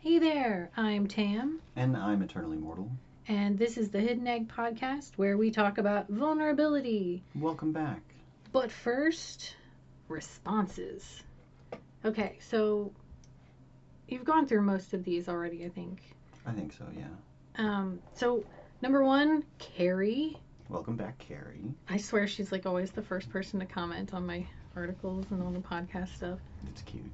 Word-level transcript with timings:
Hey 0.00 0.18
there, 0.18 0.70
I'm 0.76 1.06
Tam, 1.06 1.60
And 1.76 1.96
I'm 1.96 2.22
eternally 2.22 2.56
mortal. 2.56 2.90
and 3.28 3.58
this 3.58 3.76
is 3.76 3.90
the 3.90 4.00
Hidden 4.00 4.26
Egg 4.26 4.48
Podcast 4.48 5.12
where 5.16 5.36
we 5.36 5.50
talk 5.50 5.78
about 5.78 6.08
vulnerability. 6.08 7.22
Welcome 7.34 7.72
back. 7.72 8.00
But 8.52 8.70
first, 8.70 9.56
responses. 10.08 11.22
Okay, 12.04 12.38
so 12.40 12.92
you've 14.08 14.24
gone 14.24 14.46
through 14.46 14.62
most 14.62 14.94
of 14.94 15.04
these 15.04 15.28
already, 15.28 15.64
I 15.64 15.68
think. 15.68 16.00
I 16.46 16.52
think 16.52 16.72
so, 16.72 16.84
yeah. 16.96 17.04
Um, 17.56 17.98
so, 18.14 18.42
number 18.82 19.04
one, 19.04 19.44
Carrie. 19.58 20.36
Welcome 20.70 20.96
back, 20.96 21.18
Carrie. 21.18 21.74
I 21.88 21.98
swear 21.98 22.26
she's 22.26 22.50
like 22.52 22.64
always 22.64 22.90
the 22.90 23.02
first 23.02 23.28
person 23.28 23.60
to 23.60 23.66
comment 23.66 24.14
on 24.14 24.26
my 24.26 24.46
articles 24.74 25.26
and 25.30 25.42
on 25.42 25.52
the 25.52 25.60
podcast 25.60 26.14
stuff. 26.16 26.38
It's 26.68 26.82
cute. 26.82 27.04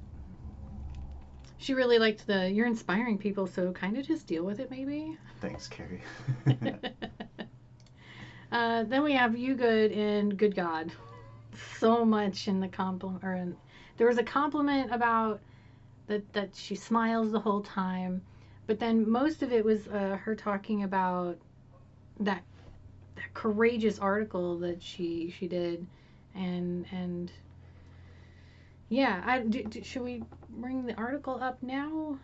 She 1.57 1.73
really 1.73 1.97
liked 1.99 2.27
the 2.27 2.51
you're 2.51 2.67
inspiring 2.67 3.17
people, 3.17 3.47
so 3.47 3.71
kind 3.71 3.97
of 3.97 4.05
just 4.05 4.27
deal 4.27 4.43
with 4.43 4.59
it 4.59 4.69
maybe. 4.69 5.17
Thanks, 5.41 5.67
Carrie. 5.67 6.01
uh, 8.51 8.83
then 8.83 9.03
we 9.03 9.13
have 9.13 9.35
you 9.35 9.55
good 9.55 9.91
and 9.91 10.37
good 10.37 10.55
God. 10.55 10.91
So 11.79 12.05
much 12.05 12.47
in 12.47 12.59
the 12.59 12.67
compliment, 12.67 13.23
or 13.23 13.33
in, 13.33 13.55
there 13.97 14.07
was 14.07 14.19
a 14.19 14.23
compliment 14.23 14.91
about 14.91 15.41
that 16.07 16.31
that 16.33 16.55
she 16.55 16.75
smiles 16.75 17.31
the 17.31 17.39
whole 17.39 17.61
time, 17.61 18.21
but 18.67 18.79
then 18.79 19.09
most 19.09 19.41
of 19.41 19.51
it 19.51 19.65
was 19.65 19.87
uh, 19.87 20.17
her 20.21 20.35
talking 20.35 20.83
about 20.83 21.37
that 22.19 22.43
that 23.15 23.33
courageous 23.33 23.97
article 23.97 24.59
that 24.59 24.81
she 24.81 25.33
she 25.37 25.47
did, 25.47 25.87
and 26.35 26.85
and 26.91 27.31
yeah, 28.89 29.21
I 29.25 29.39
do, 29.39 29.63
do, 29.63 29.83
should 29.83 30.03
we 30.03 30.23
bring 30.49 30.85
the 30.85 30.95
article 30.95 31.39
up 31.41 31.61
now? 31.61 32.17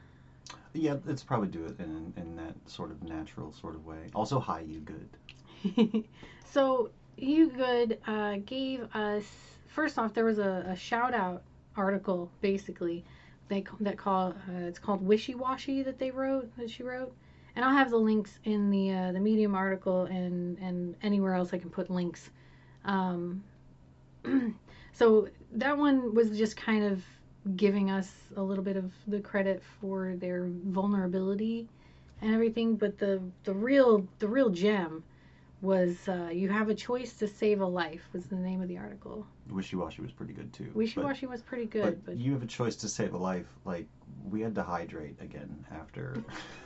yeah, 0.73 0.95
let's 1.05 1.23
probably 1.23 1.49
do 1.49 1.65
it 1.65 1.79
in, 1.79 2.13
in 2.17 2.35
that 2.35 2.55
sort 2.65 2.91
of 2.91 3.03
natural 3.03 3.53
sort 3.53 3.75
of 3.75 3.85
way. 3.85 4.09
Also, 4.15 4.39
hi, 4.39 4.61
you 4.61 4.79
good. 4.79 6.03
so 6.45 6.89
you 7.17 7.49
good 7.49 7.99
uh, 8.07 8.37
gave 8.45 8.81
us 8.95 9.23
first 9.67 9.97
off 9.97 10.13
there 10.13 10.25
was 10.25 10.39
a, 10.39 10.65
a 10.67 10.75
shout 10.75 11.13
out 11.13 11.43
article 11.77 12.29
basically 12.41 13.03
they 13.47 13.63
that 13.79 13.97
call 13.97 14.29
uh, 14.29 14.65
it's 14.67 14.79
called 14.79 15.01
wishy 15.01 15.35
washy 15.35 15.83
that 15.83 15.99
they 15.99 16.11
wrote 16.11 16.49
that 16.57 16.69
she 16.69 16.83
wrote 16.83 17.15
and 17.55 17.63
I'll 17.63 17.75
have 17.75 17.91
the 17.91 17.97
links 17.97 18.39
in 18.43 18.69
the 18.71 18.93
uh, 18.93 19.11
the 19.11 19.19
medium 19.19 19.55
article 19.55 20.03
and 20.05 20.57
and 20.59 20.95
anywhere 21.01 21.33
else 21.33 21.53
I 21.53 21.59
can 21.59 21.69
put 21.69 21.89
links 21.89 22.29
um, 22.83 23.43
so 24.93 25.29
that 25.53 25.77
one 25.77 26.13
was 26.13 26.37
just 26.37 26.57
kind 26.57 26.83
of 26.83 27.03
giving 27.55 27.91
us 27.91 28.11
a 28.37 28.41
little 28.41 28.63
bit 28.63 28.77
of 28.77 28.91
the 29.07 29.19
credit 29.19 29.61
for 29.81 30.15
their 30.17 30.47
vulnerability 30.65 31.67
and 32.21 32.33
everything 32.33 32.75
but 32.75 32.97
the 32.97 33.21
the 33.43 33.53
real 33.53 34.07
the 34.19 34.27
real 34.27 34.49
gem 34.49 35.03
was 35.61 36.07
uh, 36.09 36.29
you 36.31 36.49
have 36.49 36.67
a 36.69 36.75
choice 36.75 37.13
to 37.13 37.27
save 37.27 37.61
a 37.61 37.65
life 37.65 38.01
was 38.13 38.25
the 38.25 38.35
name 38.35 38.61
of 38.61 38.67
the 38.67 38.77
article 38.77 39.25
Wishy 39.49 39.75
Washy 39.75 40.01
was 40.01 40.11
pretty 40.11 40.33
good 40.33 40.51
too. 40.53 40.69
wishy 40.73 41.01
but- 41.01 41.29
was 41.29 41.41
pretty 41.41 41.65
But, 41.65 41.71
good 41.71 42.05
but, 42.05 42.17
you 42.17 42.31
have 42.33 42.43
a 42.43 42.47
choice 42.47 42.75
to 42.77 42.87
save 42.89 43.13
a 43.13 43.17
life. 43.17 43.47
Like 43.65 43.87
we 44.29 44.39
had 44.41 44.55
to 44.55 44.63
hydrate 44.63 45.17
again 45.21 45.65
after 45.71 46.15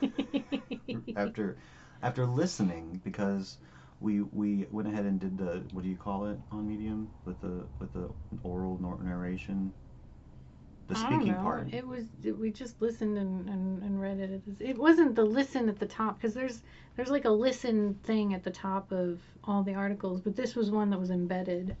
after 1.16 1.56
after 2.02 2.26
listening 2.26 3.00
because 3.04 3.58
we 4.00 4.22
we 4.22 4.66
went 4.70 4.88
ahead 4.88 5.04
and 5.04 5.18
did 5.18 5.36
the 5.38 5.62
what 5.72 5.82
do 5.82 5.88
you 5.88 5.96
call 5.96 6.26
it 6.26 6.38
on 6.52 6.68
Medium 6.68 7.10
with 7.24 7.40
the 7.40 7.64
with 7.78 7.92
the 7.92 8.08
oral 8.42 8.78
narration, 9.02 9.72
the 10.88 10.96
I 10.96 11.02
don't 11.10 11.20
speaking 11.20 11.34
know. 11.34 11.42
part. 11.42 11.72
It 11.72 11.86
was 11.86 12.04
it, 12.22 12.38
we 12.38 12.50
just 12.50 12.80
listened 12.80 13.18
and, 13.18 13.48
and, 13.48 13.82
and 13.82 14.00
read 14.00 14.18
it. 14.20 14.30
It, 14.30 14.42
it 14.60 14.78
wasn't 14.78 15.14
the 15.14 15.24
listen 15.24 15.68
at 15.68 15.78
the 15.78 15.86
top 15.86 16.18
because 16.18 16.34
there's 16.34 16.62
there's 16.96 17.10
like 17.10 17.24
a 17.24 17.30
listen 17.30 17.94
thing 18.04 18.34
at 18.34 18.44
the 18.44 18.50
top 18.50 18.92
of 18.92 19.20
all 19.44 19.62
the 19.62 19.74
articles, 19.74 20.20
but 20.20 20.36
this 20.36 20.54
was 20.54 20.70
one 20.70 20.90
that 20.90 20.98
was 21.00 21.10
embedded. 21.10 21.76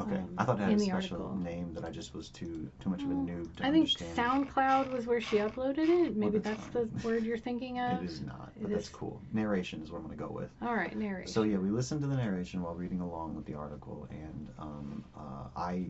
Okay, 0.00 0.16
um, 0.16 0.34
I 0.38 0.44
thought 0.44 0.60
it 0.60 0.62
had 0.62 0.72
a 0.74 0.78
special 0.78 1.16
article. 1.16 1.36
name 1.36 1.74
that 1.74 1.84
I 1.84 1.90
just 1.90 2.14
was 2.14 2.28
too 2.28 2.70
too 2.80 2.88
much 2.90 3.02
of 3.02 3.10
a 3.10 3.14
Mm, 3.14 3.26
noob 3.28 3.56
to 3.56 3.66
I 3.66 3.70
think 3.72 3.88
understand. 3.90 4.16
SoundCloud 4.48 4.90
was 4.92 5.06
where 5.06 5.20
she 5.20 5.36
uploaded 5.38 5.88
it. 5.88 6.16
Maybe 6.16 6.38
that's 6.38 6.66
that's, 6.68 6.68
the 6.68 6.88
word 7.02 7.24
you're 7.24 7.36
thinking 7.38 7.80
of. 7.80 8.00
It 8.00 8.04
is 8.04 8.20
not, 8.20 8.52
It 8.56 8.62
but 8.62 8.70
that's 8.70 8.84
is- 8.84 8.90
cool. 8.90 9.20
Narration 9.32 9.82
is 9.82 9.90
what 9.90 9.98
I'm 9.98 10.04
going 10.06 10.16
to 10.16 10.24
go 10.24 10.30
with. 10.30 10.50
All 10.62 10.74
right, 10.74 10.96
narration. 10.96 11.32
So 11.32 11.42
yeah, 11.42 11.56
we 11.58 11.70
listened 11.70 12.00
to 12.02 12.06
the 12.06 12.16
narration 12.16 12.62
while 12.62 12.74
reading 12.74 13.00
along 13.00 13.34
with 13.34 13.44
the 13.46 13.54
article, 13.54 14.06
and 14.10 14.48
um, 14.58 15.04
uh, 15.16 15.48
I 15.56 15.86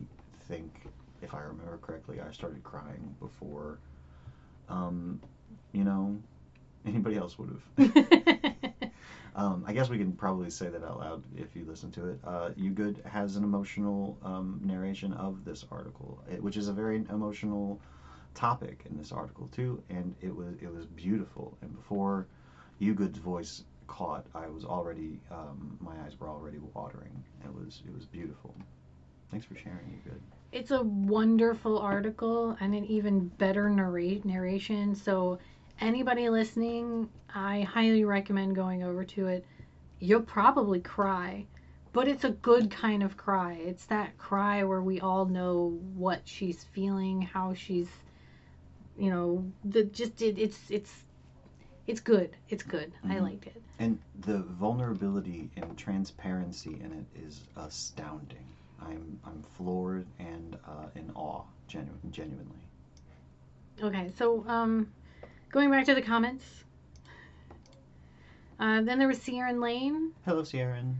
think, 0.47 0.73
if 1.21 1.33
I 1.35 1.41
remember 1.41 1.77
correctly, 1.81 2.19
I 2.19 2.31
started 2.31 2.63
crying 2.63 3.15
before, 3.19 3.77
um, 4.69 5.19
you 5.71 5.83
know, 5.83 6.19
anybody 6.85 7.15
else 7.17 7.37
would 7.37 7.49
have. 7.49 8.55
Um, 9.35 9.63
I 9.67 9.73
guess 9.73 9.89
we 9.89 9.97
can 9.97 10.11
probably 10.13 10.49
say 10.49 10.67
that 10.69 10.83
out 10.83 10.99
loud 10.99 11.23
if 11.37 11.55
you 11.55 11.65
listen 11.65 11.91
to 11.91 12.09
it. 12.09 12.19
Uh, 12.25 12.49
you 12.55 12.71
Good 12.71 13.01
has 13.05 13.35
an 13.35 13.43
emotional 13.43 14.17
um, 14.23 14.59
narration 14.63 15.13
of 15.13 15.45
this 15.45 15.65
article, 15.71 16.21
eh, 16.31 16.37
which 16.37 16.57
is 16.57 16.67
a 16.67 16.73
very 16.73 16.97
emotional 17.09 17.79
topic 18.33 18.85
in 18.89 18.97
this 18.97 19.11
article 19.11 19.47
too, 19.51 19.81
and 19.89 20.15
it 20.21 20.35
was 20.35 20.55
it 20.61 20.73
was 20.73 20.85
beautiful. 20.87 21.57
And 21.61 21.75
before 21.75 22.27
You 22.79 22.93
Good's 22.93 23.19
voice 23.19 23.63
caught, 23.87 24.25
I 24.35 24.47
was 24.47 24.65
already 24.65 25.19
um, 25.31 25.77
my 25.79 25.93
eyes 26.05 26.19
were 26.19 26.29
already 26.29 26.59
watering. 26.73 27.23
It 27.43 27.53
was 27.53 27.81
it 27.87 27.93
was 27.93 28.05
beautiful. 28.05 28.55
Thanks 29.31 29.45
for 29.45 29.55
sharing, 29.55 30.01
You 30.05 30.11
Good. 30.11 30.21
it's 30.51 30.71
a 30.71 30.81
wonderful 30.81 31.77
article 31.77 32.57
and 32.59 32.73
an 32.73 32.85
even 32.85 33.27
better 33.37 33.69
narrate 33.69 34.25
narration. 34.25 34.95
So 34.95 35.37
anybody 35.79 36.29
listening, 36.29 37.09
I 37.33 37.61
highly 37.61 38.03
recommend 38.05 38.55
going 38.55 38.83
over 38.83 39.03
to 39.05 39.27
it. 39.27 39.45
You'll 39.99 40.21
probably 40.21 40.79
cry, 40.79 41.45
but 41.93 42.07
it's 42.07 42.23
a 42.23 42.29
good 42.31 42.71
kind 42.71 43.03
of 43.03 43.17
cry. 43.17 43.53
It's 43.53 43.85
that 43.87 44.17
cry 44.17 44.63
where 44.63 44.81
we 44.81 44.99
all 44.99 45.25
know 45.25 45.79
what 45.95 46.21
she's 46.25 46.63
feeling, 46.63 47.21
how 47.21 47.53
she's, 47.53 47.89
you 48.97 49.09
know, 49.09 49.51
the 49.63 49.83
just 49.83 50.21
it, 50.21 50.37
it's 50.37 50.69
it's 50.69 51.03
it's 51.87 51.99
good. 51.99 52.35
It's 52.49 52.63
good. 52.63 52.91
I 53.03 53.15
Mhm. 53.15 53.21
liked 53.21 53.47
it. 53.47 53.61
And 53.79 53.99
the 54.21 54.39
vulnerability 54.43 55.49
and 55.55 55.77
transparency 55.77 56.79
in 56.81 56.91
it 56.91 57.05
is 57.19 57.41
astounding. 57.55 58.45
I'm 58.81 59.19
I'm 59.25 59.41
floored 59.43 60.07
and 60.19 60.57
uh, 60.67 60.87
in 60.95 61.11
awe, 61.15 61.43
genu- 61.67 61.97
genuinely. 62.11 62.55
Okay, 63.81 64.11
so 64.17 64.45
um, 64.47 64.91
going 65.51 65.69
back 65.71 65.85
to 65.85 65.95
the 65.95 66.01
comments. 66.01 66.45
Uh, 68.59 68.81
then 68.81 68.99
there 68.99 69.07
was 69.07 69.19
Sieran 69.19 69.61
Lane, 69.61 70.11
Hello, 70.25 70.41
Sieran. 70.43 70.95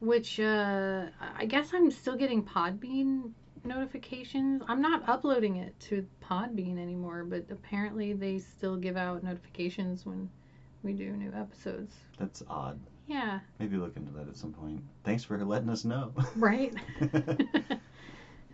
which 0.00 0.40
uh, 0.40 1.06
I 1.36 1.44
guess 1.44 1.70
I'm 1.74 1.90
still 1.90 2.16
getting 2.16 2.42
Podbean 2.42 3.32
notifications. 3.64 4.62
I'm 4.66 4.80
not 4.80 5.06
uploading 5.08 5.56
it 5.56 5.78
to 5.80 6.06
Podbean 6.24 6.78
anymore, 6.78 7.24
but 7.24 7.44
apparently 7.50 8.14
they 8.14 8.38
still 8.38 8.76
give 8.76 8.96
out 8.96 9.22
notifications 9.22 10.06
when 10.06 10.30
we 10.82 10.94
do 10.94 11.10
new 11.12 11.32
episodes. 11.34 11.94
That's 12.18 12.42
odd. 12.48 12.80
Yeah, 13.08 13.40
Maybe 13.58 13.76
look 13.76 13.96
into 13.96 14.12
that 14.12 14.28
at 14.28 14.36
some 14.36 14.52
point. 14.52 14.80
Thanks 15.04 15.22
for 15.24 15.36
letting 15.44 15.68
us 15.68 15.84
know. 15.84 16.12
right? 16.36 16.72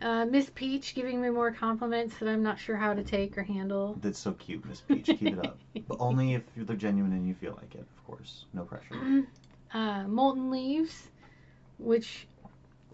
uh, 0.01 0.25
Miss 0.27 0.51
Peach 0.55 0.95
giving 0.95 1.21
me 1.21 1.31
more 1.31 1.51
compliments 1.53 2.19
that 2.19 2.29
I'm 2.29 2.43
not 2.43 2.59
sure 2.59 2.77
how 2.77 2.95
to 2.95 3.03
take 3.03 3.37
or 3.39 3.43
handle. 3.43 3.97
That's 4.01 4.19
so 4.19 4.33
cute, 4.33 4.65
Miss 4.65 4.81
Peach. 4.81 5.07
Keep 5.07 5.23
it 5.35 5.39
up. 5.39 5.59
But 5.89 5.97
only 6.01 6.35
if 6.35 6.43
they're 6.55 6.77
genuine 6.77 7.13
and 7.13 7.27
you 7.27 7.33
feel 7.35 7.57
like 7.61 7.75
it, 7.75 7.81
of 7.97 8.07
course. 8.07 8.45
No 8.53 8.63
pressure. 8.65 9.25
uh, 9.73 10.05
Molten 10.07 10.51
Leaves, 10.51 11.09
which, 11.79 12.27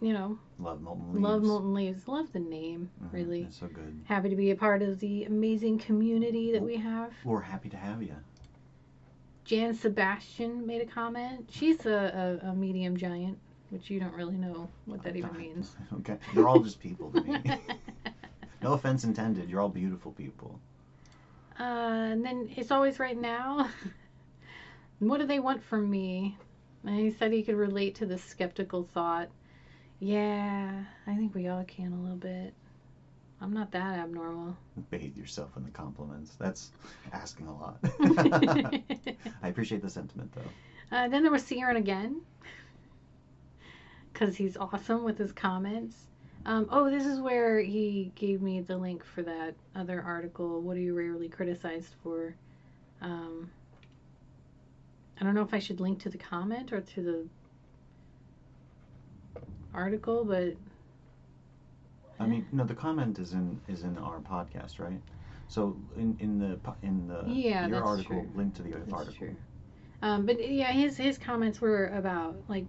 you 0.00 0.12
know, 0.12 0.38
Love 0.60 0.80
Molten 0.80 1.12
Leaves. 1.12 1.22
love 1.24 1.42
Molten 1.42 1.74
Leaves. 1.74 2.06
Love 2.06 2.32
the 2.32 2.38
name, 2.38 2.88
Mhm, 3.02 3.12
really. 3.12 3.42
It's 3.42 3.58
so 3.58 3.66
good. 3.66 4.00
Happy 4.04 4.28
to 4.28 4.36
be 4.36 4.52
a 4.52 4.54
part 4.54 4.80
of 4.80 5.00
the 5.00 5.24
amazing 5.24 5.78
community 5.78 6.52
that 6.52 6.62
we 6.62 6.76
have. 6.76 7.12
We're 7.24 7.40
happy 7.40 7.68
to 7.70 7.76
have 7.76 8.00
you. 8.00 8.14
Jan 9.44 9.74
Sebastian 9.74 10.64
made 10.66 10.80
a 10.80 10.86
comment. 10.86 11.48
She's 11.50 11.84
a, 11.84 12.38
a, 12.44 12.50
a 12.50 12.54
medium 12.54 12.96
giant, 12.96 13.38
which 13.74 13.90
you 13.90 13.98
don't 13.98 14.14
really 14.14 14.36
know 14.36 14.68
what 14.86 15.02
that 15.02 15.16
even 15.16 15.36
means. 15.36 15.74
Okay. 15.94 16.16
They're 16.32 16.46
all 16.46 16.60
just 16.60 16.78
people 16.78 17.10
to 17.10 17.20
me. 17.20 17.42
no 18.62 18.74
offense 18.74 19.02
intended. 19.02 19.50
You're 19.50 19.60
all 19.60 19.68
beautiful 19.68 20.12
people. 20.12 20.60
Uh, 21.58 21.62
and 22.12 22.24
then 22.24 22.48
it's 22.56 22.70
always 22.70 23.00
right 23.00 23.20
now. 23.20 23.68
what 25.00 25.18
do 25.18 25.26
they 25.26 25.40
want 25.40 25.62
from 25.64 25.90
me? 25.90 26.38
And 26.86 27.00
he 27.00 27.10
said 27.10 27.32
he 27.32 27.42
could 27.42 27.56
relate 27.56 27.96
to 27.96 28.06
the 28.06 28.16
skeptical 28.16 28.88
thought. 28.94 29.28
Yeah, 29.98 30.84
I 31.06 31.16
think 31.16 31.34
we 31.34 31.48
all 31.48 31.64
can 31.64 31.92
a 31.92 32.00
little 32.00 32.16
bit. 32.16 32.54
I'm 33.40 33.52
not 33.52 33.72
that 33.72 33.98
abnormal. 33.98 34.56
Bathe 34.90 35.16
yourself 35.16 35.56
in 35.56 35.64
the 35.64 35.70
compliments. 35.70 36.36
That's 36.38 36.70
asking 37.12 37.48
a 37.48 37.52
lot. 37.52 37.78
I 39.42 39.48
appreciate 39.48 39.82
the 39.82 39.90
sentiment, 39.90 40.32
though. 40.32 40.96
Uh, 40.96 41.08
then 41.08 41.22
there 41.22 41.32
was 41.32 41.42
Sieran 41.42 41.76
again, 41.76 42.20
because 44.14 44.36
he's 44.36 44.56
awesome 44.56 45.04
with 45.04 45.18
his 45.18 45.32
comments. 45.32 46.06
Um, 46.46 46.68
oh, 46.70 46.88
this 46.90 47.04
is 47.04 47.20
where 47.20 47.60
he 47.60 48.12
gave 48.14 48.40
me 48.40 48.60
the 48.60 48.76
link 48.76 49.04
for 49.04 49.22
that 49.22 49.54
other 49.74 50.00
article. 50.00 50.60
What 50.62 50.76
are 50.76 50.80
you 50.80 50.94
rarely 50.94 51.28
criticized 51.28 51.94
for? 52.02 52.34
Um, 53.02 53.50
I 55.20 55.24
don't 55.24 55.34
know 55.34 55.42
if 55.42 55.52
I 55.52 55.58
should 55.58 55.80
link 55.80 56.00
to 56.02 56.08
the 56.10 56.18
comment 56.18 56.72
or 56.72 56.80
to 56.80 57.02
the 57.02 57.24
article, 59.74 60.24
but 60.24 60.54
I 62.20 62.26
mean, 62.26 62.46
no, 62.52 62.64
the 62.64 62.74
comment 62.74 63.18
is 63.18 63.32
in 63.32 63.60
is 63.66 63.82
in 63.82 63.98
our 63.98 64.20
podcast, 64.20 64.78
right? 64.78 65.00
So 65.48 65.76
in 65.96 66.16
in 66.20 66.38
the 66.38 66.58
in 66.82 67.08
the 67.08 67.24
Yeah, 67.26 67.66
your 67.66 67.82
article, 67.82 68.20
true. 68.22 68.30
link 68.34 68.54
to 68.54 68.62
the 68.62 68.70
other 68.74 68.80
That's 68.80 68.92
article. 68.92 69.14
true. 69.18 69.36
Um, 70.02 70.26
but 70.26 70.46
yeah, 70.46 70.72
his 70.72 70.96
his 70.96 71.18
comments 71.18 71.60
were 71.60 71.86
about 71.88 72.36
like 72.48 72.66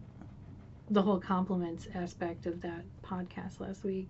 the 0.89 1.01
whole 1.01 1.19
compliments 1.19 1.87
aspect 1.95 2.45
of 2.45 2.61
that 2.61 2.83
podcast 3.03 3.59
last 3.59 3.83
week, 3.83 4.09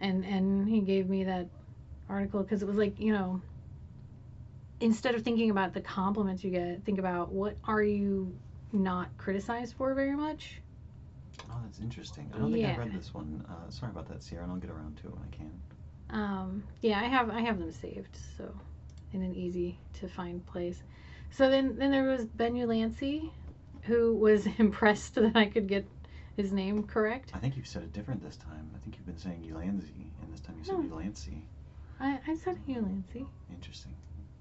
and 0.00 0.24
and 0.24 0.68
he 0.68 0.80
gave 0.80 1.08
me 1.08 1.24
that 1.24 1.48
article 2.08 2.42
because 2.42 2.62
it 2.62 2.66
was 2.66 2.76
like 2.76 2.98
you 3.00 3.12
know 3.12 3.40
instead 4.80 5.14
of 5.14 5.22
thinking 5.22 5.50
about 5.50 5.72
the 5.72 5.80
compliments 5.80 6.42
you 6.42 6.50
get, 6.50 6.84
think 6.84 6.98
about 6.98 7.32
what 7.32 7.56
are 7.64 7.82
you 7.82 8.36
not 8.72 9.16
criticized 9.16 9.74
for 9.76 9.94
very 9.94 10.16
much. 10.16 10.60
Oh, 11.50 11.54
that's 11.64 11.78
interesting. 11.78 12.30
I 12.34 12.38
don't 12.38 12.52
think 12.52 12.64
I 12.64 12.76
read 12.76 12.92
this 12.92 13.14
one. 13.14 13.44
Uh, 13.48 13.70
sorry 13.70 13.92
about 13.92 14.08
that, 14.08 14.22
Sieran, 14.22 14.44
and 14.44 14.52
I'll 14.52 14.58
get 14.58 14.70
around 14.70 14.96
to 14.98 15.08
it 15.08 15.14
when 15.14 15.22
I 15.22 15.36
can. 15.36 15.62
Um, 16.10 16.64
yeah, 16.80 17.00
I 17.00 17.04
have 17.04 17.30
I 17.30 17.40
have 17.40 17.58
them 17.58 17.72
saved, 17.72 18.18
so 18.36 18.52
in 19.12 19.22
an 19.22 19.34
easy 19.34 19.78
to 19.94 20.08
find 20.08 20.44
place. 20.46 20.82
So 21.30 21.48
then 21.48 21.76
then 21.76 21.90
there 21.90 22.04
was 22.04 22.26
Ben 22.26 22.54
Ulancey, 22.54 23.30
who 23.82 24.14
was 24.14 24.46
impressed 24.58 25.14
that 25.16 25.36
I 25.36 25.46
could 25.46 25.66
get 25.68 25.86
his 26.36 26.52
name 26.52 26.84
correct. 26.84 27.30
I 27.34 27.38
think 27.38 27.56
you've 27.56 27.66
said 27.66 27.82
it 27.82 27.92
different 27.92 28.22
this 28.22 28.36
time. 28.36 28.70
I 28.74 28.78
think 28.78 28.96
you've 28.96 29.06
been 29.06 29.18
saying 29.18 29.42
Ulanzi, 29.42 30.06
and 30.22 30.32
this 30.32 30.40
time 30.40 30.56
you 30.58 30.64
said 30.64 30.78
No. 30.78 30.96
Ulancy. 30.96 31.42
I, 32.00 32.18
I 32.26 32.34
said 32.36 32.58
Ulancey. 32.66 33.26
Interesting. 33.52 33.94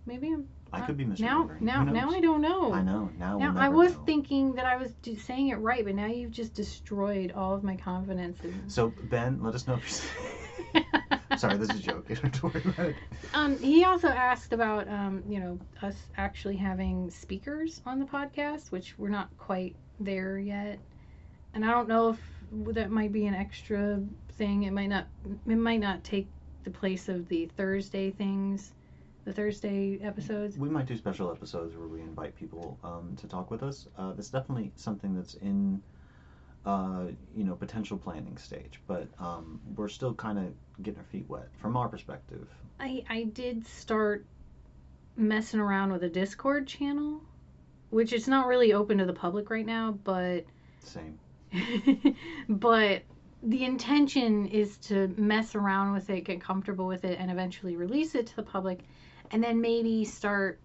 Maybe 0.05 0.29
I'm 0.29 0.47
I 0.73 0.81
uh, 0.81 0.85
could 0.85 0.97
be 0.97 1.05
now 1.05 1.13
misremembering. 1.43 1.61
now 1.61 1.85
Who 1.85 1.91
now? 1.91 2.09
I 2.09 2.21
don't 2.21 2.41
know. 2.41 2.73
I 2.73 2.81
know. 2.81 3.09
Now 3.19 3.37
Now 3.37 3.53
we'll 3.53 3.61
I 3.61 3.69
was 3.69 3.93
know. 3.93 4.03
thinking 4.05 4.53
that 4.53 4.65
I 4.65 4.77
was 4.77 4.93
saying 5.19 5.49
it 5.49 5.55
right, 5.55 5.83
but 5.83 5.95
now 5.95 6.05
you've 6.07 6.31
just 6.31 6.53
destroyed 6.53 7.33
all 7.33 7.53
of 7.53 7.63
my 7.63 7.75
confidence. 7.75 8.39
In... 8.43 8.69
So 8.69 8.93
Ben, 9.03 9.43
let 9.43 9.53
us 9.53 9.67
know 9.67 9.75
if 9.75 10.03
you. 10.73 10.81
Sorry, 11.37 11.57
this 11.57 11.69
is 11.69 11.79
a 11.79 11.83
joke. 11.83 12.05
You 12.09 12.15
don't 12.21 12.23
have 12.23 12.31
to 12.33 12.47
worry 12.47 12.61
about 12.65 12.89
it. 12.89 12.95
Um, 13.33 13.57
he 13.59 13.83
also 13.85 14.07
asked 14.07 14.53
about, 14.53 14.87
um, 14.87 15.23
you 15.27 15.39
know, 15.39 15.59
us 15.81 15.95
actually 16.17 16.57
having 16.57 17.09
speakers 17.09 17.81
on 17.85 17.99
the 17.99 18.05
podcast, 18.05 18.71
which 18.71 18.97
we're 18.97 19.09
not 19.09 19.29
quite 19.37 19.75
there 19.99 20.37
yet. 20.37 20.79
And 21.53 21.65
I 21.65 21.71
don't 21.71 21.87
know 21.87 22.09
if 22.09 22.19
that 22.73 22.91
might 22.91 23.11
be 23.11 23.25
an 23.27 23.35
extra 23.35 24.01
thing. 24.37 24.63
It 24.63 24.71
might 24.73 24.87
not. 24.87 25.07
It 25.47 25.55
might 25.57 25.79
not 25.79 26.03
take 26.03 26.27
the 26.63 26.71
place 26.71 27.09
of 27.09 27.27
the 27.27 27.45
Thursday 27.57 28.11
things, 28.11 28.73
the 29.25 29.33
Thursday 29.33 29.99
episodes. 30.01 30.57
We 30.57 30.69
might 30.69 30.85
do 30.85 30.95
special 30.95 31.31
episodes 31.31 31.75
where 31.75 31.87
we 31.87 32.01
invite 32.01 32.35
people 32.35 32.77
um, 32.83 33.15
to 33.17 33.27
talk 33.27 33.51
with 33.51 33.63
us. 33.63 33.87
Uh, 33.97 34.13
that's 34.13 34.29
definitely 34.29 34.71
something 34.75 35.15
that's 35.15 35.35
in, 35.35 35.81
uh, 36.65 37.05
you 37.35 37.43
know, 37.43 37.55
potential 37.55 37.97
planning 37.97 38.37
stage. 38.37 38.79
But 38.87 39.07
um, 39.19 39.59
we're 39.75 39.87
still 39.87 40.13
kind 40.13 40.37
of 40.37 40.53
getting 40.83 40.99
our 40.99 41.05
feet 41.05 41.25
wet 41.27 41.47
from 41.59 41.75
our 41.75 41.89
perspective. 41.89 42.47
I 42.79 43.03
I 43.09 43.23
did 43.23 43.65
start 43.67 44.25
messing 45.15 45.59
around 45.59 45.91
with 45.91 46.03
a 46.03 46.09
Discord 46.09 46.67
channel, 46.67 47.21
which 47.89 48.13
is 48.13 48.27
not 48.27 48.47
really 48.47 48.73
open 48.73 48.97
to 48.99 49.05
the 49.05 49.13
public 49.13 49.49
right 49.49 49.65
now, 49.65 49.97
but 50.03 50.45
Same. 50.79 51.19
but 52.49 53.03
the 53.43 53.65
intention 53.65 54.45
is 54.47 54.77
to 54.77 55.13
mess 55.17 55.55
around 55.55 55.93
with 55.93 56.09
it, 56.09 56.21
get 56.21 56.39
comfortable 56.41 56.87
with 56.87 57.03
it, 57.03 57.19
and 57.19 57.31
eventually 57.31 57.75
release 57.75 58.15
it 58.15 58.27
to 58.27 58.35
the 58.35 58.43
public, 58.43 58.79
and 59.31 59.43
then 59.43 59.59
maybe 59.59 60.05
start 60.05 60.59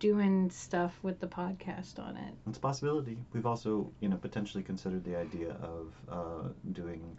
doing 0.00 0.50
stuff 0.50 0.98
with 1.02 1.20
the 1.20 1.26
podcast 1.28 2.00
on 2.00 2.16
it. 2.16 2.34
It's 2.48 2.58
a 2.58 2.60
possibility. 2.60 3.16
We've 3.32 3.46
also, 3.46 3.92
you 4.00 4.08
know, 4.08 4.16
potentially 4.16 4.64
considered 4.64 5.04
the 5.04 5.16
idea 5.16 5.56
of 5.62 5.94
uh, 6.10 6.48
doing 6.72 7.16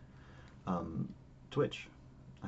um, 0.67 1.07
Twitch, 1.51 1.87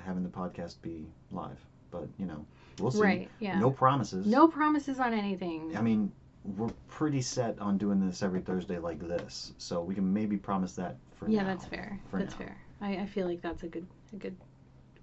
having 0.04 0.24
the 0.24 0.30
podcast 0.30 0.82
be 0.82 1.06
live. 1.32 1.60
But 1.92 2.10
you 2.18 2.26
know, 2.26 2.46
we'll 2.80 2.92
see. 2.92 3.02
Right? 3.02 3.30
Yeah. 3.40 3.60
No 3.60 3.72
promises. 3.72 4.26
No 4.26 4.48
promises 4.48 5.00
on 5.00 5.14
anything. 5.14 5.78
I 5.78 5.82
mean, 5.82 6.12
we're 6.44 6.74
pretty 6.90 7.22
set 7.22 7.58
on 7.60 7.78
doing 7.78 8.06
this 8.06 8.24
every 8.24 8.42
Thursday 8.42 8.80
like 8.80 9.00
this, 9.00 9.54
so 9.60 9.82
we 9.82 9.96
can 9.96 10.12
maybe 10.12 10.36
promise 10.36 10.74
that 10.74 10.98
for 11.16 11.30
yeah, 11.30 11.44
now. 11.44 11.50
that's 11.50 11.66
fair. 11.66 12.00
For 12.10 12.20
that's 12.20 12.34
now. 12.34 12.46
fair. 12.46 12.58
I, 12.82 12.98
I 12.98 13.06
feel 13.06 13.28
like 13.28 13.42
that's 13.42 13.64
a 13.64 13.68
good 13.68 13.86
a 14.12 14.16
good 14.16 14.36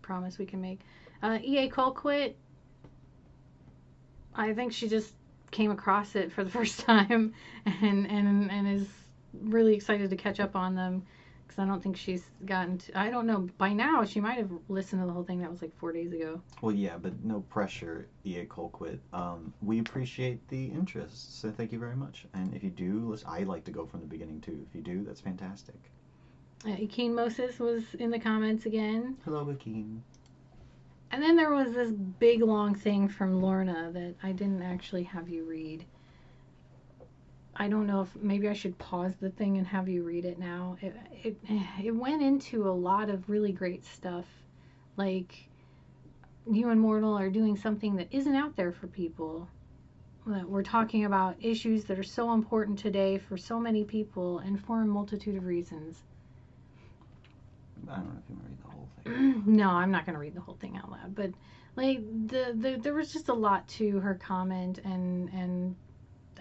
promise 0.03 0.39
we 0.39 0.47
can 0.47 0.61
make. 0.61 0.81
Uh, 1.23 1.39
EA 1.41 1.71
Colquitt. 1.71 2.35
I 4.35 4.53
think 4.55 4.73
she 4.73 4.89
just 4.89 5.13
came 5.51 5.71
across 5.71 6.15
it 6.15 6.33
for 6.33 6.45
the 6.45 6.51
first 6.59 6.81
time 6.81 7.35
and 7.65 8.07
and 8.07 8.51
and 8.51 8.69
is 8.69 8.89
really 9.33 9.75
excited 9.75 10.11
to 10.11 10.17
catch 10.17 10.41
up 10.41 10.57
on 10.57 10.75
them 10.75 11.05
because 11.47 11.63
I 11.63 11.67
don't 11.67 11.83
think 11.83 11.97
she's 11.97 12.23
gotten 12.45 12.79
to, 12.79 12.99
I 12.99 13.11
don't 13.11 13.27
know 13.27 13.49
by 13.59 13.73
now 13.73 14.05
she 14.05 14.21
might 14.21 14.39
have 14.39 14.51
listened 14.69 15.03
to 15.03 15.07
the 15.07 15.13
whole 15.13 15.25
thing 15.25 15.41
that 15.41 15.51
was 15.51 15.61
like 15.63 15.77
four 15.79 15.93
days 15.93 16.13
ago. 16.13 16.41
Well, 16.63 16.75
yeah, 16.75 16.97
but 16.97 17.25
no 17.25 17.41
pressure, 17.41 18.07
EA 18.25 18.45
Colquitt. 18.45 19.01
Um, 19.13 19.53
we 19.61 19.81
appreciate 19.81 20.47
the 20.49 20.67
interest, 20.67 21.41
so 21.41 21.51
thank 21.51 21.73
you 21.73 21.79
very 21.79 21.97
much. 21.97 22.27
And 22.35 22.55
if 22.55 22.63
you 22.63 22.71
do, 22.71 23.11
listen, 23.11 23.29
I 23.31 23.43
like 23.43 23.65
to 23.65 23.73
go 23.73 23.85
from 23.85 24.01
the 24.01 24.07
beginning 24.07 24.41
too. 24.41 24.65
If 24.69 24.75
you 24.75 24.83
do, 24.83 25.05
that's 25.05 25.21
fantastic. 25.21 25.91
Uh, 26.65 26.77
Keen 26.89 27.15
Moses 27.15 27.59
was 27.59 27.83
in 27.95 28.11
the 28.11 28.19
comments 28.19 28.67
again. 28.67 29.17
Hello, 29.25 29.47
Akeen. 29.47 30.01
And 31.11 31.23
then 31.23 31.37
there 31.37 31.53
was 31.53 31.73
this 31.73 31.91
big 31.91 32.43
long 32.43 32.75
thing 32.75 33.09
from 33.09 33.43
Lorna 33.43 33.91
that 33.93 34.15
I 34.23 34.33
didn't 34.33 34.63
actually 34.63 35.03
have 35.05 35.29
you 35.29 35.45
read. 35.45 35.85
I 37.57 37.69
don't 37.69 37.87
know 37.87 38.03
if 38.03 38.15
maybe 38.17 38.49
I 38.49 38.53
should 38.53 38.79
pause 38.79 39.17
the 39.17 39.31
thing 39.31 39.59
and 39.59 39.67
have 39.67 39.89
you 39.89 40.05
read 40.05 40.25
it 40.25 40.39
now. 40.39 40.77
It 40.81 40.95
it 41.23 41.37
it 41.83 41.91
went 41.91 42.23
into 42.23 42.69
a 42.69 42.71
lot 42.71 43.11
of 43.11 43.29
really 43.29 43.53
great 43.53 43.85
stuff, 43.85 44.25
like 44.97 45.49
you 46.51 46.71
and 46.71 46.81
Mortal 46.81 47.19
are 47.19 47.29
doing 47.29 47.57
something 47.57 47.97
that 47.97 48.09
isn't 48.11 48.35
out 48.35 48.57
there 48.57 48.73
for 48.73 48.87
people. 48.87 49.49
That 50.27 50.49
we're 50.49 50.63
talking 50.63 51.05
about 51.05 51.37
issues 51.41 51.85
that 51.87 51.99
are 51.99 52.05
so 52.05 52.33
important 52.33 52.79
today 52.79 53.19
for 53.19 53.37
so 53.37 53.59
many 53.59 53.85
people 53.85 54.39
and 54.39 54.63
for 54.65 54.83
a 54.83 54.87
multitude 54.87 55.37
of 55.37 55.45
reasons. 55.45 56.05
I 57.89 57.97
don't 57.97 58.15
know 58.15 58.21
if 58.23 58.29
you 58.29 58.37
want 58.37 58.45
to 58.45 58.51
read 58.51 58.63
the 58.65 58.69
whole 58.71 58.89
thing. 59.05 59.43
no, 59.57 59.69
I'm 59.71 59.91
not 59.91 60.07
going 60.07 60.15
to 60.15 60.21
read 60.21 60.35
the 60.35 60.41
whole 60.41 60.57
thing 60.57 60.77
out 60.77 60.91
loud, 60.91 61.15
but 61.15 61.31
like 61.77 62.01
the, 62.27 62.53
the 62.57 62.79
there 62.83 62.95
was 62.95 63.13
just 63.13 63.29
a 63.29 63.35
lot 63.35 63.67
to 63.69 64.01
her 64.01 64.15
comment 64.15 64.79
and 64.85 65.29
and 65.31 65.77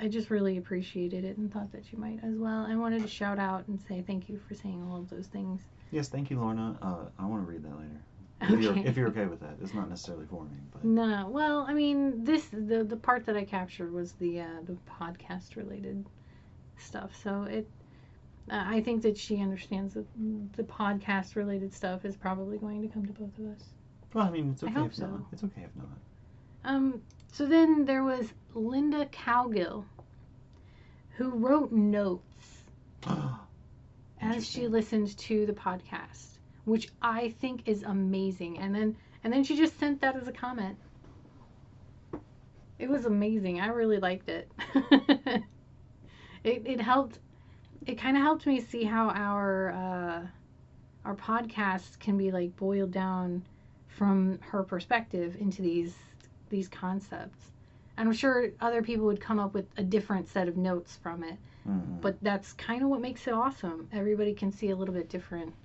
I 0.01 0.07
just 0.07 0.29
really 0.29 0.57
appreciated 0.57 1.25
it 1.25 1.37
and 1.37 1.51
thought 1.51 1.71
that 1.73 1.91
you 1.91 1.99
might 1.99 2.19
as 2.23 2.35
well. 2.37 2.65
I 2.69 2.75
wanted 2.75 3.01
to 3.01 3.07
shout 3.07 3.37
out 3.37 3.67
and 3.67 3.79
say 3.81 4.01
thank 4.01 4.29
you 4.29 4.39
for 4.47 4.53
saying 4.53 4.81
all 4.89 4.97
of 4.97 5.09
those 5.09 5.27
things. 5.27 5.61
Yes, 5.91 6.07
thank 6.07 6.29
you, 6.29 6.39
Lorna. 6.39 6.77
Uh, 6.81 7.05
I 7.17 7.25
want 7.25 7.45
to 7.45 7.51
read 7.51 7.63
that 7.63 7.75
later. 7.77 8.01
If, 8.41 8.61
you're, 8.61 8.71
Okay. 8.71 8.85
if 8.87 8.95
you're 8.95 9.09
okay 9.09 9.25
with 9.25 9.41
that, 9.41 9.57
it's 9.61 9.73
not 9.73 9.89
necessarily 9.89 10.25
for 10.29 10.45
me, 10.45 10.51
but 10.71 10.85
No, 10.85 11.27
well, 11.29 11.65
I 11.67 11.73
mean, 11.73 12.23
this 12.23 12.45
the 12.53 12.85
the 12.85 12.95
part 12.95 13.25
that 13.25 13.35
I 13.35 13.43
captured 13.43 13.91
was 13.91 14.13
the 14.13 14.39
uh, 14.39 14.61
the 14.65 14.77
podcast 14.89 15.57
related 15.57 16.05
stuff. 16.77 17.11
So 17.21 17.43
it, 17.43 17.67
uh, 18.51 18.63
I 18.65 18.81
think 18.81 19.01
that 19.03 19.17
she 19.17 19.41
understands 19.41 19.93
that 19.93 20.05
the 20.55 20.63
podcast 20.63 21.35
related 21.35 21.73
stuff 21.73 22.05
is 22.05 22.15
probably 22.15 22.57
going 22.57 22.81
to 22.81 22.87
come 22.87 23.05
to 23.05 23.13
both 23.13 23.37
of 23.37 23.45
us. 23.55 23.63
well, 24.13 24.25
I 24.25 24.29
mean, 24.29 24.51
it's 24.51 24.63
okay 24.63 24.81
if 24.85 24.97
not. 24.99 25.21
It's 25.31 25.43
okay 25.43 25.61
if 25.63 25.75
not. 25.75 25.87
Um, 26.63 27.01
so 27.31 27.45
then 27.45 27.85
there 27.85 28.03
was 28.03 28.33
Linda 28.53 29.05
Cowgill, 29.05 29.85
who 31.17 31.29
wrote 31.31 31.71
notes 31.71 32.63
as 34.21 34.49
she 34.49 34.67
listened 34.67 35.17
to 35.17 35.45
the 35.45 35.53
podcast, 35.53 36.37
which 36.65 36.89
I 37.01 37.29
think 37.39 37.67
is 37.67 37.83
amazing. 37.83 38.59
And 38.59 38.73
then 38.73 38.95
and 39.23 39.33
then 39.33 39.43
she 39.43 39.57
just 39.57 39.77
sent 39.79 40.01
that 40.01 40.15
as 40.15 40.27
a 40.27 40.31
comment. 40.31 40.77
It 42.77 42.89
was 42.89 43.05
amazing. 43.05 43.59
I 43.59 43.67
really 43.67 43.99
liked 43.99 44.29
it. 44.29 44.51
it 46.43 46.63
it 46.65 46.81
helped. 46.81 47.19
It 47.89 47.97
kind 47.97 48.15
of 48.15 48.21
helped 48.21 48.45
me 48.45 48.61
see 48.61 48.83
how 48.83 49.09
our 49.09 49.71
uh, 49.71 50.27
our 51.05 51.15
podcasts 51.15 51.97
can 51.97 52.17
be 52.17 52.31
like 52.31 52.55
boiled 52.55 52.91
down 52.91 53.47
from 53.87 54.37
her 54.51 54.61
perspective 54.63 55.35
into 55.39 55.63
these 55.63 55.95
these 56.49 56.67
concepts. 56.67 57.49
And 57.97 58.07
I'm 58.07 58.13
sure 58.13 58.49
other 58.59 58.83
people 58.83 59.05
would 59.07 59.19
come 59.19 59.39
up 59.39 59.55
with 59.55 59.65
a 59.75 59.83
different 59.83 60.27
set 60.27 60.47
of 60.47 60.55
notes 60.55 60.97
from 61.01 61.23
it. 61.23 61.37
Mhm. 61.67 61.99
But 62.01 62.17
that's 62.21 62.53
kind 62.53 62.83
of 62.83 62.89
what 62.89 63.01
makes 63.01 63.27
it 63.27 63.33
awesome. 63.33 63.89
Everybody 63.91 64.33
can 64.35 64.51
see 64.51 64.69
a 64.69 64.75
little 64.75 64.93
bit 64.93 65.09
different. 65.09 65.55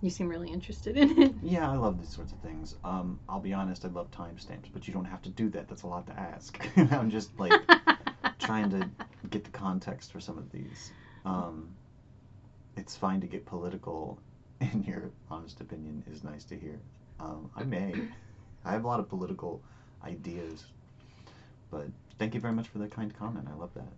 You 0.00 0.08
seem 0.10 0.28
really 0.28 0.50
interested 0.50 0.96
in 0.96 1.22
it. 1.22 1.34
Yeah, 1.42 1.70
I 1.70 1.76
love 1.76 1.98
these 2.00 2.08
sorts 2.08 2.32
of 2.32 2.38
things. 2.40 2.74
Um, 2.82 3.20
I'll 3.28 3.40
be 3.40 3.52
honest, 3.52 3.84
I 3.84 3.88
love 3.88 4.10
timestamps, 4.10 4.72
but 4.72 4.88
you 4.88 4.94
don't 4.94 5.04
have 5.04 5.22
to 5.22 5.30
do 5.30 5.50
that. 5.50 5.68
That's 5.68 5.82
a 5.82 5.86
lot 5.86 6.06
to 6.06 6.18
ask. 6.18 6.58
I'm 6.76 7.10
just 7.10 7.38
like 7.38 7.52
trying 8.38 8.70
to 8.70 8.88
get 9.30 9.44
the 9.44 9.50
context 9.50 10.12
for 10.12 10.20
some 10.20 10.38
of 10.38 10.50
these. 10.52 10.92
Um, 11.24 11.68
it's 12.76 12.96
fine 12.96 13.20
to 13.20 13.26
get 13.26 13.44
political, 13.44 14.18
and 14.60 14.86
your 14.86 15.10
honest 15.30 15.60
opinion 15.60 16.04
is 16.10 16.24
nice 16.24 16.44
to 16.44 16.56
hear. 16.56 16.78
Um, 17.20 17.50
I 17.56 17.64
may. 17.64 17.94
I 18.64 18.72
have 18.72 18.84
a 18.84 18.86
lot 18.86 19.00
of 19.00 19.08
political 19.08 19.60
ideas, 20.04 20.66
but 21.70 21.86
thank 22.18 22.34
you 22.34 22.40
very 22.40 22.54
much 22.54 22.68
for 22.68 22.78
the 22.78 22.86
kind 22.86 23.16
comment. 23.16 23.48
I 23.50 23.56
love 23.56 23.70
that. 23.74 23.92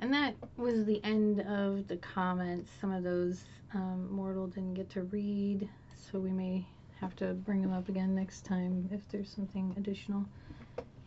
And 0.00 0.12
that 0.14 0.34
was 0.56 0.84
the 0.84 1.02
end 1.04 1.40
of 1.40 1.88
the 1.88 1.96
comments. 1.96 2.70
Some 2.80 2.92
of 2.92 3.02
those 3.02 3.44
um, 3.74 4.08
Mortal 4.12 4.46
didn't 4.46 4.74
get 4.74 4.88
to 4.90 5.02
read, 5.02 5.68
so 5.96 6.18
we 6.20 6.30
may 6.30 6.64
have 7.00 7.16
to 7.16 7.34
bring 7.34 7.62
them 7.62 7.72
up 7.72 7.88
again 7.88 8.14
next 8.14 8.44
time 8.44 8.88
if 8.92 9.00
there's 9.08 9.28
something 9.28 9.74
additional 9.76 10.24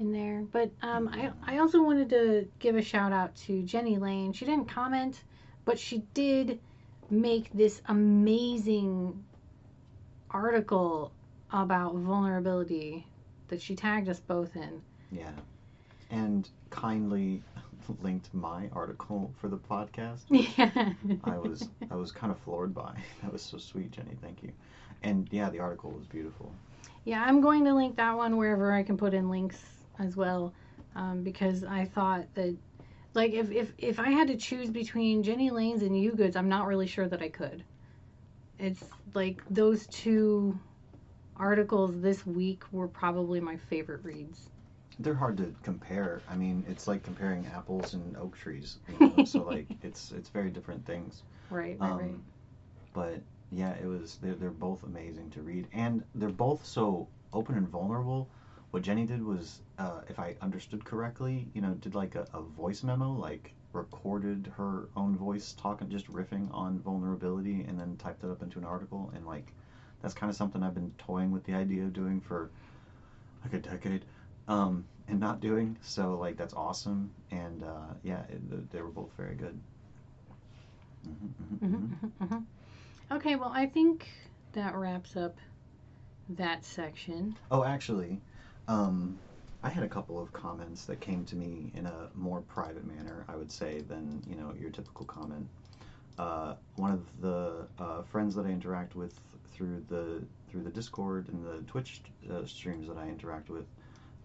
in 0.01 0.11
there. 0.11 0.43
But 0.51 0.71
um, 0.81 1.07
I, 1.07 1.31
I 1.45 1.59
also 1.59 1.81
wanted 1.81 2.09
to 2.09 2.47
give 2.59 2.75
a 2.75 2.81
shout 2.81 3.13
out 3.13 3.33
to 3.47 3.61
Jenny 3.61 3.97
Lane. 3.97 4.33
She 4.33 4.45
didn't 4.45 4.67
comment, 4.67 5.23
but 5.63 5.79
she 5.79 5.99
did 6.13 6.59
make 7.09 7.51
this 7.53 7.81
amazing 7.87 9.23
article 10.31 11.11
about 11.51 11.95
vulnerability 11.95 13.05
that 13.47 13.61
she 13.61 13.75
tagged 13.75 14.09
us 14.09 14.19
both 14.19 14.55
in. 14.55 14.81
Yeah. 15.11 15.31
And 16.09 16.49
kindly 16.69 17.43
linked 18.01 18.33
my 18.33 18.69
article 18.73 19.31
for 19.39 19.47
the 19.47 19.57
podcast. 19.57 20.21
Yeah. 20.57 20.93
I 21.23 21.37
was 21.37 21.69
I 21.89 21.95
was 21.95 22.11
kind 22.11 22.31
of 22.31 22.39
floored 22.39 22.73
by. 22.73 22.95
That 23.21 23.31
was 23.31 23.41
so 23.41 23.57
sweet, 23.57 23.91
Jenny. 23.91 24.17
Thank 24.21 24.43
you. 24.43 24.51
And 25.03 25.27
yeah, 25.31 25.49
the 25.49 25.59
article 25.59 25.91
was 25.91 26.05
beautiful. 26.05 26.51
Yeah, 27.03 27.23
I'm 27.25 27.41
going 27.41 27.65
to 27.65 27.73
link 27.73 27.95
that 27.97 28.15
one 28.15 28.37
wherever 28.37 28.71
I 28.71 28.83
can 28.83 28.97
put 28.97 29.13
in 29.13 29.29
links 29.29 29.59
as 29.99 30.15
well, 30.15 30.53
um, 30.95 31.23
because 31.23 31.63
I 31.63 31.85
thought 31.85 32.25
that, 32.35 32.55
like, 33.13 33.33
if, 33.33 33.51
if 33.51 33.73
if 33.77 33.99
I 33.99 34.09
had 34.11 34.27
to 34.27 34.37
choose 34.37 34.69
between 34.69 35.23
Jenny 35.23 35.49
Lane's 35.51 35.81
and 35.83 35.99
You 35.99 36.11
Goods, 36.13 36.35
I'm 36.35 36.49
not 36.49 36.67
really 36.67 36.87
sure 36.87 37.07
that 37.07 37.21
I 37.21 37.29
could. 37.29 37.63
It's 38.59 38.83
like 39.13 39.41
those 39.49 39.87
two 39.87 40.59
articles 41.35 41.99
this 42.01 42.25
week 42.25 42.63
were 42.71 42.87
probably 42.87 43.39
my 43.39 43.57
favorite 43.57 44.03
reads. 44.03 44.49
They're 44.99 45.15
hard 45.15 45.37
to 45.37 45.53
compare. 45.63 46.23
I 46.27 46.35
mean, 46.35 46.63
it's 46.67 46.87
like 46.87 47.03
comparing 47.03 47.47
apples 47.47 47.93
and 47.93 48.15
oak 48.17 48.37
trees. 48.37 48.79
You 48.87 48.99
know? 48.99 49.23
so 49.25 49.43
like, 49.47 49.67
it's 49.81 50.11
it's 50.11 50.29
very 50.29 50.49
different 50.51 50.85
things. 50.85 51.23
Right, 51.49 51.77
right, 51.79 51.91
Um, 51.91 51.97
right. 51.99 52.19
But 52.93 53.21
yeah, 53.51 53.73
it 53.81 53.85
was. 53.85 54.17
They're, 54.21 54.35
they're 54.35 54.51
both 54.51 54.83
amazing 54.83 55.31
to 55.31 55.41
read, 55.41 55.67
and 55.73 56.03
they're 56.15 56.29
both 56.29 56.65
so 56.65 57.07
open 57.33 57.55
and 57.57 57.67
vulnerable. 57.67 58.29
What 58.71 58.83
Jenny 58.83 59.05
did 59.05 59.23
was, 59.23 59.59
uh, 59.77 60.01
if 60.07 60.17
I 60.17 60.35
understood 60.41 60.85
correctly, 60.85 61.47
you 61.53 61.61
know, 61.61 61.73
did 61.73 61.93
like 61.93 62.15
a, 62.15 62.25
a 62.33 62.41
voice 62.41 62.83
memo, 62.83 63.11
like 63.11 63.53
recorded 63.73 64.51
her 64.55 64.87
own 64.95 65.15
voice 65.15 65.53
talking, 65.53 65.89
just 65.89 66.11
riffing 66.11 66.47
on 66.53 66.79
vulnerability, 66.79 67.61
and 67.67 67.79
then 67.79 67.97
typed 67.97 68.23
it 68.23 68.29
up 68.29 68.41
into 68.41 68.59
an 68.59 68.65
article. 68.65 69.11
And 69.13 69.25
like, 69.25 69.51
that's 70.01 70.13
kind 70.13 70.29
of 70.29 70.35
something 70.35 70.63
I've 70.63 70.73
been 70.73 70.91
toying 70.97 71.31
with 71.31 71.43
the 71.43 71.53
idea 71.53 71.83
of 71.83 71.93
doing 71.93 72.21
for 72.21 72.49
like 73.43 73.53
a 73.53 73.59
decade, 73.59 74.05
um, 74.47 74.85
and 75.07 75.19
not 75.19 75.41
doing. 75.41 75.77
So 75.81 76.17
like, 76.17 76.37
that's 76.37 76.53
awesome. 76.53 77.11
And 77.29 77.63
uh, 77.63 77.93
yeah, 78.03 78.21
it, 78.29 78.71
they 78.71 78.81
were 78.81 78.89
both 78.89 79.11
very 79.17 79.35
good. 79.35 79.59
Mhm, 81.05 81.59
mhm, 81.59 81.69
mhm. 81.69 81.89
Mhm, 82.21 82.27
mhm. 82.27 82.45
Okay, 83.11 83.35
well, 83.35 83.51
I 83.53 83.65
think 83.65 84.07
that 84.53 84.75
wraps 84.75 85.17
up 85.17 85.35
that 86.29 86.63
section. 86.63 87.37
Oh, 87.49 87.63
actually, 87.65 88.21
um, 88.71 89.19
I 89.63 89.69
had 89.69 89.83
a 89.83 89.87
couple 89.87 90.19
of 90.19 90.31
comments 90.31 90.85
that 90.85 91.01
came 91.01 91.25
to 91.25 91.35
me 91.35 91.71
in 91.75 91.85
a 91.85 92.09
more 92.15 92.41
private 92.41 92.85
manner, 92.85 93.25
I 93.27 93.35
would 93.35 93.51
say, 93.51 93.81
than 93.81 94.23
you 94.27 94.35
know 94.35 94.53
your 94.59 94.69
typical 94.71 95.05
comment. 95.05 95.47
Uh, 96.17 96.55
one 96.75 96.91
of 96.91 97.21
the 97.21 97.67
uh, 97.79 98.01
friends 98.03 98.33
that 98.35 98.45
I 98.45 98.49
interact 98.49 98.95
with 98.95 99.19
through 99.53 99.83
the 99.89 100.23
through 100.49 100.63
the 100.63 100.69
Discord 100.69 101.27
and 101.29 101.45
the 101.45 101.61
Twitch 101.69 102.01
uh, 102.31 102.45
streams 102.45 102.87
that 102.87 102.97
I 102.97 103.07
interact 103.07 103.49
with 103.49 103.65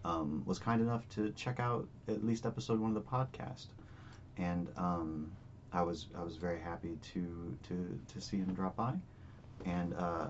um, 0.05 0.43
was 0.47 0.59
kind 0.59 0.81
enough 0.81 1.09
to 1.11 1.33
check 1.33 1.59
out 1.59 1.89
at 2.09 2.25
least 2.25 2.47
episode 2.47 2.79
one 2.81 2.97
of 2.97 3.03
the 3.03 3.11
podcast, 3.11 3.67
and 4.37 4.69
um, 4.77 5.33
I 5.73 5.83
was 5.83 6.07
I 6.17 6.23
was 6.23 6.37
very 6.37 6.61
happy 6.61 6.99
to 7.15 7.59
to 7.69 8.01
to 8.15 8.21
see 8.21 8.37
him 8.37 8.55
drop 8.55 8.77
by, 8.77 8.95
and 9.65 9.93
uh, 9.95 10.29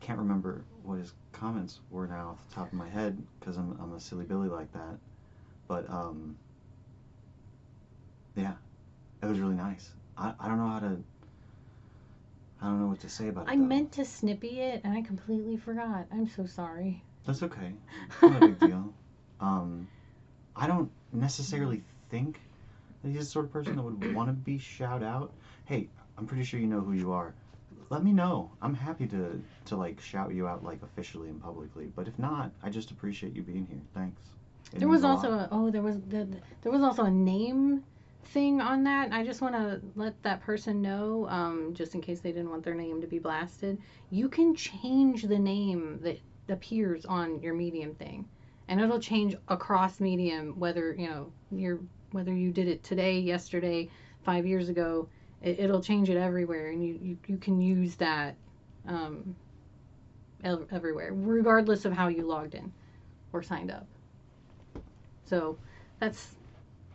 I 0.00 0.04
can't 0.04 0.18
remember 0.18 0.64
what 0.82 0.98
his 0.98 1.12
comments 1.32 1.80
were 1.90 2.06
now 2.06 2.30
off 2.30 2.48
the 2.48 2.54
top 2.54 2.66
of 2.68 2.72
my 2.72 2.88
head 2.88 3.20
because 3.38 3.56
I'm, 3.56 3.78
I'm 3.80 3.92
a 3.94 4.00
silly 4.00 4.24
Billy 4.24 4.48
like 4.48 4.72
that. 4.72 4.98
But 5.68 5.88
um, 5.90 6.36
yeah, 8.34 8.54
it 9.22 9.26
was 9.26 9.38
really 9.38 9.54
nice. 9.54 9.90
I, 10.16 10.32
I 10.40 10.48
don't 10.48 10.58
know 10.58 10.68
how 10.68 10.80
to. 10.80 10.96
I 12.62 12.66
don't 12.66 12.80
know 12.80 12.88
what 12.88 13.00
to 13.00 13.08
say 13.08 13.28
about 13.28 13.46
it. 13.46 13.50
I 13.50 13.56
though. 13.56 13.62
meant 13.62 13.92
to 13.92 14.04
snippy 14.04 14.60
it 14.60 14.82
and 14.84 14.96
I 14.96 15.02
completely 15.02 15.56
forgot. 15.56 16.06
I'm 16.12 16.28
so 16.28 16.44
sorry. 16.44 17.02
That's 17.26 17.42
okay. 17.42 17.72
It's 18.10 18.22
not 18.22 18.42
a 18.42 18.48
big 18.48 18.60
deal. 18.60 18.92
Um, 19.40 19.88
I 20.54 20.66
don't 20.66 20.90
necessarily 21.12 21.82
think 22.10 22.40
that 23.02 23.08
he's 23.08 23.18
the 23.20 23.24
sort 23.24 23.46
of 23.46 23.52
person 23.52 23.76
that 23.76 23.82
would 23.82 24.14
want 24.14 24.28
to 24.28 24.34
be 24.34 24.58
shout 24.58 25.02
out. 25.02 25.32
Hey, 25.64 25.88
I'm 26.18 26.26
pretty 26.26 26.44
sure 26.44 26.60
you 26.60 26.66
know 26.66 26.80
who 26.80 26.92
you 26.92 27.12
are. 27.12 27.32
Let 27.90 28.04
me 28.04 28.12
know. 28.12 28.52
I'm 28.62 28.74
happy 28.74 29.06
to 29.08 29.42
to 29.66 29.76
like 29.76 30.00
shout 30.00 30.32
you 30.32 30.46
out 30.46 30.64
like 30.64 30.80
officially 30.82 31.28
and 31.28 31.42
publicly. 31.42 31.92
But 31.94 32.06
if 32.08 32.18
not, 32.18 32.52
I 32.62 32.70
just 32.70 32.90
appreciate 32.92 33.34
you 33.34 33.42
being 33.42 33.66
here. 33.66 33.80
Thanks. 33.94 34.22
It 34.72 34.78
There 34.78 34.88
was 34.88 35.02
a 35.02 35.08
also 35.08 35.30
lot. 35.30 35.40
a 35.40 35.48
oh 35.50 35.70
there 35.70 35.82
was 35.82 36.00
the, 36.08 36.28
there 36.62 36.70
was 36.70 36.82
also 36.82 37.04
a 37.04 37.10
name 37.10 37.82
thing 38.26 38.60
on 38.60 38.84
that. 38.84 39.12
I 39.12 39.24
just 39.24 39.40
want 39.40 39.54
to 39.56 39.80
let 39.96 40.22
that 40.22 40.40
person 40.40 40.80
know, 40.80 41.26
um, 41.28 41.74
just 41.74 41.96
in 41.96 42.00
case 42.00 42.20
they 42.20 42.30
didn't 42.30 42.50
want 42.50 42.62
their 42.62 42.74
name 42.76 43.00
to 43.00 43.08
be 43.08 43.18
blasted. 43.18 43.78
You 44.10 44.28
can 44.28 44.54
change 44.54 45.24
the 45.24 45.38
name 45.38 45.98
that 46.02 46.20
appears 46.48 47.04
on 47.06 47.40
your 47.40 47.54
Medium 47.54 47.94
thing, 47.94 48.28
and 48.68 48.80
it'll 48.80 49.00
change 49.00 49.34
across 49.48 49.98
Medium 49.98 50.58
whether 50.60 50.94
you 50.94 51.08
know 51.08 51.32
you're 51.50 51.80
whether 52.12 52.32
you 52.32 52.52
did 52.52 52.68
it 52.68 52.84
today, 52.84 53.18
yesterday, 53.18 53.88
five 54.24 54.46
years 54.46 54.68
ago. 54.68 55.08
It, 55.42 55.58
it'll 55.60 55.82
change 55.82 56.10
it 56.10 56.16
everywhere, 56.16 56.68
and 56.68 56.84
you 56.84 56.98
you, 57.02 57.18
you 57.26 57.36
can 57.36 57.60
use 57.60 57.94
that 57.96 58.34
um, 58.86 59.34
everywhere, 60.44 61.12
regardless 61.14 61.84
of 61.84 61.92
how 61.92 62.08
you 62.08 62.26
logged 62.26 62.54
in 62.54 62.72
or 63.32 63.42
signed 63.42 63.70
up. 63.70 63.86
So 65.26 65.56
that's 65.98 66.34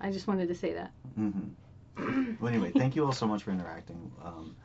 I 0.01 0.11
just 0.11 0.27
wanted 0.27 0.47
to 0.49 0.55
say 0.55 0.73
that. 0.73 0.91
Mm-hmm. 1.19 2.33
Well, 2.41 2.51
anyway, 2.53 2.71
thank 2.71 2.95
you 2.95 3.05
all 3.05 3.13
so 3.13 3.25
much 3.25 3.43
for 3.43 3.51
interacting. 3.51 4.11
Um, 4.23 4.55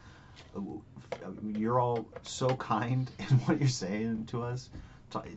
you're 1.56 1.78
all 1.78 2.06
so 2.22 2.54
kind 2.56 3.10
in 3.18 3.38
what 3.40 3.60
you're 3.60 3.68
saying 3.68 4.26
to 4.26 4.42
us. 4.42 4.70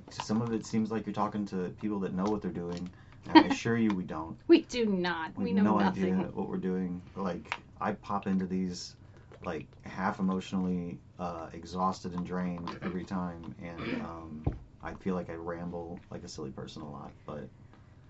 Some 0.09 0.41
of 0.41 0.53
it 0.53 0.65
seems 0.65 0.91
like 0.91 1.05
you're 1.05 1.13
talking 1.13 1.45
to 1.47 1.73
people 1.81 1.99
that 1.99 2.13
know 2.13 2.23
what 2.25 2.41
they're 2.41 2.51
doing, 2.51 2.89
and 3.27 3.45
I 3.45 3.47
assure 3.47 3.77
you 3.77 3.89
we 3.89 4.03
don't. 4.03 4.37
We 4.47 4.61
do 4.63 4.85
not. 4.85 5.35
We 5.37 5.45
We 5.45 5.53
know 5.53 5.63
no 5.63 5.79
nothing. 5.79 6.03
idea 6.03 6.15
what 6.33 6.47
we're 6.49 6.57
doing. 6.57 7.01
Like 7.15 7.55
I 7.83 7.91
pop 7.91 8.27
into 8.27 8.45
these, 8.45 8.95
like 9.43 9.67
half 9.83 10.19
emotionally 10.19 10.97
uh, 11.19 11.47
exhausted 11.53 12.13
and 12.13 12.25
drained 12.25 12.79
every 12.83 13.03
time, 13.03 13.53
and 13.61 13.81
um, 14.01 14.45
I 14.81 14.93
feel 14.93 15.15
like 15.15 15.29
I 15.29 15.33
ramble 15.33 15.99
like 16.09 16.23
a 16.23 16.27
silly 16.29 16.51
person 16.51 16.81
a 16.81 16.89
lot. 16.89 17.11
But 17.25 17.49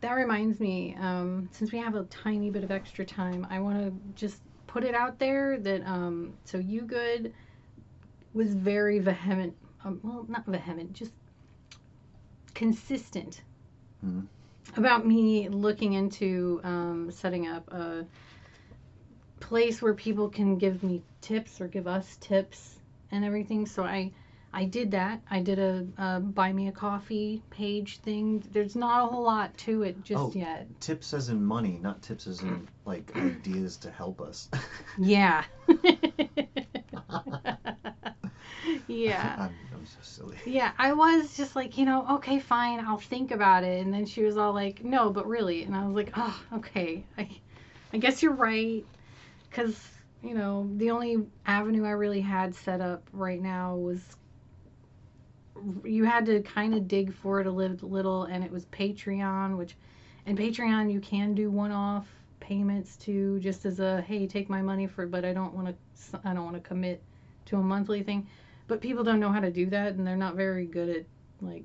That 0.02 0.14
reminds 0.14 0.60
me, 0.60 0.96
um, 1.00 1.50
since 1.52 1.72
we 1.72 1.80
have 1.80 1.96
a 1.96 2.04
tiny 2.06 2.52
bit 2.52 2.64
of 2.64 2.70
extra 2.72 3.04
time, 3.04 3.48
I 3.50 3.60
want 3.60 3.80
to 3.80 3.92
just 4.14 4.42
put 4.68 4.84
it 4.84 4.94
out 4.94 5.18
there 5.18 5.60
that 5.60 5.86
um, 5.88 6.34
so 6.46 6.60
you 6.60 6.82
good 6.84 7.34
was 8.34 8.54
very 8.54 9.00
vehement. 9.00 9.56
Um, 9.84 10.00
well, 10.04 10.26
not 10.30 10.46
vehement, 10.46 10.94
just 10.94 11.14
consistent 12.54 13.42
Mhm. 14.06 14.28
about 14.78 15.06
me 15.06 15.50
looking 15.50 15.94
into 15.94 16.62
um, 16.64 17.10
setting 17.12 17.48
up 17.48 17.72
a 17.74 18.06
place 19.44 19.82
where 19.82 19.94
people 19.94 20.30
can 20.30 20.58
give 20.58 20.82
me 20.84 21.02
tips 21.22 21.60
or 21.62 21.68
give 21.68 21.88
us 21.88 22.18
tips 22.22 22.80
and 23.12 23.24
everything. 23.26 23.66
So 23.66 23.84
I 23.84 24.12
I 24.56 24.66
did 24.66 24.92
that. 24.92 25.20
I 25.32 25.40
did 25.42 25.58
a, 25.58 25.86
a 25.98 26.20
buy 26.20 26.54
me 26.54 26.68
a 26.68 26.72
coffee 26.72 27.42
page 27.50 28.00
thing. 28.00 28.44
There's 28.52 28.76
not 28.76 29.04
a 29.04 29.08
whole 29.08 29.24
lot 29.24 29.58
to 29.60 29.82
it 29.84 30.04
just 30.04 30.22
Oh. 30.22 30.32
yet. 30.36 30.68
tips 30.80 31.14
as 31.14 31.30
in 31.30 31.44
money, 31.44 31.80
not 31.82 32.02
tips 32.04 32.28
as 32.28 32.42
in 32.42 32.68
like 32.86 33.16
ideas 33.18 33.78
to 33.78 33.92
help 33.92 34.22
us. 34.22 34.50
Yeah. 35.00 35.44
yeah. 38.88 39.36
I'm, 39.40 39.56
I'm 39.74 39.86
so 39.86 39.98
silly. 40.02 40.38
Yeah, 40.46 40.72
I 40.78 40.94
was 40.94 41.36
just 41.36 41.56
like, 41.56 41.78
you 41.78 41.86
know, 41.86 42.06
okay, 42.18 42.40
fine, 42.40 42.80
I'll 42.80 42.98
think 42.98 43.32
about 43.32 43.64
it. 43.64 43.84
And 43.84 43.94
then 43.94 44.06
she 44.06 44.24
was 44.24 44.38
all 44.38 44.54
like, 44.54 44.84
no, 44.84 45.10
but 45.10 45.28
really. 45.28 45.64
And 45.64 45.76
I 45.76 45.86
was 45.86 45.96
like, 45.96 46.12
oh, 46.16 46.40
okay. 46.58 47.04
I, 47.18 47.28
I 47.92 47.98
guess 47.98 48.22
you're 48.22 48.34
right. 48.34 48.86
Because, 49.54 49.88
you 50.24 50.34
know, 50.34 50.68
the 50.78 50.90
only 50.90 51.28
avenue 51.46 51.86
I 51.86 51.92
really 51.92 52.22
had 52.22 52.56
set 52.56 52.82
up 52.82 53.08
right 53.14 53.40
now 53.40 53.76
was 53.76 54.02
you 55.84 56.06
had 56.06 56.26
to 56.26 56.42
kind 56.42 56.74
of 56.74 56.88
dig 56.88 57.14
for 57.14 57.40
it 57.40 57.46
a 57.46 57.52
little, 57.52 58.24
and 58.24 58.44
it 58.44 58.52
was 58.52 58.66
Patreon, 58.66 59.56
which, 59.56 59.76
and 60.26 60.36
Patreon, 60.36 60.92
you 60.92 61.00
can 61.00 61.36
do 61.36 61.52
one 61.52 61.72
off 61.72 62.08
payments 62.40 62.98
to 62.98 63.40
just 63.40 63.64
as 63.66 63.80
a 63.80 64.02
hey 64.02 64.28
take 64.28 64.50
my 64.50 64.62
money 64.62 64.86
for 64.86 65.08
but 65.08 65.24
i 65.24 65.32
don't 65.32 65.54
want 65.54 65.66
to 65.66 66.20
i 66.26 66.34
don't 66.34 66.44
want 66.44 66.56
to 66.58 66.60
commit 66.60 67.02
to 67.46 67.56
a 67.58 67.62
monthly 67.62 68.04
thing. 68.04 68.28
But 68.68 68.82
people 68.82 69.04
don't 69.04 69.20
know 69.20 69.32
how 69.32 69.40
to 69.40 69.52
do 69.52 69.66
that 69.68 69.94
and 69.94 70.06
they're 70.06 70.16
not 70.16 70.36
very 70.36 70.66
good 70.66 70.90
at 70.90 71.06
like 71.42 71.64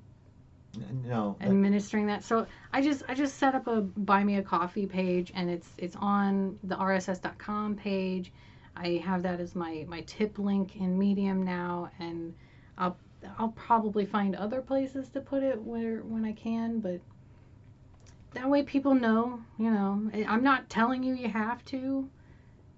No, 1.05 1.37
administering 1.41 2.07
that. 2.07 2.25
So 2.25 2.47
I 2.73 2.83
just 2.83 3.03
I 3.09 3.15
just 3.15 3.39
set 3.39 3.55
up 3.55 3.67
a 3.67 3.81
buy 3.81 4.25
me 4.25 4.37
a 4.37 4.43
coffee 4.43 4.87
page 4.87 5.33
and 5.35 5.51
it's 5.51 5.69
it's 5.79 5.97
on 5.97 6.59
the 6.65 6.77
rss.com 6.77 7.77
page. 7.77 8.33
I 8.77 9.03
have 9.05 9.23
that 9.23 9.41
as 9.41 9.55
my 9.55 9.85
my 9.89 10.03
tip 10.03 10.39
link 10.39 10.77
in 10.77 10.99
Medium 10.99 11.43
now 11.43 11.91
and 11.99 12.35
I'll 12.77 12.97
I'll 13.39 13.51
probably 13.51 14.07
find 14.07 14.37
other 14.37 14.61
places 14.61 15.09
to 15.11 15.21
put 15.21 15.43
it 15.43 15.61
where 15.61 15.99
when 16.03 16.25
I 16.25 16.33
can, 16.33 16.81
but 16.81 17.01
that 18.35 18.49
way 18.49 18.63
people 18.63 18.95
know, 18.95 19.41
you 19.59 19.71
know. 19.71 20.11
I'm 20.27 20.43
not 20.43 20.69
telling 20.69 21.03
you 21.03 21.15
you 21.15 21.29
have 21.29 21.65
to. 21.67 22.09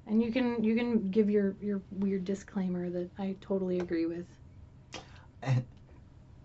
And 0.06 0.22
you 0.22 0.32
can 0.32 0.64
you 0.64 0.74
can 0.74 1.10
give 1.10 1.30
your 1.30 1.54
your 1.60 1.80
weird 1.92 2.24
disclaimer 2.24 2.90
that 2.90 3.10
I 3.18 3.36
totally 3.40 3.78
agree 3.78 4.06
with. 4.06 4.26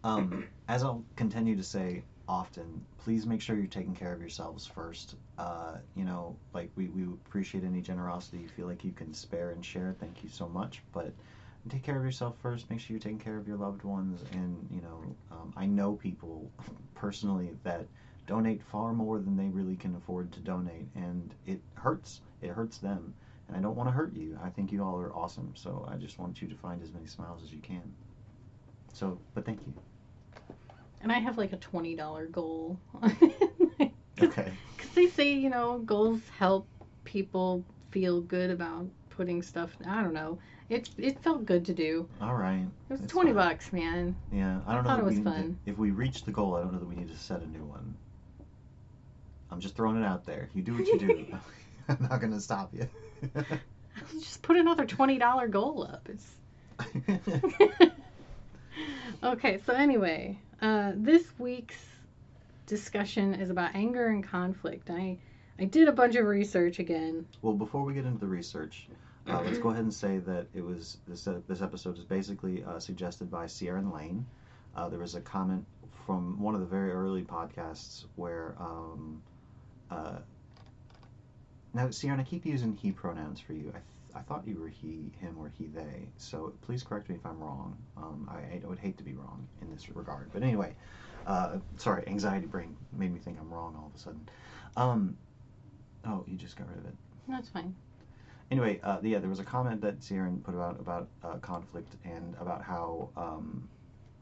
Um, 0.05 0.47
as 0.69 0.83
I'll 0.83 1.03
continue 1.15 1.55
to 1.55 1.63
say 1.63 2.03
often, 2.27 2.85
please 3.03 3.25
make 3.25 3.41
sure 3.41 3.55
you're 3.55 3.67
taking 3.67 3.95
care 3.95 4.13
of 4.13 4.19
yourselves 4.19 4.65
first. 4.65 5.15
Uh, 5.37 5.77
you 5.95 6.05
know, 6.05 6.35
like 6.53 6.69
we, 6.75 6.87
we 6.87 7.03
appreciate 7.03 7.63
any 7.63 7.81
generosity 7.81 8.37
you 8.37 8.47
feel 8.47 8.67
like 8.67 8.83
you 8.83 8.91
can 8.91 9.13
spare 9.13 9.49
and 9.51 9.65
share. 9.65 9.95
Thank 9.99 10.23
you 10.23 10.29
so 10.29 10.47
much. 10.47 10.81
But 10.93 11.11
take 11.69 11.83
care 11.83 11.97
of 11.97 12.03
yourself 12.03 12.35
first. 12.41 12.69
Make 12.69 12.79
sure 12.79 12.93
you're 12.93 13.01
taking 13.01 13.19
care 13.19 13.37
of 13.37 13.47
your 13.47 13.57
loved 13.57 13.83
ones. 13.83 14.23
And, 14.31 14.67
you 14.71 14.81
know, 14.81 15.15
um, 15.31 15.53
I 15.57 15.65
know 15.65 15.93
people 15.93 16.49
personally 16.95 17.49
that 17.63 17.85
donate 18.27 18.63
far 18.63 18.93
more 18.93 19.19
than 19.19 19.35
they 19.37 19.49
really 19.49 19.75
can 19.75 19.95
afford 19.95 20.31
to 20.33 20.39
donate. 20.39 20.87
And 20.95 21.33
it 21.45 21.59
hurts. 21.75 22.21
It 22.41 22.49
hurts 22.49 22.77
them. 22.77 23.13
And 23.47 23.57
I 23.57 23.59
don't 23.59 23.75
want 23.75 23.87
to 23.89 23.93
hurt 23.93 24.15
you. 24.15 24.39
I 24.43 24.49
think 24.49 24.71
you 24.71 24.83
all 24.83 24.99
are 24.99 25.13
awesome. 25.13 25.51
So 25.55 25.87
I 25.91 25.95
just 25.97 26.17
want 26.17 26.41
you 26.41 26.47
to 26.47 26.55
find 26.55 26.81
as 26.81 26.91
many 26.91 27.05
smiles 27.05 27.43
as 27.43 27.51
you 27.51 27.59
can. 27.59 27.83
So, 28.93 29.19
but 29.35 29.45
thank 29.45 29.59
you. 29.67 29.73
And 31.05 31.11
I 31.11 31.19
have 31.19 31.37
like 31.37 31.53
a 31.53 31.57
twenty 31.57 31.95
dollar 31.95 32.25
goal. 32.25 32.79
Okay. 34.21 34.49
Because 34.77 34.91
they 34.95 35.07
say, 35.07 35.33
you 35.33 35.49
know, 35.49 35.79
goals 35.79 36.21
help 36.39 36.65
people 37.03 37.65
feel 37.91 38.21
good 38.21 38.49
about 38.49 38.87
putting 39.09 39.41
stuff. 39.43 39.75
I 39.85 40.01
don't 40.01 40.13
know. 40.13 40.39
It 40.69 40.89
it 40.97 41.19
felt 41.21 41.45
good 41.45 41.65
to 41.65 41.73
do. 41.73 42.07
All 42.21 42.33
right. 42.33 42.61
It 42.89 42.93
was 42.93 43.01
It's 43.01 43.11
twenty 43.11 43.33
fine. 43.33 43.49
bucks, 43.49 43.73
man. 43.73 44.15
Yeah, 44.31 44.61
I 44.65 44.73
don't 44.73 44.83
know. 44.85 44.89
thought 44.91 44.99
it 44.99 45.05
was 45.05 45.17
we 45.17 45.23
to- 45.23 45.29
fun. 45.29 45.59
if 45.65 45.77
we 45.77 45.91
reach 45.91 46.23
the 46.23 46.31
goal, 46.31 46.55
I 46.55 46.61
don't 46.61 46.71
know 46.71 46.79
that 46.79 46.87
we 46.87 46.95
need 46.95 47.09
to 47.09 47.17
set 47.17 47.41
a 47.41 47.47
new 47.47 47.65
one. 47.65 47.93
I'm 49.51 49.59
just 49.59 49.75
throwing 49.75 50.01
it 50.01 50.05
out 50.05 50.25
there. 50.25 50.49
You 50.55 50.61
do 50.63 50.73
what 50.75 50.87
you 50.87 50.97
do. 50.97 51.27
I'm 51.89 52.07
not 52.09 52.21
gonna 52.21 52.39
stop 52.39 52.73
you. 52.73 52.87
Just 54.17 54.41
put 54.43 54.55
another 54.55 54.85
twenty 54.85 55.17
dollar 55.19 55.49
goal 55.49 55.83
up. 55.83 56.07
It's 56.09 56.31
okay. 59.23 59.59
So 59.65 59.73
anyway, 59.73 60.39
uh, 60.61 60.93
this 60.95 61.25
week's 61.37 61.83
discussion 62.65 63.33
is 63.35 63.49
about 63.49 63.75
anger 63.75 64.07
and 64.07 64.23
conflict. 64.23 64.89
I 64.89 65.17
I 65.59 65.65
did 65.65 65.87
a 65.87 65.91
bunch 65.91 66.15
of 66.15 66.25
research 66.25 66.79
again. 66.79 67.25
well, 67.41 67.53
before 67.53 67.83
we 67.83 67.93
get 67.93 68.05
into 68.05 68.19
the 68.19 68.27
research, 68.27 68.87
uh, 69.27 69.41
let's 69.41 69.57
go 69.57 69.69
ahead 69.69 69.83
and 69.83 69.93
say 69.93 70.17
that 70.19 70.47
it 70.53 70.63
was 70.63 70.97
this 71.07 71.27
uh, 71.27 71.39
this 71.47 71.61
episode 71.61 71.97
is 71.97 72.03
basically 72.03 72.63
uh, 72.63 72.79
suggested 72.79 73.31
by 73.31 73.45
Sieran 73.45 73.91
Lane. 73.93 74.25
Uh, 74.75 74.89
there 74.89 74.99
was 74.99 75.15
a 75.15 75.21
comment 75.21 75.65
from 76.05 76.39
one 76.39 76.53
of 76.53 76.59
the 76.59 76.67
very 76.67 76.91
early 76.91 77.23
podcasts 77.23 78.05
where 78.15 78.55
um, 78.59 79.21
uh, 79.89 80.17
now 81.73 81.87
Sieran, 81.87 82.19
I 82.19 82.23
keep 82.23 82.45
using 82.45 82.75
he 82.75 82.91
pronouns 82.91 83.39
for 83.39 83.53
you. 83.53 83.71
I, 83.73 83.79
I 84.15 84.21
thought 84.21 84.47
you 84.47 84.59
were 84.59 84.69
he, 84.69 85.11
him, 85.19 85.35
or 85.37 85.49
he, 85.49 85.65
they. 85.65 86.07
So 86.17 86.53
please 86.61 86.83
correct 86.83 87.09
me 87.09 87.15
if 87.15 87.25
I'm 87.25 87.39
wrong. 87.39 87.77
Um, 87.97 88.29
I, 88.31 88.61
I 88.63 88.67
would 88.67 88.79
hate 88.79 88.97
to 88.97 89.03
be 89.03 89.13
wrong 89.13 89.47
in 89.61 89.69
this 89.69 89.89
regard. 89.89 90.29
But 90.31 90.41
anyway, 90.41 90.73
uh, 91.27 91.57
sorry, 91.77 92.03
anxiety 92.07 92.45
brain 92.45 92.75
made 92.93 93.13
me 93.13 93.19
think 93.19 93.37
I'm 93.39 93.53
wrong 93.53 93.75
all 93.77 93.87
of 93.87 93.95
a 93.95 93.99
sudden. 93.99 94.29
Um, 94.77 95.17
oh, 96.05 96.23
you 96.27 96.37
just 96.37 96.55
got 96.55 96.69
rid 96.69 96.77
of 96.77 96.85
it. 96.85 96.95
That's 97.27 97.49
fine. 97.49 97.75
Anyway, 98.51 98.79
uh, 98.83 98.99
yeah, 99.01 99.19
there 99.19 99.29
was 99.29 99.39
a 99.39 99.43
comment 99.43 99.81
that 99.81 99.99
Sieran 99.99 100.43
put 100.43 100.53
about 100.53 100.79
about 100.79 101.07
uh, 101.23 101.37
conflict 101.37 101.95
and 102.05 102.35
about 102.39 102.61
how 102.61 103.09
um, 103.17 103.67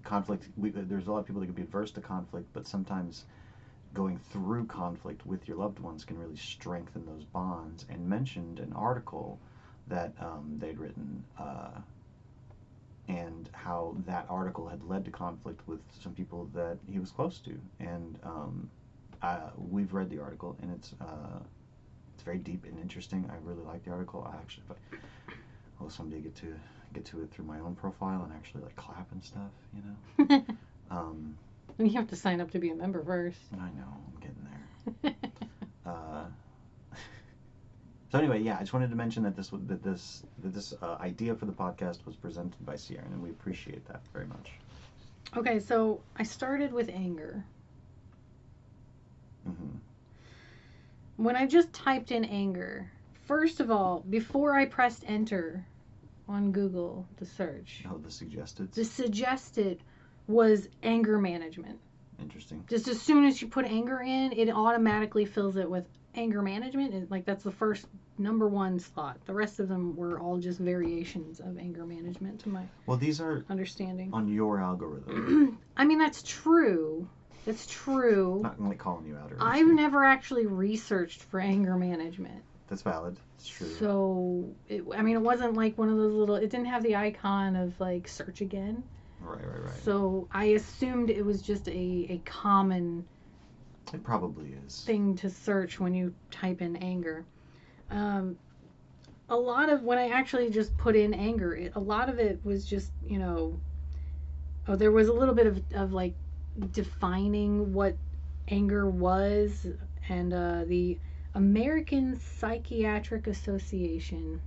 conflict. 0.03 0.47
We, 0.55 0.69
there's 0.69 1.07
a 1.07 1.11
lot 1.11 1.19
of 1.19 1.25
people 1.25 1.41
that 1.41 1.47
can 1.47 1.55
be 1.55 1.61
adverse 1.61 1.91
to 1.91 2.01
conflict, 2.01 2.47
but 2.53 2.65
sometimes 2.65 3.25
going 3.93 4.17
through 4.17 4.65
conflict 4.65 5.25
with 5.25 5.47
your 5.47 5.57
loved 5.57 5.79
ones 5.79 6.03
can 6.03 6.17
really 6.17 6.37
strengthen 6.37 7.05
those 7.05 7.25
bonds. 7.25 7.85
And 7.89 8.07
mentioned 8.07 8.59
an 8.59 8.73
article 8.73 9.39
that 9.87 10.13
um, 10.19 10.57
they'd 10.59 10.77
written, 10.77 11.23
uh, 11.39 11.79
and 13.07 13.49
how 13.51 13.95
that 14.05 14.25
article 14.29 14.67
had 14.67 14.83
led 14.83 15.03
to 15.05 15.11
conflict 15.11 15.67
with 15.67 15.81
some 16.01 16.13
people 16.13 16.49
that 16.53 16.77
he 16.89 16.99
was 16.99 17.11
close 17.11 17.39
to. 17.39 17.59
And 17.79 18.17
um, 18.23 18.69
uh, 19.21 19.49
we've 19.69 19.93
read 19.93 20.09
the 20.09 20.19
article, 20.19 20.57
and 20.61 20.71
it's. 20.73 20.93
Uh, 21.01 21.39
it's 22.13 22.23
very 22.23 22.37
deep 22.37 22.63
and 22.65 22.79
interesting. 22.79 23.29
I 23.29 23.35
really 23.43 23.63
like 23.63 23.83
the 23.83 23.91
article. 23.91 24.25
I 24.31 24.37
actually, 24.37 24.63
I, 24.69 25.83
will 25.83 25.89
someday 25.89 26.19
get 26.19 26.35
to 26.37 26.53
get 26.93 27.05
to 27.05 27.23
it 27.23 27.31
through 27.31 27.45
my 27.45 27.59
own 27.59 27.75
profile 27.75 28.23
and 28.23 28.31
actually 28.33 28.63
like 28.63 28.75
clap 28.75 29.11
and 29.11 29.23
stuff, 29.23 29.51
you 29.73 30.27
know. 30.27 30.45
Um, 30.91 31.35
you 31.79 31.89
have 31.93 32.07
to 32.09 32.15
sign 32.15 32.39
up 32.39 32.51
to 32.51 32.59
be 32.59 32.69
a 32.69 32.75
member 32.75 33.03
first. 33.03 33.39
I 33.53 33.65
know 33.71 33.87
I'm 33.87 34.19
getting 34.21 34.47
there. 35.01 35.13
Uh, 35.85 36.23
so 38.13 38.19
anyway, 38.19 38.39
yeah, 38.41 38.57
I 38.57 38.59
just 38.59 38.73
wanted 38.73 38.91
to 38.91 38.95
mention 38.95 39.23
that 39.23 39.35
this 39.35 39.49
that 39.49 39.81
this 39.81 40.21
that 40.43 40.53
this 40.53 40.71
uh, 40.83 40.97
idea 41.01 41.33
for 41.33 41.45
the 41.47 41.51
podcast 41.51 42.05
was 42.05 42.15
presented 42.15 42.63
by 42.63 42.75
Sieran, 42.75 43.11
and 43.11 43.23
we 43.23 43.31
appreciate 43.31 43.83
that 43.87 44.01
very 44.13 44.27
much. 44.27 44.51
okay, 45.35 45.59
so 45.59 45.99
I 46.15 46.21
started 46.21 46.71
with 46.71 46.89
anger. 46.89 47.43
hmm 49.43 49.77
When 51.17 51.35
I 51.35 51.47
just 51.47 51.73
typed 51.73 52.11
in 52.11 52.23
anger, 52.23 52.91
first 53.25 53.59
of 53.59 53.71
all, 53.71 54.03
before 54.07 54.55
I 54.55 54.65
pressed 54.65 55.03
enter 55.07 55.65
on 56.29 56.51
Google 56.51 57.07
to 57.17 57.25
search, 57.25 57.83
Oh, 57.89 57.97
the 57.97 58.11
suggested. 58.11 58.71
the 58.73 58.85
suggested 58.85 59.79
was 60.27 60.67
anger 60.83 61.17
management. 61.17 61.79
Interesting. 62.19 62.63
Just 62.69 62.87
as 62.87 63.01
soon 63.01 63.25
as 63.25 63.41
you 63.41 63.47
put 63.47 63.65
anger 63.65 64.01
in, 64.01 64.33
it 64.33 64.51
automatically 64.51 65.25
fills 65.25 65.57
it 65.57 65.67
with 65.67 65.85
anger 66.15 66.41
management. 66.41 66.93
It, 66.93 67.11
like 67.11 67.25
that's 67.25 67.43
the 67.43 67.51
first 67.51 67.85
number 68.17 68.47
one 68.47 68.79
slot. 68.79 69.17
The 69.25 69.33
rest 69.33 69.59
of 69.59 69.67
them 69.67 69.95
were 69.95 70.19
all 70.19 70.37
just 70.37 70.59
variations 70.59 71.39
of 71.39 71.57
anger 71.57 71.85
management, 71.85 72.39
to 72.41 72.49
my 72.49 72.63
Well, 72.85 72.97
these 72.97 73.19
are 73.19 73.43
understanding. 73.49 74.09
on 74.13 74.27
your 74.27 74.59
algorithm. 74.59 75.57
I 75.77 75.85
mean, 75.85 75.97
that's 75.99 76.21
true. 76.23 77.07
That's 77.45 77.65
true. 77.67 78.39
Not 78.43 78.61
like 78.61 78.77
calling 78.77 79.05
you 79.05 79.17
out 79.17 79.31
or 79.31 79.37
I've 79.41 79.57
anything. 79.57 79.75
never 79.75 80.03
actually 80.05 80.45
researched 80.45 81.23
for 81.23 81.39
anger 81.39 81.75
management. 81.75 82.41
That's 82.69 82.81
valid. 82.81 83.17
It's 83.37 83.47
true. 83.49 83.67
So, 83.67 84.49
it, 84.69 84.83
I 84.95 85.01
mean, 85.01 85.15
it 85.15 85.21
wasn't 85.21 85.55
like 85.55 85.77
one 85.77 85.89
of 85.89 85.97
those 85.97 86.13
little, 86.13 86.35
it 86.35 86.49
didn't 86.49 86.67
have 86.67 86.83
the 86.83 86.95
icon 86.95 87.55
of 87.57 87.77
like 87.79 88.07
search 88.07 88.39
again. 88.41 88.81
right, 89.19 89.45
right, 89.45 89.63
right. 89.63 89.83
So 89.83 90.27
I 90.31 90.45
assumed 90.45 91.09
it 91.09 91.25
was 91.25 91.41
just 91.41 91.67
a, 91.67 91.71
a 92.09 92.21
common 92.25 93.05
it 93.91 94.03
probably 94.03 94.55
is. 94.65 94.81
thing 94.81 95.15
to 95.17 95.29
search 95.29 95.79
when 95.79 95.93
you 95.93 96.13
type 96.31 96.61
in 96.61 96.75
anger. 96.77 97.25
Um, 97.89 98.37
a 99.29 99.35
lot 99.35 99.69
of 99.69 99.83
when 99.83 99.97
I 99.97 100.09
actually 100.09 100.49
just 100.49 100.77
put 100.77 100.95
in 100.95 101.13
anger, 101.13 101.55
it, 101.55 101.73
a 101.75 101.79
lot 101.79 102.09
of 102.09 102.19
it 102.19 102.39
was 102.43 102.65
just 102.65 102.91
you 103.07 103.19
know, 103.19 103.59
oh, 104.67 104.75
there 104.75 104.91
was 104.91 105.07
a 105.07 105.13
little 105.13 105.35
bit 105.35 105.47
of 105.47 105.61
of 105.73 105.93
like 105.93 106.13
defining 106.71 107.73
what 107.73 107.95
anger 108.47 108.89
was, 108.89 109.67
and 110.09 110.33
uh, 110.33 110.63
the 110.65 110.97
American 111.35 112.19
Psychiatric 112.19 113.27
Association 113.27 114.39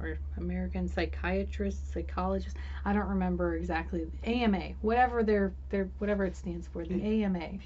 or 0.00 0.18
American 0.36 0.88
Psychiatrist 0.88 1.92
Psychologist. 1.92 2.56
I 2.84 2.92
don't 2.92 3.08
remember 3.08 3.54
exactly. 3.54 4.06
AMA, 4.24 4.70
whatever 4.80 5.22
their 5.22 5.52
their 5.70 5.88
whatever 5.98 6.24
it 6.24 6.36
stands 6.36 6.66
for, 6.66 6.84
the 6.84 7.22
AMA. 7.22 7.58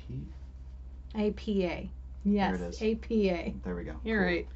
P- 1.36 1.64
APA. 1.64 1.88
Yes, 2.24 2.60
it 2.60 2.62
is. 2.62 2.82
APA. 2.82 3.52
There 3.64 3.74
we 3.76 3.84
go. 3.84 3.94
You're 4.04 4.18
Cool. 4.18 4.26
right. 4.26 4.48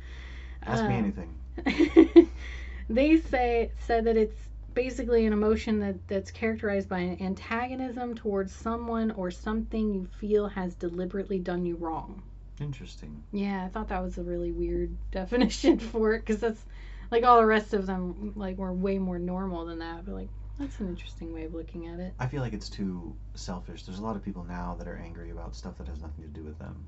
Ask 0.66 0.84
me 0.84 0.94
Um, 0.96 1.04
anything. 1.04 2.28
they 2.88 3.16
say 3.18 3.70
said 3.78 4.04
that 4.04 4.16
it's 4.16 4.36
basically 4.74 5.26
an 5.26 5.32
emotion 5.32 5.80
that, 5.80 5.96
that's 6.08 6.30
characterized 6.30 6.88
by 6.88 6.98
an 6.98 7.20
antagonism 7.22 8.14
towards 8.14 8.52
someone 8.52 9.10
or 9.12 9.30
something 9.30 9.94
you 9.94 10.06
feel 10.18 10.48
has 10.48 10.74
deliberately 10.74 11.38
done 11.38 11.64
you 11.66 11.76
wrong. 11.76 12.22
Interesting. 12.60 13.22
Yeah, 13.32 13.64
I 13.64 13.68
thought 13.68 13.88
that 13.88 14.02
was 14.02 14.18
a 14.18 14.22
really 14.22 14.52
weird 14.52 14.94
definition 15.10 15.78
for 15.78 16.14
it 16.14 16.20
because 16.20 16.40
that's 16.40 16.64
like 17.10 17.24
all 17.24 17.38
the 17.40 17.46
rest 17.46 17.74
of 17.74 17.86
them 17.86 18.32
like 18.36 18.58
were 18.58 18.72
way 18.72 18.98
more 18.98 19.18
normal 19.18 19.64
than 19.66 19.78
that. 19.80 20.04
But 20.04 20.14
like 20.14 20.28
that's 20.60 20.78
an 20.80 20.88
interesting 20.88 21.32
way 21.32 21.44
of 21.44 21.54
looking 21.54 21.86
at 21.86 21.98
it. 21.98 22.12
I 22.18 22.26
feel 22.26 22.42
like 22.42 22.52
it's 22.52 22.68
too 22.68 23.14
selfish. 23.34 23.84
There's 23.84 23.98
a 23.98 24.02
lot 24.02 24.14
of 24.16 24.24
people 24.24 24.44
now 24.44 24.76
that 24.78 24.86
are 24.86 24.96
angry 24.96 25.30
about 25.30 25.56
stuff 25.56 25.78
that 25.78 25.88
has 25.88 26.00
nothing 26.00 26.22
to 26.24 26.30
do 26.30 26.42
with 26.44 26.58
them, 26.58 26.86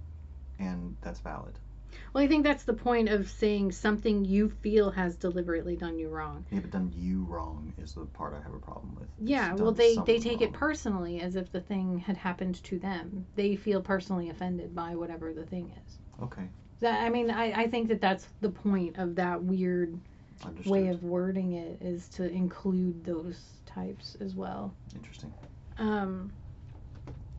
and 0.58 0.94
that's 1.00 1.20
valid. 1.20 1.58
Well, 2.12 2.24
I 2.24 2.26
think 2.26 2.44
that's 2.44 2.64
the 2.64 2.72
point 2.72 3.08
of 3.10 3.28
saying 3.28 3.72
something 3.72 4.24
you 4.24 4.48
feel 4.48 4.90
has 4.90 5.16
deliberately 5.16 5.76
done 5.76 5.98
you 5.98 6.08
wrong. 6.08 6.44
Yeah, 6.50 6.60
but 6.60 6.70
done 6.70 6.92
you 6.96 7.24
wrong 7.24 7.72
is 7.82 7.92
the 7.94 8.04
part 8.06 8.34
I 8.34 8.42
have 8.42 8.54
a 8.54 8.58
problem 8.58 8.94
with. 8.94 9.08
It's 9.20 9.28
Yeah, 9.30 9.54
well, 9.54 9.72
they 9.72 9.96
they 10.06 10.18
take 10.18 10.40
it 10.40 10.52
personally 10.52 11.20
as 11.20 11.36
if 11.36 11.50
the 11.52 11.60
thing 11.60 11.98
had 11.98 12.16
happened 12.16 12.62
to 12.64 12.78
them. 12.78 13.26
They 13.36 13.56
feel 13.56 13.80
personally 13.82 14.30
offended 14.30 14.74
by 14.74 14.94
whatever 14.96 15.32
the 15.32 15.44
thing 15.44 15.70
is. 15.86 15.98
Okay, 16.22 16.48
That 16.80 17.02
I 17.02 17.10
mean, 17.10 17.30
I, 17.30 17.62
I 17.62 17.66
think 17.68 17.88
that 17.88 18.00
that's 18.00 18.26
the 18.40 18.50
point 18.50 18.96
of 18.98 19.14
that 19.16 19.42
weird 19.42 19.98
understood. 20.44 20.72
way 20.72 20.88
of 20.88 21.02
wording 21.02 21.52
it 21.52 21.78
is 21.82 22.08
to 22.10 22.30
include 22.30 23.04
those 23.04 23.38
types 23.76 24.16
as 24.20 24.34
well. 24.34 24.74
Interesting, 24.94 25.32
Um, 25.78 26.32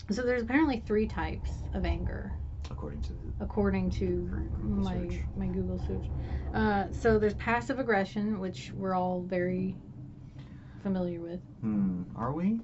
so 0.09 0.21
there's 0.23 0.41
apparently 0.43 0.81
three 0.85 1.07
types 1.07 1.51
of 1.73 1.85
anger 1.85 2.31
according 2.69 3.01
to 3.03 3.09
the 3.13 3.43
according 3.43 3.89
to 3.91 4.05
my 4.61 4.93
search. 5.07 5.19
my 5.37 5.47
Google 5.47 5.79
search. 5.79 6.05
Uh, 6.53 6.85
so 6.91 7.17
there's 7.19 7.33
passive 7.35 7.79
aggression, 7.79 8.39
which 8.39 8.71
we're 8.75 8.95
all 8.95 9.21
very 9.21 9.75
familiar 10.81 11.19
with, 11.21 11.39
Hmm. 11.61 12.03
Are 12.15 12.31
we? 12.33 12.59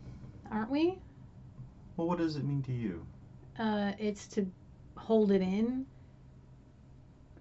aren't 0.51 0.69
we? 0.71 0.97
Well, 1.95 2.07
what 2.07 2.17
does 2.17 2.35
it 2.35 2.43
mean 2.43 2.61
to 2.63 2.71
you? 2.73 3.05
Uh, 3.57 3.91
it's 3.99 4.27
to 4.29 4.49
hold 4.95 5.31
it 5.31 5.41
in. 5.41 5.85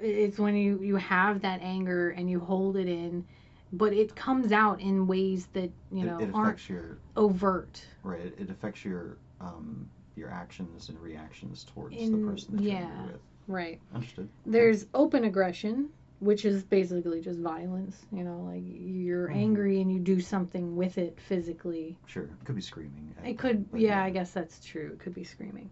It's 0.00 0.38
when 0.38 0.54
you 0.56 0.80
you 0.80 0.96
have 0.96 1.40
that 1.42 1.60
anger 1.62 2.10
and 2.10 2.30
you 2.30 2.38
hold 2.38 2.76
it 2.76 2.86
in, 2.88 3.24
but 3.72 3.92
it 3.92 4.14
comes 4.16 4.52
out 4.52 4.80
in 4.80 5.06
ways 5.06 5.46
that 5.52 5.70
you 5.92 6.04
know 6.04 6.18
it 6.18 6.30
aren't 6.34 6.46
affects 6.48 6.68
your 6.68 6.98
overt. 7.16 7.82
right. 8.02 8.20
It, 8.20 8.34
it 8.38 8.50
affects 8.50 8.84
your 8.84 9.16
um 9.40 9.88
your 10.16 10.30
actions 10.30 10.88
and 10.88 10.98
reactions 11.00 11.64
towards 11.72 11.96
In- 11.96 12.20
the 12.24 12.30
person 12.30 12.56
that 12.56 12.62
you're 12.62 12.72
yeah. 12.72 13.06
with. 13.06 13.20
Right. 13.46 13.80
Understood. 13.94 14.28
There's 14.44 14.86
open 14.92 15.24
aggression, 15.24 15.88
which 16.18 16.44
is 16.44 16.64
basically 16.64 17.20
just 17.20 17.38
violence. 17.40 18.04
You 18.12 18.24
know, 18.24 18.40
like 18.52 18.62
you're 18.64 19.28
Mhm. 19.28 19.36
angry 19.36 19.80
and 19.80 19.92
you 19.92 20.00
do 20.00 20.20
something 20.20 20.76
with 20.76 20.98
it 20.98 21.18
physically. 21.20 21.96
Sure. 22.06 22.24
It 22.24 22.44
could 22.44 22.56
be 22.56 22.60
screaming. 22.60 23.14
It 23.24 23.38
could, 23.38 23.70
but 23.70 23.80
yeah, 23.80 24.02
I 24.02 24.10
guess 24.10 24.32
that's 24.32 24.64
true. 24.64 24.90
It 24.92 24.98
could 24.98 25.14
be 25.14 25.24
screaming. 25.24 25.70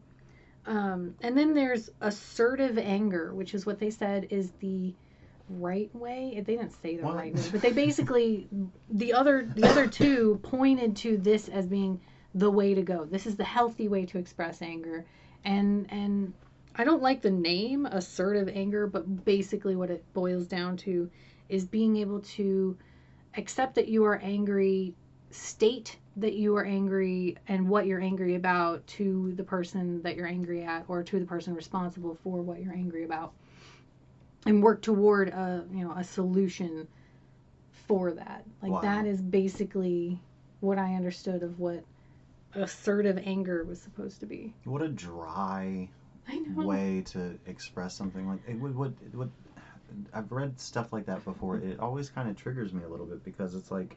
Um, 0.66 1.14
and 1.20 1.36
then 1.38 1.54
there's 1.54 1.90
assertive 2.00 2.76
anger, 2.78 3.32
which 3.34 3.54
is 3.54 3.66
what 3.66 3.78
they 3.78 3.90
said 3.90 4.26
is 4.30 4.50
the 4.60 4.94
right 5.48 5.94
way. 5.94 6.42
They 6.44 6.56
didn't 6.56 6.72
say 6.82 6.96
the 6.96 7.04
What? 7.04 7.16
right 7.16 7.34
way, 7.34 7.42
but 7.52 7.62
they 7.62 7.72
basically 7.72 8.48
the 8.90 9.12
other 9.12 9.48
the 9.54 9.64
other 9.64 9.86
two 9.86 10.40
pointed 10.42 10.96
to 10.96 11.16
this 11.16 11.48
as 11.48 11.66
being 11.66 12.00
the 12.34 12.50
way 12.50 12.74
to 12.74 12.82
go. 12.82 13.04
This 13.04 13.26
is 13.26 13.36
the 13.36 13.44
healthy 13.44 13.88
way 13.88 14.06
to 14.06 14.18
express 14.18 14.62
anger, 14.62 15.04
and 15.44 15.86
and 15.90 16.32
I 16.74 16.84
don't 16.84 17.02
like 17.02 17.22
the 17.22 17.30
name 17.30 17.86
assertive 17.86 18.48
anger, 18.48 18.86
but 18.86 19.24
basically 19.24 19.76
what 19.76 19.90
it 19.90 20.04
boils 20.12 20.46
down 20.46 20.76
to 20.78 21.10
is 21.48 21.64
being 21.64 21.96
able 21.96 22.20
to 22.20 22.76
accept 23.36 23.76
that 23.76 23.88
you 23.88 24.04
are 24.04 24.16
angry, 24.22 24.94
state 25.30 25.96
that 26.16 26.34
you 26.34 26.56
are 26.56 26.64
angry 26.64 27.36
and 27.46 27.68
what 27.68 27.86
you're 27.86 28.00
angry 28.00 28.34
about 28.34 28.86
to 28.86 29.32
the 29.36 29.44
person 29.44 30.02
that 30.02 30.16
you're 30.16 30.26
angry 30.26 30.64
at 30.64 30.84
or 30.88 31.02
to 31.02 31.18
the 31.18 31.26
person 31.26 31.54
responsible 31.54 32.18
for 32.22 32.40
what 32.40 32.60
you're 32.60 32.72
angry 32.72 33.04
about 33.04 33.32
and 34.46 34.62
work 34.62 34.80
toward 34.80 35.28
a 35.28 35.64
you 35.70 35.84
know 35.84 35.92
a 35.92 36.04
solution 36.04 36.86
for 37.88 38.12
that 38.12 38.44
like 38.62 38.72
Wow. 38.72 38.80
that 38.80 39.06
is 39.06 39.20
basically 39.20 40.18
what 40.60 40.78
i 40.78 40.94
understood 40.94 41.42
of 41.42 41.58
what 41.58 41.84
assertive 42.54 43.18
anger 43.22 43.64
was 43.64 43.78
supposed 43.78 44.20
to 44.20 44.26
be 44.26 44.54
What 44.64 44.82
a 44.82 44.88
dry 44.88 45.88
i 46.28 46.36
know 46.38 46.66
way 46.66 47.02
to 47.06 47.38
express 47.46 47.94
something 47.94 48.28
like 48.28 48.40
it 48.48 48.58
would 48.58 48.74
what 48.74 48.92
what 49.12 49.28
I've 50.12 50.32
read 50.32 50.58
stuff 50.60 50.92
like 50.92 51.06
that 51.06 51.24
before. 51.24 51.58
It 51.58 51.78
always 51.78 52.08
kind 52.10 52.28
of 52.28 52.36
triggers 52.36 52.72
me 52.72 52.82
a 52.82 52.88
little 52.88 53.06
bit 53.06 53.22
because 53.24 53.54
it's 53.54 53.70
like 53.70 53.96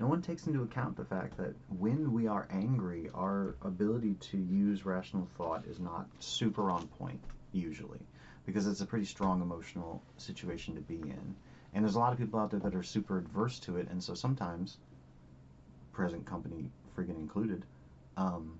no 0.00 0.06
one 0.06 0.22
takes 0.22 0.46
into 0.46 0.62
account 0.62 0.96
the 0.96 1.04
fact 1.04 1.36
that 1.38 1.54
when 1.68 2.12
we 2.12 2.26
are 2.28 2.46
angry, 2.50 3.10
our 3.14 3.54
ability 3.62 4.14
to 4.30 4.38
use 4.38 4.84
rational 4.86 5.26
thought 5.36 5.64
is 5.66 5.80
not 5.80 6.06
super 6.20 6.70
on 6.70 6.86
point 6.86 7.20
usually 7.52 8.00
because 8.46 8.66
it's 8.66 8.80
a 8.80 8.86
pretty 8.86 9.06
strong 9.06 9.40
emotional 9.40 10.02
situation 10.16 10.74
to 10.74 10.80
be 10.80 11.00
in. 11.00 11.34
And 11.72 11.84
there's 11.84 11.96
a 11.96 11.98
lot 11.98 12.12
of 12.12 12.18
people 12.18 12.38
out 12.38 12.50
there 12.50 12.60
that 12.60 12.74
are 12.74 12.82
super 12.82 13.18
adverse 13.18 13.58
to 13.60 13.76
it, 13.76 13.88
and 13.90 14.02
so 14.02 14.14
sometimes, 14.14 14.78
present 15.92 16.24
company 16.24 16.70
friggin' 16.96 17.16
included, 17.16 17.64
um, 18.16 18.58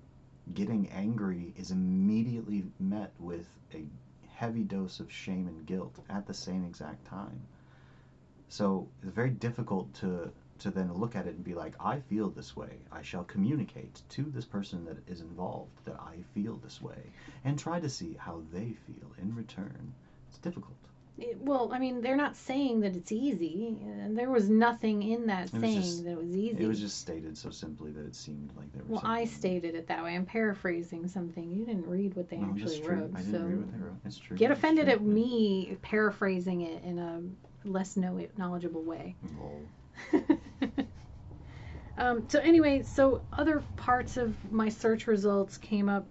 getting 0.53 0.89
angry 0.89 1.53
is 1.55 1.71
immediately 1.71 2.65
met 2.79 3.11
with 3.19 3.47
a 3.73 3.85
heavy 4.35 4.63
dose 4.63 4.99
of 4.99 5.11
shame 5.11 5.47
and 5.47 5.65
guilt 5.65 5.99
at 6.09 6.25
the 6.27 6.33
same 6.33 6.65
exact 6.65 7.05
time. 7.05 7.39
So 8.49 8.87
it's 9.01 9.13
very 9.13 9.29
difficult 9.29 9.93
to 9.95 10.31
to 10.59 10.71
then 10.71 10.93
look 10.93 11.15
at 11.15 11.27
it 11.27 11.35
and 11.35 11.43
be 11.43 11.53
like, 11.53 11.73
I 11.79 11.99
feel 11.99 12.29
this 12.29 12.55
way. 12.55 12.79
I 12.91 13.01
shall 13.01 13.23
communicate 13.25 14.01
to 14.09 14.23
this 14.23 14.45
person 14.45 14.85
that 14.85 14.97
is 15.07 15.21
involved 15.21 15.83
that 15.85 15.99
I 15.99 16.15
feel 16.33 16.55
this 16.57 16.81
way, 16.81 17.11
and 17.43 17.59
try 17.59 17.79
to 17.79 17.89
see 17.89 18.15
how 18.17 18.41
they 18.53 18.75
feel 18.87 19.11
in 19.21 19.35
return. 19.35 19.93
It's 20.29 20.37
difficult. 20.39 20.75
It- 21.17 21.37
well 21.39 21.69
i 21.71 21.79
mean 21.79 22.01
they're 22.01 22.17
not 22.17 22.35
saying 22.35 22.81
that 22.81 22.93
it's 22.93 23.09
easy 23.09 23.77
and 23.81 24.17
there 24.17 24.29
was 24.29 24.49
nothing 24.49 25.01
in 25.01 25.27
that 25.27 25.45
It 25.45 25.61
saying 25.61 25.81
just- 25.81 26.03
that 26.03 26.11
it 26.11 26.17
was 26.17 26.35
easy 26.35 26.61
It 26.61 26.67
was 26.67 26.77
just 26.81 26.97
stated 26.99 27.37
so 27.37 27.49
simply 27.51 27.91
that 27.93 28.05
it 28.05 28.13
seemed 28.15 28.49
like 28.57 28.69
there 28.73 28.83
was. 28.83 29.01
well 29.01 29.09
i 29.09 29.23
stated 29.23 29.75
it 29.75 29.87
that 29.87 30.03
way 30.03 30.13
i'm 30.13 30.25
paraphrasing 30.25 31.07
something 31.07 31.53
you 31.53 31.63
didn't 31.63 31.87
read 31.87 32.17
what 32.17 32.27
they 32.27 32.35
No, 32.35 32.49
actually 32.49 32.81
true. 32.81 32.95
wrote 32.95 33.11
I 33.15 33.19
didn't 33.21 33.31
so 33.31 33.45
read 33.45 33.57
what 33.59 33.71
they 33.71 33.77
wrote. 33.85 33.95
It's 34.03 34.17
true. 34.17 34.35
get 34.35 34.51
It's 34.51 34.57
offended 34.59 34.85
true. 34.87 34.93
at 34.95 35.01
me 35.03 35.77
paraphrasing 35.83 36.61
it 36.63 36.83
in 36.83 36.99
a 36.99 37.21
less 37.65 37.95
know- 37.95 38.27
knowledgeable 38.37 38.83
way 38.83 39.15
Lol. 39.39 39.61
um, 41.97 42.27
so 42.27 42.39
anyway 42.39 42.81
so 42.81 43.21
other 43.33 43.63
parts 43.75 44.17
of 44.17 44.35
my 44.51 44.69
search 44.69 45.07
results 45.07 45.57
came 45.57 45.89
up 45.89 46.07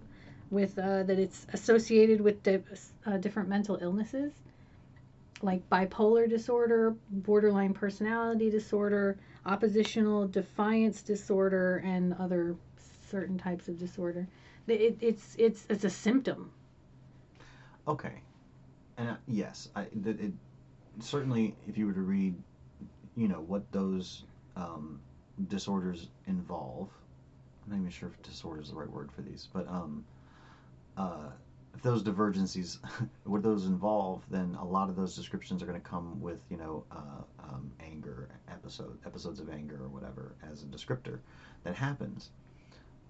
with 0.51 0.77
uh, 0.77 1.03
that 1.03 1.19
it's 1.19 1.45
associated 1.53 2.21
with 2.21 2.41
di- 2.43 2.63
uh, 3.05 3.17
different 3.17 3.49
mental 3.49 3.77
illnesses 3.81 4.31
like 5.41 5.67
bipolar 5.69 6.29
disorder 6.29 6.95
borderline 7.09 7.73
personality 7.73 8.49
disorder 8.49 9.17
oppositional 9.45 10.27
defiance 10.27 11.01
disorder 11.01 11.81
and 11.85 12.13
other 12.13 12.55
certain 13.09 13.37
types 13.37 13.67
of 13.67 13.79
disorder. 13.79 14.27
It, 14.67 14.97
it's 14.99 15.35
it's 15.37 15.65
it's 15.69 15.83
a 15.83 15.89
symptom. 15.89 16.51
Okay, 17.87 18.21
and 18.97 19.09
uh, 19.09 19.15
yes, 19.27 19.69
I 19.75 19.85
that 20.01 20.19
it 20.19 20.33
certainly 20.99 21.55
if 21.67 21.77
you 21.77 21.85
were 21.85 21.93
to 21.93 22.01
read, 22.01 22.35
you 23.15 23.27
know 23.27 23.41
what 23.41 23.71
those 23.71 24.23
um, 24.55 24.99
disorders 25.47 26.09
involve. 26.27 26.89
I'm 27.65 27.71
not 27.71 27.79
even 27.79 27.91
sure 27.91 28.09
if 28.09 28.21
disorder 28.21 28.61
is 28.61 28.69
the 28.69 28.75
right 28.75 28.89
word 28.89 29.11
for 29.11 29.21
these, 29.21 29.47
but 29.51 29.67
um, 29.67 30.05
uh, 30.97 31.29
if 31.73 31.81
those 31.81 32.03
divergencies, 32.03 32.79
what 33.23 33.43
those 33.43 33.65
involve, 33.65 34.23
then 34.29 34.55
a 34.59 34.65
lot 34.65 34.89
of 34.89 34.95
those 34.95 35.15
descriptions 35.15 35.61
are 35.61 35.65
going 35.65 35.79
to 35.79 35.87
come 35.87 36.21
with 36.21 36.39
you 36.49 36.57
know 36.57 36.83
uh, 36.91 37.23
um, 37.43 37.71
anger 37.79 38.29
episode 38.49 38.97
episodes 39.05 39.39
of 39.39 39.49
anger 39.49 39.79
or 39.81 39.89
whatever 39.89 40.35
as 40.51 40.63
a 40.63 40.65
descriptor 40.65 41.19
that 41.63 41.75
happens. 41.75 42.29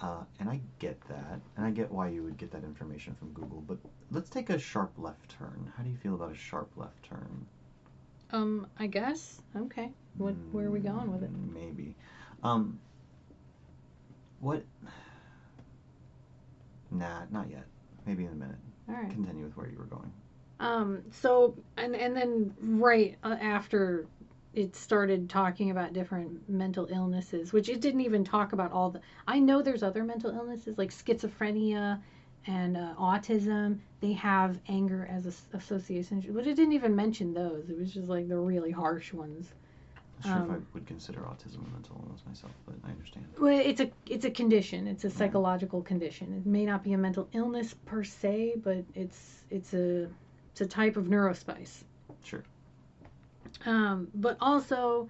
Uh, 0.01 0.23
and 0.39 0.49
I 0.49 0.59
get 0.79 0.99
that, 1.07 1.39
and 1.55 1.65
I 1.65 1.71
get 1.71 1.89
why 1.89 2.09
you 2.09 2.21
would 2.23 2.37
get 2.37 2.51
that 2.51 2.65
information 2.65 3.15
from 3.15 3.29
Google. 3.29 3.63
But 3.65 3.77
let's 4.11 4.29
take 4.29 4.49
a 4.49 4.59
sharp 4.59 4.91
left 4.97 5.29
turn. 5.29 5.71
How 5.77 5.83
do 5.83 5.89
you 5.89 5.95
feel 5.95 6.15
about 6.15 6.31
a 6.31 6.35
sharp 6.35 6.69
left 6.75 7.01
turn? 7.03 7.45
Um 8.35 8.67
i 8.79 8.87
guess 8.87 9.41
okay 9.55 9.89
what 10.17 10.33
where 10.51 10.65
are 10.67 10.71
we 10.71 10.79
going 10.79 11.11
with 11.11 11.23
it 11.23 11.31
Mm, 11.33 11.53
Maybe. 11.53 11.95
Um, 12.43 12.79
what? 14.39 14.63
Nah, 16.91 17.23
not 17.31 17.49
yet. 17.49 17.65
Maybe 18.05 18.25
in 18.25 18.31
a 18.31 18.35
minute. 18.35 18.55
all 18.87 18.95
right 18.95 19.09
Continue 19.09 19.43
with 19.45 19.57
where 19.57 19.67
you 19.67 19.77
were 19.77 19.85
going. 19.85 20.11
Um, 20.59 21.01
so 21.11 21.55
and 21.77 21.95
and 21.95 22.15
then 22.15 22.53
right 22.61 23.17
uh, 23.23 23.35
after 23.41 24.05
it 24.53 24.75
started 24.75 25.29
talking 25.29 25.71
about 25.71 25.91
different 25.93 26.47
mental 26.47 26.87
illnesses, 26.89 27.51
which 27.51 27.67
it 27.67 27.81
didn't 27.81 28.01
even 28.01 28.23
talk 28.23 28.53
about 28.53 28.71
all 28.71 28.89
the. 28.91 29.01
I 29.27 29.39
know 29.39 29.61
there's 29.61 29.83
other 29.83 30.03
mental 30.03 30.31
illnesses 30.31 30.77
like 30.77 30.91
schizophrenia 30.91 31.99
and 32.47 32.77
uh, 32.77 32.93
autism. 32.99 33.79
They 34.01 34.13
have 34.13 34.59
anger 34.67 35.07
as 35.11 35.25
a 35.25 35.29
s- 35.29 35.47
association, 35.53 36.23
but 36.29 36.45
it 36.47 36.55
didn't 36.55 36.73
even 36.73 36.95
mention 36.95 37.33
those. 37.33 37.69
It 37.69 37.77
was 37.77 37.93
just 37.93 38.07
like 38.07 38.27
the 38.27 38.37
really 38.37 38.71
harsh 38.71 39.13
ones. 39.13 39.53
Not 40.23 40.33
sure 40.33 40.43
if 40.45 40.49
I 40.51 40.53
Um, 40.55 40.67
would 40.73 40.85
consider 40.85 41.19
autism 41.21 41.67
a 41.67 41.71
mental 41.73 41.95
illness 42.03 42.21
myself, 42.27 42.53
but 42.65 42.75
I 42.87 42.91
understand. 42.91 43.25
Well, 43.39 43.59
it's 43.65 43.81
a 43.81 43.89
it's 44.07 44.25
a 44.25 44.29
condition. 44.31 44.87
It's 44.87 45.03
a 45.05 45.09
psychological 45.09 45.81
condition. 45.81 46.33
It 46.33 46.45
may 46.45 46.65
not 46.65 46.83
be 46.83 46.93
a 46.93 46.97
mental 46.97 47.27
illness 47.33 47.73
per 47.85 48.03
se, 48.03 48.55
but 48.63 48.83
it's 48.95 49.43
it's 49.49 49.73
a 49.73 50.07
it's 50.51 50.61
a 50.61 50.65
type 50.65 50.95
of 50.97 51.05
neurospice. 51.05 51.83
Sure. 52.23 52.43
um, 53.65 54.07
but 54.15 54.37
also 54.39 55.09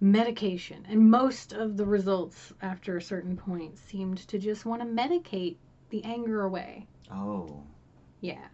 medication. 0.00 0.84
And 0.88 1.10
most 1.10 1.52
of 1.52 1.76
the 1.76 1.84
results 1.86 2.52
after 2.62 2.96
a 2.96 3.02
certain 3.02 3.36
point 3.36 3.78
seemed 3.78 4.18
to 4.28 4.38
just 4.38 4.66
want 4.66 4.82
to 4.82 4.86
medicate 4.86 5.56
the 5.94 6.04
anger 6.04 6.42
away. 6.42 6.88
Oh. 7.08 7.62
Yeah. 8.20 8.48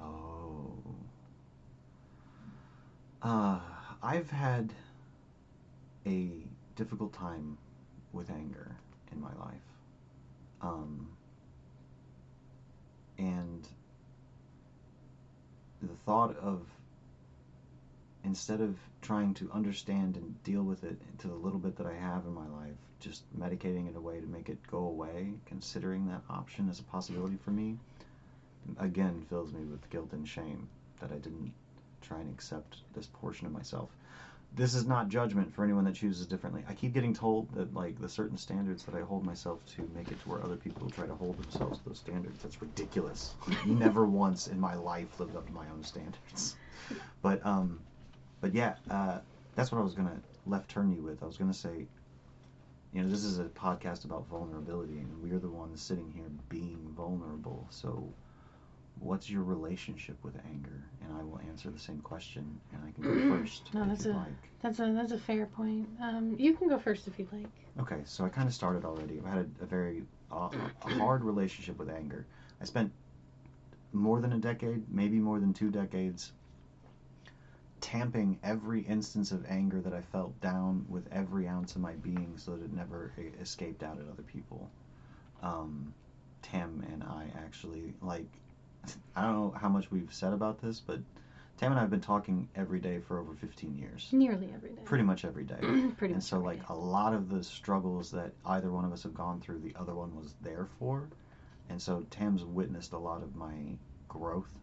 Oh. 0.00 0.72
Uh, 3.20 3.60
I've 4.02 4.30
had 4.30 4.72
a 6.06 6.30
difficult 6.76 7.12
time 7.12 7.58
with 8.14 8.30
anger 8.30 8.74
in 9.12 9.20
my 9.20 9.34
life. 9.38 9.68
Um, 10.62 11.08
and 13.18 13.68
the 15.82 15.94
thought 16.06 16.38
of 16.38 16.62
instead 18.24 18.62
of 18.62 18.78
trying 19.02 19.34
to 19.34 19.50
understand 19.52 20.16
and 20.16 20.42
deal 20.42 20.62
with 20.62 20.84
it 20.84 20.98
to 21.18 21.28
the 21.28 21.34
little 21.34 21.58
bit 21.58 21.76
that 21.76 21.86
I 21.86 21.94
have 21.94 22.24
in 22.24 22.32
my 22.32 22.48
life, 22.48 22.78
just 23.00 23.22
medicating 23.38 23.88
it 23.88 23.96
away 23.96 24.20
to 24.20 24.26
make 24.26 24.48
it 24.48 24.58
go 24.70 24.78
away, 24.78 25.32
considering 25.46 26.06
that 26.08 26.22
option 26.28 26.68
as 26.68 26.80
a 26.80 26.84
possibility 26.84 27.36
for 27.44 27.50
me, 27.50 27.76
again 28.78 29.24
fills 29.28 29.52
me 29.52 29.64
with 29.64 29.88
guilt 29.90 30.12
and 30.12 30.28
shame 30.28 30.68
that 31.00 31.10
I 31.12 31.16
didn't 31.16 31.52
try 32.02 32.18
and 32.18 32.30
accept 32.30 32.78
this 32.94 33.06
portion 33.06 33.46
of 33.46 33.52
myself. 33.52 33.90
This 34.54 34.74
is 34.74 34.86
not 34.86 35.08
judgment 35.08 35.54
for 35.54 35.62
anyone 35.62 35.84
that 35.84 35.94
chooses 35.94 36.26
differently. 36.26 36.64
I 36.68 36.72
keep 36.72 36.94
getting 36.94 37.14
told 37.14 37.52
that 37.54 37.74
like 37.74 38.00
the 38.00 38.08
certain 38.08 38.38
standards 38.38 38.82
that 38.84 38.94
I 38.94 39.02
hold 39.02 39.24
myself 39.24 39.64
to 39.76 39.88
make 39.94 40.10
it 40.10 40.20
to 40.22 40.28
where 40.28 40.42
other 40.42 40.56
people 40.56 40.90
try 40.90 41.06
to 41.06 41.14
hold 41.14 41.36
themselves 41.42 41.78
to 41.78 41.88
those 41.88 41.98
standards. 41.98 42.42
That's 42.42 42.60
ridiculous. 42.60 43.34
Never 43.66 44.06
once 44.24 44.46
in 44.46 44.58
my 44.58 44.74
life 44.74 45.20
lived 45.20 45.36
up 45.36 45.46
to 45.46 45.52
my 45.52 45.66
own 45.68 45.84
standards. 45.84 46.56
But 47.20 47.44
um, 47.44 47.80
but 48.40 48.54
yeah, 48.54 48.74
uh, 48.90 49.18
that's 49.54 49.70
what 49.70 49.80
I 49.80 49.84
was 49.84 49.94
gonna 49.94 50.20
left 50.46 50.70
turn 50.70 50.92
you 50.92 51.02
with. 51.02 51.22
I 51.22 51.26
was 51.26 51.36
gonna 51.36 51.52
say, 51.52 51.86
you 52.92 53.02
know, 53.02 53.08
this 53.08 53.24
is 53.24 53.38
a 53.38 53.44
podcast 53.44 54.04
about 54.04 54.26
vulnerability, 54.28 54.98
and 54.98 55.22
we're 55.22 55.38
the 55.38 55.48
ones 55.48 55.80
sitting 55.80 56.10
here 56.14 56.30
being 56.48 56.78
vulnerable. 56.96 57.66
So 57.70 58.12
what's 59.00 59.28
your 59.30 59.42
relationship 59.42 60.16
with 60.22 60.34
anger? 60.46 60.82
And 61.04 61.16
I 61.16 61.22
will 61.22 61.40
answer 61.48 61.70
the 61.70 61.78
same 61.78 62.00
question, 62.00 62.58
and 62.72 62.82
I 62.86 62.90
can 62.92 63.04
go 63.30 63.36
first 63.38 63.72
No, 63.74 63.82
if 63.82 63.88
that's 63.88 64.06
a- 64.06 64.12
like. 64.12 64.50
That's 64.60 64.80
a 64.80 64.92
that's 64.92 65.12
a 65.12 65.18
fair 65.18 65.46
point. 65.46 65.88
Um, 66.02 66.34
you 66.38 66.52
can 66.54 66.68
go 66.68 66.78
first 66.78 67.06
if 67.06 67.18
you'd 67.18 67.32
like. 67.32 67.46
Okay, 67.78 68.00
so 68.04 68.24
I 68.24 68.28
kind 68.28 68.48
of 68.48 68.54
started 68.54 68.84
already. 68.84 69.18
I've 69.18 69.32
had 69.32 69.38
a, 69.60 69.62
a 69.62 69.66
very 69.66 70.02
uh, 70.32 70.48
a 70.84 70.94
hard 70.98 71.22
relationship 71.22 71.78
with 71.78 71.88
anger. 71.90 72.26
I 72.60 72.64
spent 72.64 72.90
more 73.92 74.20
than 74.20 74.32
a 74.32 74.38
decade, 74.38 74.82
maybe 74.90 75.18
more 75.18 75.38
than 75.38 75.52
two 75.52 75.70
decades, 75.70 76.32
tamping 77.80 78.38
every 78.42 78.82
instance 78.82 79.32
of 79.32 79.44
anger 79.48 79.80
that 79.80 79.92
I 79.92 80.00
felt 80.00 80.38
down 80.40 80.84
with 80.88 81.06
every 81.12 81.46
ounce 81.48 81.74
of 81.74 81.80
my 81.80 81.92
being 81.94 82.34
so 82.36 82.52
that 82.52 82.64
it 82.64 82.72
never 82.72 83.12
escaped 83.40 83.82
out 83.82 83.98
at 83.98 84.08
other 84.10 84.22
people. 84.22 84.70
Um, 85.42 85.94
Tam 86.42 86.84
and 86.92 87.02
I 87.02 87.26
actually, 87.44 87.94
like, 88.00 88.26
I 89.16 89.22
don't 89.22 89.32
know 89.32 89.54
how 89.58 89.68
much 89.68 89.90
we've 89.90 90.12
said 90.12 90.32
about 90.32 90.60
this, 90.60 90.80
but 90.80 91.00
Tam 91.58 91.72
and 91.72 91.78
I 91.78 91.82
have 91.82 91.90
been 91.90 92.00
talking 92.00 92.48
every 92.54 92.78
day 92.78 93.00
for 93.00 93.18
over 93.18 93.34
15 93.34 93.76
years. 93.76 94.08
Nearly 94.12 94.50
every 94.54 94.70
day. 94.70 94.82
Pretty 94.84 95.02
much 95.02 95.24
every 95.24 95.44
day. 95.44 95.58
Pretty 95.96 96.14
and 96.14 96.22
so 96.22 96.38
like 96.38 96.60
day. 96.60 96.66
a 96.68 96.74
lot 96.74 97.14
of 97.14 97.28
the 97.28 97.42
struggles 97.42 98.12
that 98.12 98.32
either 98.46 98.70
one 98.70 98.84
of 98.84 98.92
us 98.92 99.02
have 99.02 99.14
gone 99.14 99.40
through 99.40 99.58
the 99.58 99.74
other 99.78 99.94
one 99.94 100.14
was 100.16 100.34
there 100.40 100.68
for 100.78 101.08
and 101.68 101.80
so 101.80 102.04
tam's 102.10 102.44
witnessed 102.44 102.92
a 102.92 102.98
lot 102.98 103.22
of 103.22 103.34
my 103.36 103.52
growth 104.08 104.58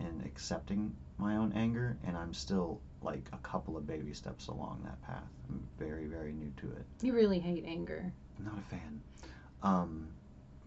in 0.00 0.22
accepting 0.26 0.94
my 1.18 1.36
own 1.36 1.52
anger 1.54 1.96
and 2.06 2.16
i'm 2.16 2.34
still 2.34 2.80
like 3.02 3.28
a 3.32 3.36
couple 3.38 3.76
of 3.76 3.86
baby 3.86 4.14
steps 4.14 4.48
along 4.48 4.80
that 4.84 5.00
path. 5.02 5.28
I'm 5.48 5.62
very 5.78 6.06
very 6.06 6.32
new 6.32 6.50
to 6.56 6.66
it. 6.72 6.84
You 7.02 7.12
really 7.12 7.38
hate 7.38 7.64
anger. 7.66 8.10
I'm 8.38 8.44
not 8.44 8.58
a 8.58 8.62
fan. 8.62 9.00
Um 9.62 10.08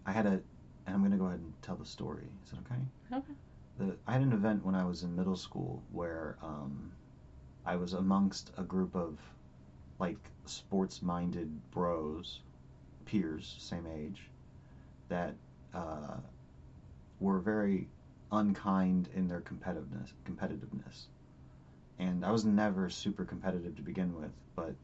i 0.06 0.12
had 0.12 0.26
a 0.26 0.40
and 0.86 0.94
i'm 0.94 1.00
going 1.00 1.10
to 1.12 1.18
go 1.18 1.26
ahead 1.26 1.40
and 1.40 1.52
tell 1.62 1.76
the 1.76 1.84
story. 1.84 2.24
Is 2.44 2.50
that 2.50 2.58
okay? 2.60 2.80
Okay. 3.12 3.32
the, 3.78 3.96
I 4.06 4.12
had 4.12 4.22
an 4.22 4.32
event 4.32 4.64
when 4.64 4.74
I 4.74 4.84
was 4.84 5.02
in 5.02 5.14
middle 5.14 5.36
school 5.36 5.82
where 5.92 6.36
um, 6.42 6.92
I 7.66 7.76
was 7.76 7.92
amongst 7.92 8.50
a 8.56 8.62
group 8.62 8.94
of 8.94 9.18
like 9.98 10.18
sports 10.46 11.02
minded 11.02 11.50
bros, 11.70 12.40
peers, 13.04 13.56
same 13.58 13.86
age, 13.86 14.30
that 15.08 15.34
uh, 15.74 16.16
were 17.20 17.40
very 17.40 17.88
unkind 18.32 19.08
in 19.14 19.28
their 19.28 19.40
competitiveness. 19.40 20.12
Competitiveness, 20.24 21.06
and 21.98 22.24
I 22.24 22.30
was 22.30 22.44
never 22.44 22.90
super 22.90 23.24
competitive 23.24 23.76
to 23.76 23.82
begin 23.82 24.14
with, 24.14 24.32
but 24.54 24.74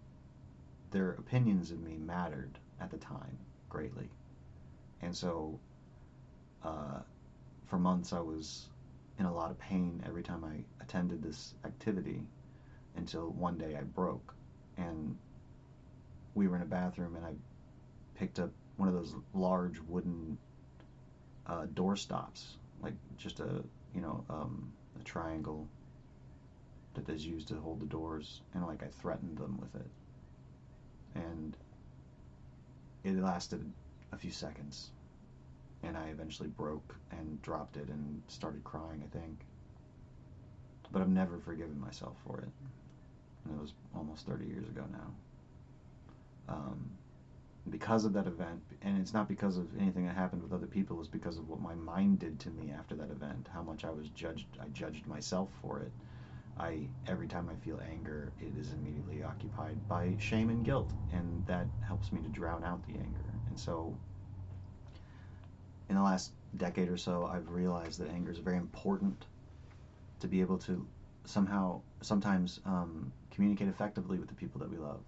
their 0.91 1.13
opinions 1.13 1.71
of 1.71 1.81
me 1.81 1.97
mattered 1.97 2.59
at 2.81 2.91
the 2.91 2.99
time 2.99 3.39
greatly, 3.69 4.09
and 5.03 5.15
so 5.15 5.59
uh, 6.63 7.01
for 7.67 7.79
months 7.79 8.13
I 8.13 8.21
was 8.21 8.69
in 9.19 9.27
a 9.27 9.33
lot 9.33 9.51
of 9.51 9.59
pain 9.59 10.03
every 10.07 10.23
time 10.23 10.45
I 10.45 10.65
attended 10.83 11.23
this 11.23 11.55
activity 11.65 12.23
until 12.97 13.31
one 13.31 13.59
day 13.59 13.77
I 13.77 13.83
broke 13.83 14.35
and 14.77 15.17
we 16.35 16.49
were 16.49 16.57
in 16.57 16.63
a 16.63 16.67
bathroom 16.67 17.17
and 17.17 17.25
I 17.25 17.33
picked 18.17 18.39
up 18.39 18.51
one 18.77 18.89
of 18.89 18.95
those 18.95 19.15
large 19.35 19.79
wooden 19.81 20.37
uh, 21.47 21.67
door 21.75 21.97
stops 21.97 22.57
like 22.85 22.95
just 23.17 23.41
a 23.41 23.63
you 23.95 24.01
know 24.01 24.25
um, 24.31 24.73
a 25.01 25.05
triangle 25.05 25.67
that 26.95 27.09
is 27.09 27.27
used 27.27 27.49
to 27.49 27.55
hold 27.55 27.81
the 27.81 27.87
doors 27.87 28.43
and 28.55 28.65
like 28.67 28.83
I 28.83 28.87
threatened 28.87 29.39
them 29.39 29.59
with 29.61 29.75
it 29.75 29.91
and 31.15 31.57
it 33.03 33.17
lasted 33.17 33.65
a 34.13 34.17
few 34.17 34.31
seconds 34.31 34.91
and 35.87 35.97
I 35.97 36.07
eventually 36.09 36.49
broke 36.49 36.95
and 37.11 37.41
dropped 37.43 37.77
it 37.77 37.89
and 37.89 38.23
started 38.29 38.65
crying, 38.65 39.03
I 39.05 39.17
think. 39.17 39.41
But 40.91 41.03
I've 41.03 41.09
never 41.09 41.39
forgiven 41.39 41.79
myself 41.81 42.17
for 42.27 42.39
it. 42.39 42.49
And 43.45 43.59
it 43.59 43.61
was 43.61 43.73
almost 43.95 44.27
30 44.27 44.47
years 44.47 44.67
ago 44.69 44.85
now. 44.91 46.55
Um, 46.55 46.91
because 47.71 48.05
of 48.05 48.13
that 48.13 48.27
event, 48.27 48.61
and 48.83 48.99
it's 49.01 49.15
not 49.15 49.29
because 49.29 49.57
of 49.57 49.67
anything 49.81 50.07
that 50.07 50.15
happened 50.15 50.43
with 50.43 50.53
other 50.53 50.67
people, 50.67 51.01
it's 51.01 51.09
because 51.09 51.39
of 51.39 51.49
what 51.49 51.61
my 51.61 51.75
mind 51.75 52.19
did 52.19 52.39
to 52.41 52.51
me 52.51 52.73
after 52.77 52.95
that 52.95 53.11
event, 53.11 53.49
how 53.53 53.63
much 53.63 53.85
I 53.85 53.91
was 53.91 54.09
judged, 54.11 54.47
I 54.61 54.67
judged 54.69 55.07
myself 55.07 55.49
for 55.63 55.81
it. 55.81 55.91
I, 56.59 56.87
every 57.07 57.27
time 57.27 57.51
I 57.51 57.65
feel 57.65 57.81
anger, 57.91 58.33
it 58.41 58.57
is 58.59 58.73
immediately 58.73 59.23
occupied 59.23 59.89
by 59.89 60.15
shame 60.19 60.51
and 60.51 60.65
guilt, 60.65 60.91
and 61.13 61.45
that 61.47 61.67
helps 61.87 62.13
me 62.13 62.21
to 62.21 62.29
drown 62.29 62.63
out 62.65 62.87
the 62.87 62.93
anger. 62.93 63.25
And 63.49 63.59
so, 63.59 63.97
in 65.89 65.97
the 65.97 66.03
last 66.03 66.33
decade 66.57 66.89
or 66.89 66.97
so, 66.97 67.29
I've 67.33 67.49
realized 67.51 67.99
that 68.01 68.11
anger 68.11 68.31
is 68.31 68.39
very 68.39 68.59
important 68.59 69.25
to 70.21 70.29
be 70.29 70.41
able 70.41 70.59
to 70.59 70.87
somehow, 71.25 71.81
sometimes, 72.03 72.61
um, 72.67 73.11
communicate 73.31 73.69
effectively 73.69 74.19
with 74.19 74.29
the 74.29 74.35
people 74.35 74.61
that 74.61 74.71
we 74.71 74.77
love. 74.77 75.01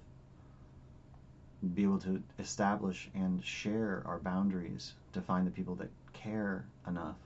Be 1.74 1.82
able 1.82 1.98
to 2.00 2.22
establish 2.38 3.08
and 3.14 3.44
share 3.44 4.02
our 4.06 4.18
boundaries 4.18 4.94
to 5.14 5.20
find 5.20 5.46
the 5.46 5.50
people 5.50 5.74
that 5.76 5.90
care 6.12 6.64
enough 6.86 7.16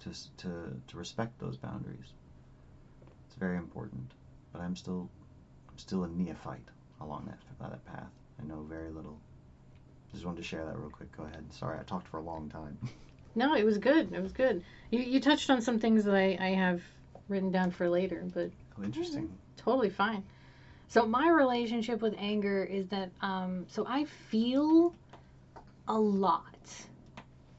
to, 0.00 0.10
to, 0.38 0.80
to 0.88 0.96
respect 0.96 1.38
those 1.38 1.56
boundaries. 1.56 2.12
It's 3.26 3.34
very 3.34 3.56
important, 3.58 4.12
but 4.52 4.60
I'm 4.62 4.76
still, 4.76 5.08
I'm 5.68 5.78
still 5.78 6.04
a 6.04 6.08
neophyte 6.08 6.68
along 7.00 7.26
that, 7.26 7.38
that 7.70 7.84
path. 7.84 8.10
I 8.40 8.46
know 8.46 8.62
very 8.68 8.90
little. 8.90 9.18
Just 10.12 10.24
wanted 10.24 10.38
to 10.38 10.42
share 10.44 10.64
that 10.64 10.78
real 10.78 10.90
quick. 10.90 11.14
Go 11.16 11.24
ahead. 11.24 11.44
Sorry, 11.52 11.78
I 11.78 11.82
talked 11.82 12.08
for 12.08 12.18
a 12.18 12.22
long 12.22 12.48
time. 12.48 12.76
No, 13.36 13.54
it 13.54 13.64
was 13.64 13.78
good. 13.78 14.12
It 14.12 14.20
was 14.20 14.32
good. 14.32 14.64
You 14.90 14.98
you 14.98 15.20
touched 15.20 15.50
on 15.50 15.62
some 15.62 15.78
things 15.78 16.02
that 16.02 16.16
I, 16.16 16.36
I 16.40 16.48
have 16.48 16.82
written 17.28 17.52
down 17.52 17.70
for 17.70 17.88
later, 17.88 18.24
but 18.34 18.50
Oh, 18.76 18.82
interesting. 18.82 19.30
totally 19.56 19.88
fine. 19.88 20.24
So 20.90 21.06
my 21.06 21.28
relationship 21.28 22.02
with 22.02 22.16
anger 22.18 22.64
is 22.64 22.88
that 22.88 23.10
um 23.22 23.64
so 23.68 23.86
I 23.88 24.06
feel 24.06 24.92
a 25.86 25.96
lot. 25.96 26.68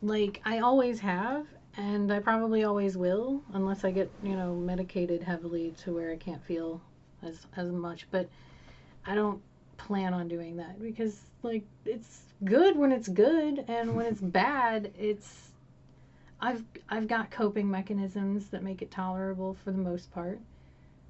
Like 0.01 0.41
I 0.43 0.59
always 0.59 0.99
have 0.99 1.47
and 1.77 2.11
I 2.11 2.19
probably 2.19 2.65
always 2.65 2.97
will 2.97 3.41
unless 3.53 3.85
I 3.85 3.91
get, 3.91 4.11
you 4.21 4.35
know, 4.35 4.53
medicated 4.53 5.23
heavily 5.23 5.73
to 5.83 5.93
where 5.93 6.11
I 6.11 6.17
can't 6.17 6.43
feel 6.43 6.81
as 7.23 7.47
as 7.55 7.71
much, 7.71 8.05
but 8.11 8.27
I 9.05 9.15
don't 9.15 9.41
plan 9.77 10.13
on 10.13 10.27
doing 10.27 10.57
that 10.57 10.81
because 10.81 11.21
like 11.41 11.63
it's 11.85 12.23
good 12.43 12.75
when 12.75 12.91
it's 12.91 13.07
good 13.07 13.63
and 13.69 13.95
when 13.95 14.07
it's 14.07 14.21
bad, 14.43 14.91
it's 14.99 15.51
I've 16.41 16.65
I've 16.89 17.07
got 17.07 17.31
coping 17.31 17.71
mechanisms 17.71 18.49
that 18.49 18.61
make 18.61 18.81
it 18.81 18.91
tolerable 18.91 19.55
for 19.63 19.71
the 19.71 19.77
most 19.77 20.11
part. 20.11 20.41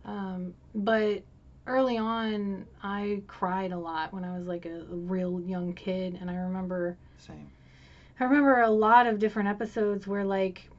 Um, 0.06 0.54
but 0.76 1.24
early 1.72 1.98
on, 1.98 2.66
I 2.84 3.22
cried 3.28 3.72
a 3.72 3.78
lot 3.78 4.14
when 4.14 4.26
I 4.26 4.38
was 4.38 4.46
like 4.46 4.66
a, 4.66 4.86
real 4.90 5.40
young 5.40 5.74
kid, 5.74 6.18
and 6.20 6.30
I 6.30 6.36
remember 6.36 6.98
Same. 7.18 7.50
I 8.20 8.26
remember 8.26 8.62
a 8.62 8.70
lot 8.70 9.08
of 9.08 9.20
different 9.20 9.50
episodes 9.50 10.06
where 10.06 10.26
like 10.26 10.70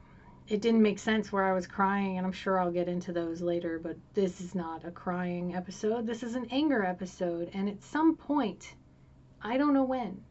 it 0.47 0.61
didn't 0.61 0.81
make 0.81 0.99
sense 0.99 1.31
where 1.31 1.45
I 1.45 1.53
was 1.53 1.67
crying, 1.67 2.17
and 2.17 2.25
I'm 2.25 2.33
sure 2.33 2.59
I'll 2.59 2.71
get 2.71 2.87
into 2.87 3.11
those 3.11 3.41
later. 3.41 3.79
But 3.79 3.97
this 4.13 4.39
is 4.41 4.53
not 4.53 4.85
a 4.85 4.91
crying 4.91 5.55
episode. 5.55 6.05
This 6.05 6.21
is 6.23 6.35
an 6.35 6.47
anger 6.51 6.83
episode, 6.85 7.49
and 7.53 7.67
at 7.69 7.81
some 7.81 8.15
point, 8.15 8.75
I 9.41 9.57
don't 9.57 9.73
know 9.73 9.83
when, 9.83 10.21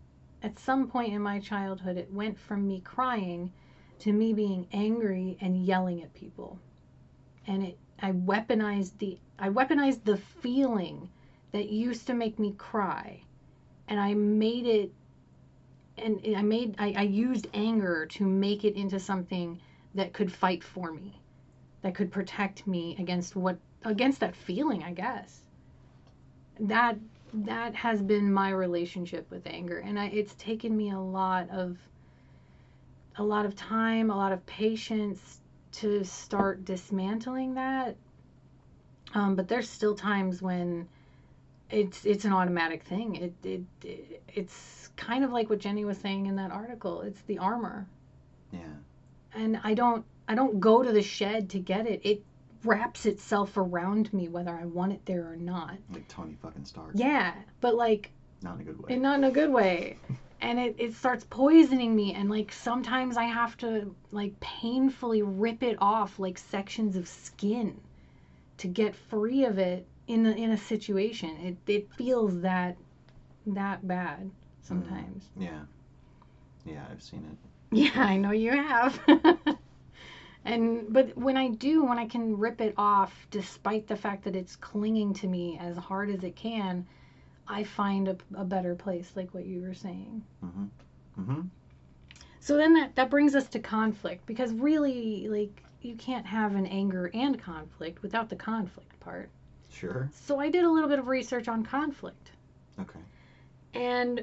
at 0.42 0.58
some 0.58 0.88
point 0.88 1.12
in 1.12 1.22
my 1.22 1.40
childhood, 1.40 1.96
it 1.96 2.12
went 2.12 2.38
from 2.38 2.66
me 2.66 2.80
crying 2.80 3.52
to 4.00 4.12
me 4.12 4.32
being 4.32 4.66
angry 4.72 5.36
and 5.40 5.64
yelling 5.64 6.02
at 6.02 6.14
people. 6.14 6.58
and 7.46 7.62
it 7.64 7.78
I 8.04 8.10
weaponized 8.10 8.98
the 8.98 9.18
I 9.42 9.48
weaponized 9.50 10.04
the 10.04 10.18
feeling 10.18 11.10
that 11.50 11.68
used 11.68 12.06
to 12.06 12.14
make 12.14 12.38
me 12.38 12.54
cry. 12.56 13.24
And 13.88 13.98
I 13.98 14.14
made 14.14 14.66
it 14.66 14.92
and 15.98 16.20
I 16.36 16.42
made 16.42 16.76
I, 16.78 16.94
I 16.96 17.02
used 17.02 17.48
anger 17.52 18.06
to 18.06 18.24
make 18.24 18.64
it 18.64 18.76
into 18.76 19.00
something 19.00 19.60
that 19.96 20.12
could 20.12 20.30
fight 20.30 20.62
for 20.62 20.92
me 20.92 21.20
that 21.82 21.94
could 21.96 22.12
protect 22.12 22.68
me 22.68 22.96
against 23.00 23.34
what 23.34 23.58
against 23.84 24.20
that 24.20 24.36
feeling 24.36 24.84
I 24.84 24.92
guess. 24.92 25.42
That 26.60 26.96
that 27.34 27.74
has 27.74 28.00
been 28.00 28.32
my 28.32 28.50
relationship 28.50 29.28
with 29.28 29.44
anger. 29.48 29.78
And 29.78 29.98
I, 29.98 30.06
it's 30.06 30.34
taken 30.36 30.76
me 30.76 30.92
a 30.92 31.00
lot 31.00 31.50
of 31.50 31.76
a 33.16 33.24
lot 33.24 33.44
of 33.44 33.56
time 33.56 34.08
a 34.08 34.16
lot 34.16 34.30
of 34.30 34.46
patience 34.46 35.40
to 35.72 36.04
start 36.04 36.64
dismantling 36.64 37.54
that 37.54 37.96
um, 39.14 39.34
but 39.36 39.48
there's 39.48 39.68
still 39.68 39.94
times 39.94 40.40
when 40.42 40.88
it's 41.70 42.04
it's 42.04 42.24
an 42.24 42.32
automatic 42.32 42.82
thing. 42.84 43.16
It, 43.16 43.34
it, 43.44 43.60
it 43.84 44.22
it's 44.34 44.90
kind 44.96 45.24
of 45.24 45.30
like 45.30 45.48
what 45.50 45.58
jenny 45.58 45.84
was 45.84 45.98
saying 45.98 46.26
in 46.26 46.36
that 46.36 46.50
article. 46.50 47.00
It's 47.02 47.20
the 47.22 47.38
armor. 47.38 47.86
Yeah. 48.52 48.60
and 49.34 49.58
i 49.64 49.72
don't 49.72 50.04
i 50.28 50.34
don't 50.34 50.60
go 50.60 50.82
to 50.82 50.92
the 50.92 51.02
shed 51.02 51.48
to 51.50 51.58
get 51.58 51.86
it. 51.86 52.00
It 52.04 52.22
wraps 52.64 53.06
itself 53.06 53.56
around 53.56 54.12
me 54.12 54.28
whether 54.28 54.50
i 54.54 54.64
want 54.66 54.92
it 54.92 55.00
there 55.06 55.26
or 55.30 55.36
not. 55.36 55.76
Like 55.92 56.06
Tony 56.08 56.36
fucking 56.42 56.64
Stark. 56.66 56.90
yeah 56.94 57.32
but 57.60 57.74
like 57.74 58.10
Not 58.42 58.56
in 58.56 58.60
a 58.60 58.64
good 58.64 58.80
way. 58.82 58.92
and 58.94 59.02
not 59.02 59.18
in 59.18 59.24
a 59.24 59.30
good 59.30 59.50
way. 59.50 59.98
And 60.44 60.58
it, 60.58 60.74
it 60.76 60.94
starts 60.94 61.24
poisoning 61.30 61.94
me 61.94 62.14
and 62.14 62.28
like 62.28 62.52
sometimes 62.52 63.16
i 63.16 63.22
have 63.24 63.56
to 63.58 63.94
like 64.10 64.38
painfully 64.40 65.22
rip 65.22 65.62
it 65.62 65.76
off 65.80 66.18
like 66.18 66.36
sections 66.36 66.96
of 66.96 67.06
skin 67.06 67.80
to 68.62 68.68
get 68.68 68.94
free 68.94 69.44
of 69.44 69.58
it 69.58 69.84
in 70.06 70.24
a, 70.24 70.30
in 70.30 70.52
a 70.52 70.56
situation 70.56 71.30
it, 71.48 71.56
it 71.66 71.92
feels 71.94 72.40
that 72.40 72.76
that 73.44 73.86
bad 73.86 74.30
sometimes 74.60 75.24
Yeah. 75.36 75.62
Yeah, 76.64 76.84
I've 76.88 77.02
seen 77.02 77.24
it. 77.30 77.38
yeah 77.76 78.02
i 78.04 78.16
know 78.16 78.30
you 78.30 78.52
have 78.52 79.00
and 80.44 80.92
but 80.92 81.16
when 81.16 81.36
i 81.36 81.48
do 81.48 81.84
when 81.84 81.98
i 81.98 82.06
can 82.06 82.38
rip 82.38 82.60
it 82.60 82.74
off 82.76 83.26
despite 83.30 83.86
the 83.88 83.96
fact 83.96 84.22
that 84.24 84.36
it's 84.36 84.54
clinging 84.56 85.12
to 85.14 85.26
me 85.26 85.58
as 85.60 85.76
hard 85.76 86.08
as 86.10 86.22
it 86.22 86.36
can 86.36 86.86
i 87.48 87.64
find 87.64 88.06
a, 88.08 88.16
a 88.36 88.44
better 88.44 88.74
place 88.76 89.12
like 89.16 89.32
what 89.34 89.44
you 89.46 89.60
were 89.62 89.74
saying 89.74 90.22
Mm-hmm. 90.44 90.64
Mm-hmm. 91.20 91.40
So 92.40 92.56
then 92.56 92.74
that, 92.74 92.96
that 92.96 93.08
brings 93.08 93.34
us 93.36 93.48
to 93.50 93.60
conflict 93.60 94.26
because 94.26 94.52
really, 94.52 95.28
like, 95.28 95.62
you 95.84 95.94
can't 95.96 96.26
have 96.26 96.54
an 96.54 96.66
anger 96.66 97.10
and 97.14 97.40
conflict 97.40 98.02
without 98.02 98.28
the 98.28 98.36
conflict 98.36 98.98
part. 99.00 99.28
Sure. 99.72 100.10
So 100.12 100.38
I 100.38 100.50
did 100.50 100.64
a 100.64 100.70
little 100.70 100.88
bit 100.88 100.98
of 100.98 101.08
research 101.08 101.48
on 101.48 101.64
conflict. 101.64 102.30
Okay. 102.80 103.00
And 103.74 104.22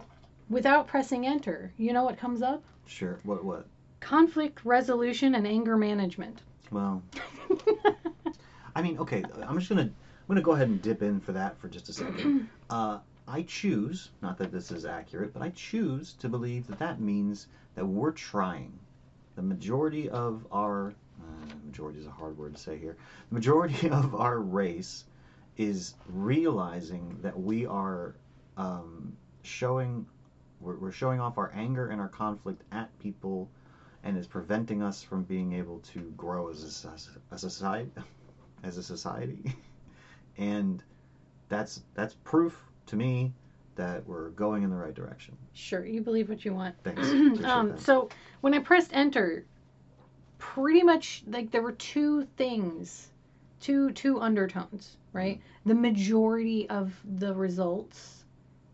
without 0.49 0.87
pressing 0.87 1.25
enter, 1.25 1.71
you 1.77 1.93
know 1.93 2.03
what 2.03 2.17
comes 2.17 2.41
up? 2.41 2.63
Sure. 2.85 3.19
What? 3.23 3.43
What? 3.43 3.65
Conflict 3.99 4.63
resolution 4.63 5.35
and 5.35 5.45
anger 5.45 5.75
management. 5.75 6.41
Well, 6.71 7.03
I 8.75 8.81
mean, 8.81 8.97
okay. 8.99 9.23
I'm 9.43 9.57
just 9.57 9.69
gonna 9.69 9.81
I'm 9.81 9.91
gonna 10.27 10.41
go 10.41 10.51
ahead 10.51 10.69
and 10.69 10.81
dip 10.81 11.01
in 11.01 11.19
for 11.19 11.31
that 11.33 11.59
for 11.59 11.67
just 11.67 11.89
a 11.89 11.93
second. 11.93 12.49
Uh, 12.69 12.99
I 13.27 13.41
choose, 13.41 14.09
not 14.21 14.37
that 14.37 14.51
this 14.51 14.71
is 14.71 14.85
accurate, 14.85 15.33
but 15.33 15.41
I 15.41 15.49
choose 15.49 16.13
to 16.19 16.29
believe 16.29 16.67
that 16.67 16.77
that 16.77 17.01
means 17.01 17.47
that 17.73 17.83
we're 17.83 18.11
trying. 18.11 18.77
The 19.35 19.41
majority 19.41 20.07
of 20.07 20.45
our 20.51 20.93
majority 21.65 21.99
is 21.99 22.07
a 22.07 22.11
hard 22.11 22.37
word 22.37 22.55
to 22.55 22.59
say 22.61 22.77
here. 22.77 22.97
The 23.29 23.35
majority 23.35 23.89
of 23.91 24.15
our 24.15 24.39
race 24.39 25.05
is 25.57 25.95
realizing 26.07 27.17
that 27.21 27.37
we 27.37 27.65
are 27.65 28.15
um, 28.57 29.15
showing 29.43 30.05
we're, 30.61 30.77
we're 30.77 30.91
showing 30.91 31.19
off 31.19 31.37
our 31.37 31.51
anger 31.55 31.89
and 31.89 32.01
our 32.01 32.07
conflict 32.07 32.63
at 32.71 32.97
people 32.99 33.49
and 34.03 34.17
is 34.17 34.27
preventing 34.27 34.81
us 34.81 35.03
from 35.03 35.23
being 35.23 35.53
able 35.53 35.79
to 35.79 36.13
grow 36.17 36.49
as 36.49 36.85
a, 36.85 37.35
a 37.35 37.37
society 37.37 37.91
as 38.63 38.77
a 38.77 38.83
society 38.83 39.55
and 40.37 40.83
that's 41.47 41.81
that's 41.93 42.15
proof 42.23 42.57
to 42.85 42.95
me 42.95 43.33
that 43.75 44.05
we're 44.05 44.29
going 44.31 44.63
in 44.63 44.69
the 44.69 44.75
right 44.75 44.95
direction 44.95 45.37
Sure, 45.59 45.85
you 45.85 46.01
believe 46.01 46.29
what 46.29 46.45
you 46.45 46.53
want. 46.53 46.75
Thanks. 46.83 47.09
Um, 47.45 47.77
so 47.77 48.09
when 48.41 48.53
I 48.53 48.59
pressed 48.59 48.91
enter, 48.93 49.45
pretty 50.39 50.81
much 50.81 51.23
like 51.27 51.51
there 51.51 51.61
were 51.61 51.73
two 51.73 52.25
things, 52.37 53.11
two 53.59 53.91
two 53.91 54.19
undertones, 54.19 54.97
right? 55.13 55.39
The 55.65 55.75
majority 55.75 56.67
of 56.69 56.93
the 57.19 57.33
results, 57.35 58.25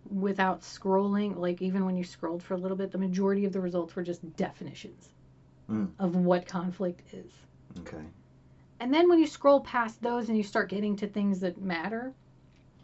without 0.10 0.62
scrolling, 0.62 1.36
like 1.36 1.62
even 1.62 1.86
when 1.86 1.98
you 1.98 2.04
scrolled 2.04 2.42
for 2.44 2.54
a 2.54 2.58
little 2.58 2.78
bit, 2.78 2.92
the 2.92 2.98
majority 2.98 3.44
of 3.46 3.52
the 3.52 3.60
results 3.60 3.96
were 3.96 4.04
just 4.04 4.36
definitions 4.38 5.10
Mm. 5.70 5.90
of 5.98 6.16
what 6.16 6.46
conflict 6.48 7.12
is. 7.12 7.32
okay 7.80 8.04
And 8.80 8.94
then 8.94 9.10
when 9.10 9.18
you 9.18 9.26
scroll 9.26 9.62
past 9.62 10.00
those 10.00 10.30
and 10.30 10.38
you 10.38 10.44
start 10.44 10.70
getting 10.70 10.96
to 10.98 11.08
things 11.08 11.40
that 11.40 11.60
matter, 11.60 12.14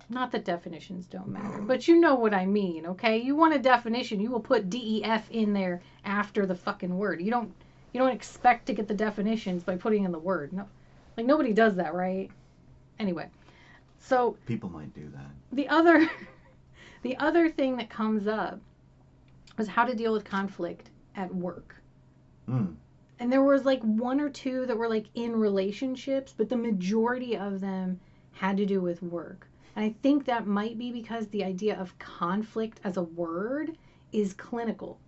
not 0.09 0.31
that 0.31 0.45
definitions 0.45 1.05
don't 1.05 1.27
matter, 1.27 1.61
but 1.61 1.87
you 1.87 1.99
know 1.99 2.15
what 2.15 2.33
I 2.33 2.47
mean, 2.47 2.87
okay? 2.87 3.19
You 3.19 3.35
want 3.35 3.53
a 3.53 3.59
definition, 3.59 4.19
you 4.19 4.31
will 4.31 4.39
put 4.39 4.71
DEF 4.71 5.29
in 5.29 5.53
there 5.53 5.83
after 6.03 6.47
the 6.47 6.55
fucking 6.55 6.97
word. 6.97 7.21
You 7.21 7.29
don't 7.29 7.53
you 7.93 7.99
don't 7.99 8.13
expect 8.13 8.65
to 8.67 8.73
get 8.73 8.87
the 8.87 8.93
definitions 8.93 9.63
by 9.63 9.75
putting 9.75 10.03
in 10.03 10.11
the 10.11 10.19
word. 10.19 10.53
No. 10.53 10.67
Like 11.17 11.25
nobody 11.25 11.53
does 11.53 11.75
that, 11.75 11.93
right? 11.93 12.29
Anyway. 12.99 13.27
So 13.99 14.37
people 14.45 14.69
might 14.69 14.93
do 14.93 15.09
that 15.13 15.31
the 15.51 15.67
other 15.69 16.09
the 17.01 17.17
other 17.17 17.49
thing 17.49 17.77
that 17.77 17.89
comes 17.89 18.27
up 18.27 18.59
was 19.57 19.67
how 19.67 19.85
to 19.85 19.95
deal 19.95 20.13
with 20.13 20.23
conflict 20.23 20.89
at 21.15 21.33
work 21.33 21.75
mm. 22.49 22.73
and 23.19 23.31
there 23.31 23.43
was 23.43 23.65
like 23.65 23.81
one 23.81 24.19
or 24.19 24.29
two 24.29 24.65
that 24.65 24.77
were 24.77 24.89
like 24.89 25.07
in 25.15 25.35
relationships 25.35 26.33
but 26.35 26.49
the 26.49 26.57
majority 26.57 27.35
of 27.37 27.59
them 27.59 27.99
had 28.31 28.57
to 28.57 28.65
do 28.65 28.79
with 28.79 29.01
work 29.03 29.47
and 29.75 29.83
i 29.83 29.93
think 30.01 30.25
that 30.25 30.47
might 30.47 30.77
be 30.77 30.91
because 30.91 31.27
the 31.27 31.43
idea 31.43 31.77
of 31.77 31.97
conflict 31.99 32.79
as 32.83 32.97
a 32.97 33.03
word 33.03 33.77
is 34.13 34.33
clinical 34.33 34.99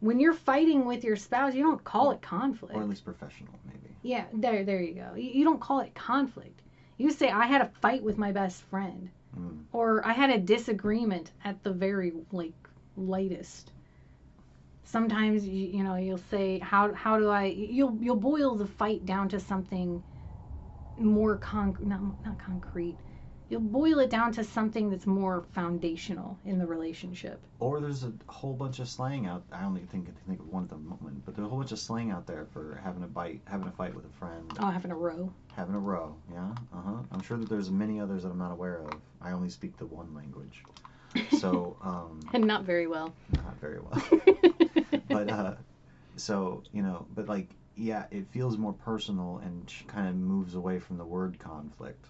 when 0.00 0.18
you're 0.18 0.34
fighting 0.34 0.84
with 0.84 1.04
your 1.04 1.16
spouse 1.16 1.54
you 1.54 1.62
don't 1.62 1.84
call 1.84 2.10
it 2.10 2.20
conflict 2.22 2.74
or 2.74 2.82
at 2.82 2.88
least 2.88 3.04
professional 3.04 3.52
maybe 3.66 3.94
yeah 4.02 4.24
there 4.32 4.64
there 4.64 4.80
you 4.80 4.94
go 4.94 5.14
you, 5.14 5.30
you 5.30 5.44
don't 5.44 5.60
call 5.60 5.80
it 5.80 5.94
conflict 5.94 6.60
you 6.96 7.10
say 7.10 7.30
i 7.30 7.46
had 7.46 7.60
a 7.60 7.70
fight 7.80 8.02
with 8.02 8.18
my 8.18 8.32
best 8.32 8.62
friend 8.64 9.10
mm. 9.38 9.58
or 9.72 10.06
I 10.06 10.12
had 10.12 10.30
a 10.30 10.38
disagreement 10.38 11.32
at 11.44 11.62
the 11.62 11.72
very 11.72 12.12
like 12.32 12.54
lightest. 12.96 13.72
Sometimes 14.84 15.46
you, 15.46 15.68
you 15.68 15.84
know 15.84 15.96
you'll 15.96 16.18
say 16.18 16.58
how 16.58 16.92
how 16.94 17.18
do 17.18 17.28
I 17.28 17.44
you'll 17.46 17.96
you'll 18.00 18.16
boil 18.16 18.56
the 18.56 18.66
fight 18.66 19.06
down 19.06 19.28
to 19.30 19.40
something 19.40 20.02
more 20.98 21.36
con 21.36 21.76
not 21.80 22.00
not 22.24 22.38
concrete. 22.38 22.96
You'll 23.50 23.60
boil 23.60 23.98
it 23.98 24.10
down 24.10 24.32
to 24.34 24.44
something 24.44 24.90
that's 24.90 25.06
more 25.08 25.42
foundational 25.52 26.38
in 26.46 26.56
the 26.58 26.66
relationship. 26.66 27.40
or 27.58 27.80
there's 27.80 28.04
a 28.04 28.12
whole 28.28 28.54
bunch 28.54 28.78
of 28.78 28.88
slang 28.88 29.26
out 29.26 29.42
i 29.52 29.64
only 29.64 29.80
think 29.82 30.08
I 30.08 30.12
think 30.28 30.38
of 30.40 30.48
one 30.48 30.62
at 30.62 30.70
the 30.70 30.76
moment 30.76 31.24
but 31.26 31.34
there's 31.34 31.46
a 31.46 31.48
whole 31.48 31.58
bunch 31.58 31.72
of 31.72 31.78
slang 31.80 32.10
out 32.12 32.26
there 32.26 32.46
for 32.52 32.80
having 32.82 33.02
a 33.02 33.06
bite 33.08 33.40
having 33.46 33.66
a 33.66 33.70
fight 33.72 33.94
with 33.94 34.04
a 34.06 34.08
friend 34.20 34.50
Oh, 34.60 34.70
having 34.70 34.92
a 34.92 34.96
row. 34.96 35.30
having 35.54 35.74
a 35.74 35.78
row 35.78 36.14
yeah 36.32 36.54
uh-huh 36.72 37.02
i'm 37.12 37.20
sure 37.22 37.36
that 37.38 37.48
there's 37.48 37.70
many 37.70 38.00
others 38.00 38.22
that 38.22 38.30
i'm 38.30 38.38
not 38.38 38.52
aware 38.52 38.78
of 38.78 38.92
i 39.20 39.32
only 39.32 39.50
speak 39.50 39.76
the 39.76 39.86
one 39.86 40.14
language 40.14 40.62
so 41.38 41.76
um 41.82 42.20
and 42.32 42.46
not 42.46 42.62
very 42.64 42.86
well. 42.86 43.12
not 43.34 43.56
very 43.60 43.80
well 43.80 44.00
but 45.08 45.28
uh 45.28 45.54
so 46.16 46.62
you 46.72 46.82
know 46.82 47.04
but 47.14 47.28
like 47.28 47.48
yeah 47.74 48.04
it 48.12 48.26
feels 48.28 48.56
more 48.56 48.72
personal 48.72 49.38
and 49.44 49.72
kind 49.88 50.08
of 50.08 50.14
moves 50.14 50.54
away 50.54 50.78
from 50.78 50.96
the 50.98 51.04
word 51.04 51.38
conflict 51.38 52.06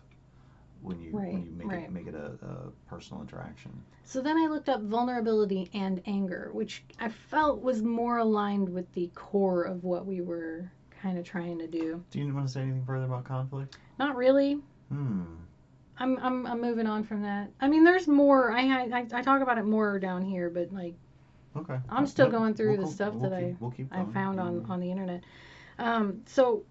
when 0.82 1.00
you 1.00 1.12
when 1.12 1.44
you 1.44 1.50
make 1.52 1.68
right. 1.68 1.84
it 1.84 1.90
make 1.90 2.06
it 2.06 2.14
a, 2.14 2.32
a 2.44 2.70
personal 2.88 3.22
interaction 3.22 3.70
So 4.04 4.20
then 4.20 4.36
I 4.38 4.46
looked 4.46 4.68
up 4.68 4.82
vulnerability 4.82 5.70
and 5.74 6.00
anger, 6.06 6.50
which 6.52 6.84
I 6.98 7.08
felt 7.08 7.62
was 7.62 7.82
more 7.82 8.18
aligned 8.18 8.68
with 8.68 8.90
the 8.92 9.10
core 9.14 9.64
of 9.64 9.84
what 9.84 10.06
we 10.06 10.20
were 10.20 10.70
kind 11.02 11.18
of 11.18 11.24
trying 11.24 11.58
to 11.58 11.66
do. 11.66 12.02
do 12.10 12.18
you 12.18 12.34
want 12.34 12.46
to 12.46 12.52
say 12.52 12.60
anything 12.62 12.84
further 12.84 13.04
about 13.06 13.24
conflict 13.24 13.76
Not 13.98 14.16
really. 14.16 14.60
hmm 14.88 15.24
I'm 15.98 16.16
I'm 16.18 16.46
I'm 16.46 16.60
moving 16.62 16.86
on 16.86 17.04
from 17.04 17.22
that. 17.22 17.50
I 17.60 17.68
mean, 17.68 17.84
there's 17.84 18.08
more. 18.08 18.52
I 18.52 18.62
I, 18.62 19.06
I 19.12 19.22
talk 19.22 19.42
about 19.42 19.58
it 19.58 19.64
more 19.66 19.98
down 19.98 20.22
here, 20.22 20.48
but 20.48 20.72
like 20.72 20.94
okay 21.56 21.78
I'm 21.90 22.06
still 22.06 22.30
going 22.30 22.54
through 22.54 22.76
we'll 22.78 22.86
the 22.86 22.92
stuff 22.92 23.14
we'll 23.14 23.28
that 23.30 23.38
keep, 23.38 23.60
we'll 23.60 23.70
keep 23.70 23.88
I 23.92 24.04
found 24.04 24.40
on 24.40 24.62
Mm. 24.62 24.70
on 24.70 24.80
the 24.80 24.90
internet. 24.90 25.22
Um, 25.78 26.22
so 26.26 26.64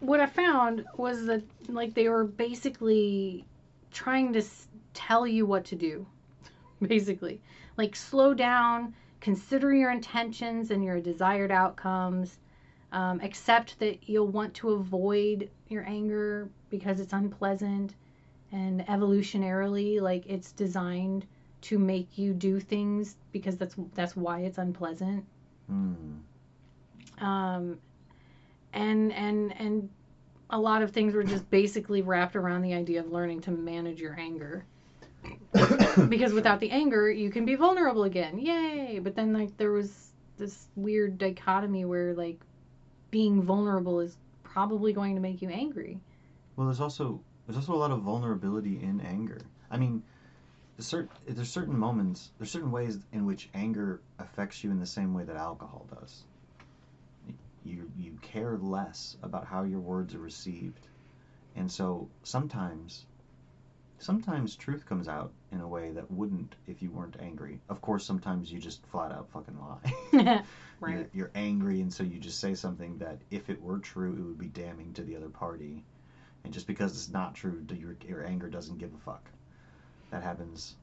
what 0.00 0.20
I 0.20 0.26
found 0.26 0.84
was 0.96 1.26
that 1.26 1.42
like 1.68 1.94
they 1.94 2.08
were 2.08 2.24
basically 2.24 3.44
trying 3.92 4.32
to 4.34 4.40
s- 4.40 4.68
tell 4.94 5.26
you 5.26 5.46
what 5.46 5.64
to 5.66 5.76
do, 5.76 6.06
basically 6.82 7.40
like 7.76 7.96
slow 7.96 8.34
down, 8.34 8.94
consider 9.20 9.74
your 9.74 9.90
intentions 9.90 10.70
and 10.70 10.84
your 10.84 11.00
desired 11.00 11.50
outcomes. 11.50 12.38
Um, 12.92 13.20
accept 13.20 13.78
that 13.80 14.08
you'll 14.08 14.28
want 14.28 14.54
to 14.54 14.70
avoid 14.70 15.50
your 15.68 15.84
anger 15.86 16.48
because 16.70 17.00
it's 17.00 17.12
unpleasant 17.12 17.94
and 18.52 18.86
evolutionarily 18.86 20.00
like 20.00 20.24
it's 20.26 20.52
designed 20.52 21.26
to 21.62 21.78
make 21.78 22.16
you 22.16 22.32
do 22.32 22.60
things 22.60 23.16
because 23.32 23.56
that's 23.56 23.74
that's 23.94 24.16
why 24.16 24.40
it's 24.40 24.58
unpleasant 24.58 25.24
Hmm. 25.68 25.94
um, 27.18 27.78
and 28.76 29.12
and 29.12 29.54
and 29.58 29.90
a 30.50 30.58
lot 30.58 30.82
of 30.82 30.92
things 30.92 31.14
were 31.14 31.24
just 31.24 31.48
basically 31.50 32.02
wrapped 32.02 32.36
around 32.36 32.62
the 32.62 32.74
idea 32.74 33.00
of 33.00 33.10
learning 33.10 33.40
to 33.40 33.50
manage 33.50 34.00
your 34.00 34.18
anger 34.18 34.64
because 36.08 36.32
without 36.32 36.60
the 36.60 36.70
anger 36.70 37.10
you 37.10 37.30
can 37.30 37.44
be 37.44 37.56
vulnerable 37.56 38.04
again 38.04 38.38
yay 38.38 39.00
but 39.02 39.16
then 39.16 39.32
like 39.32 39.56
there 39.56 39.72
was 39.72 40.10
this 40.36 40.68
weird 40.76 41.18
dichotomy 41.18 41.84
where 41.84 42.14
like 42.14 42.38
being 43.10 43.42
vulnerable 43.42 44.00
is 44.00 44.16
probably 44.42 44.92
going 44.92 45.14
to 45.14 45.20
make 45.20 45.42
you 45.42 45.48
angry 45.48 45.98
Well, 46.56 46.66
there's 46.66 46.80
also 46.80 47.20
there's 47.46 47.56
also 47.56 47.74
a 47.74 47.76
lot 47.76 47.90
of 47.90 48.00
vulnerability 48.00 48.82
in 48.82 49.00
anger. 49.00 49.40
I 49.70 49.76
mean, 49.76 50.02
there's 50.76 50.86
certain 50.86 51.10
there's 51.28 51.50
certain 51.50 51.78
moments, 51.78 52.30
there's 52.38 52.50
certain 52.50 52.72
ways 52.72 52.98
in 53.12 53.26
which 53.26 53.48
anger 53.54 54.00
affects 54.18 54.64
you 54.64 54.70
in 54.70 54.80
the 54.80 54.86
same 54.86 55.14
way 55.14 55.24
that 55.24 55.36
alcohol 55.36 55.86
does. 55.94 56.24
You 57.66 57.90
you 57.98 58.12
care 58.22 58.56
less 58.58 59.16
about 59.22 59.44
how 59.46 59.64
your 59.64 59.80
words 59.80 60.14
are 60.14 60.20
received, 60.20 60.86
and 61.56 61.70
so 61.70 62.08
sometimes, 62.22 63.06
sometimes 63.98 64.54
truth 64.54 64.86
comes 64.86 65.08
out 65.08 65.32
in 65.50 65.60
a 65.60 65.68
way 65.68 65.90
that 65.90 66.10
wouldn't 66.10 66.54
if 66.68 66.80
you 66.80 66.90
weren't 66.90 67.16
angry. 67.20 67.58
Of 67.68 67.80
course, 67.80 68.04
sometimes 68.04 68.52
you 68.52 68.60
just 68.60 68.86
flat 68.86 69.10
out 69.10 69.28
fucking 69.30 69.58
lie. 69.58 70.42
right 70.80 70.92
You're, 70.94 71.06
you're 71.12 71.30
angry, 71.34 71.80
and 71.80 71.92
so 71.92 72.04
you 72.04 72.18
just 72.20 72.40
say 72.40 72.54
something 72.54 72.98
that, 72.98 73.18
if 73.30 73.50
it 73.50 73.60
were 73.60 73.78
true, 73.78 74.12
it 74.12 74.22
would 74.22 74.38
be 74.38 74.46
damning 74.46 74.92
to 74.94 75.02
the 75.02 75.16
other 75.16 75.28
party. 75.28 75.82
And 76.44 76.52
just 76.52 76.68
because 76.68 76.92
it's 76.92 77.12
not 77.12 77.34
true, 77.34 77.64
your 77.74 77.96
your 78.06 78.24
anger 78.24 78.48
doesn't 78.48 78.78
give 78.78 78.94
a 78.94 78.98
fuck. 78.98 79.28
That 80.10 80.22
happens. 80.22 80.76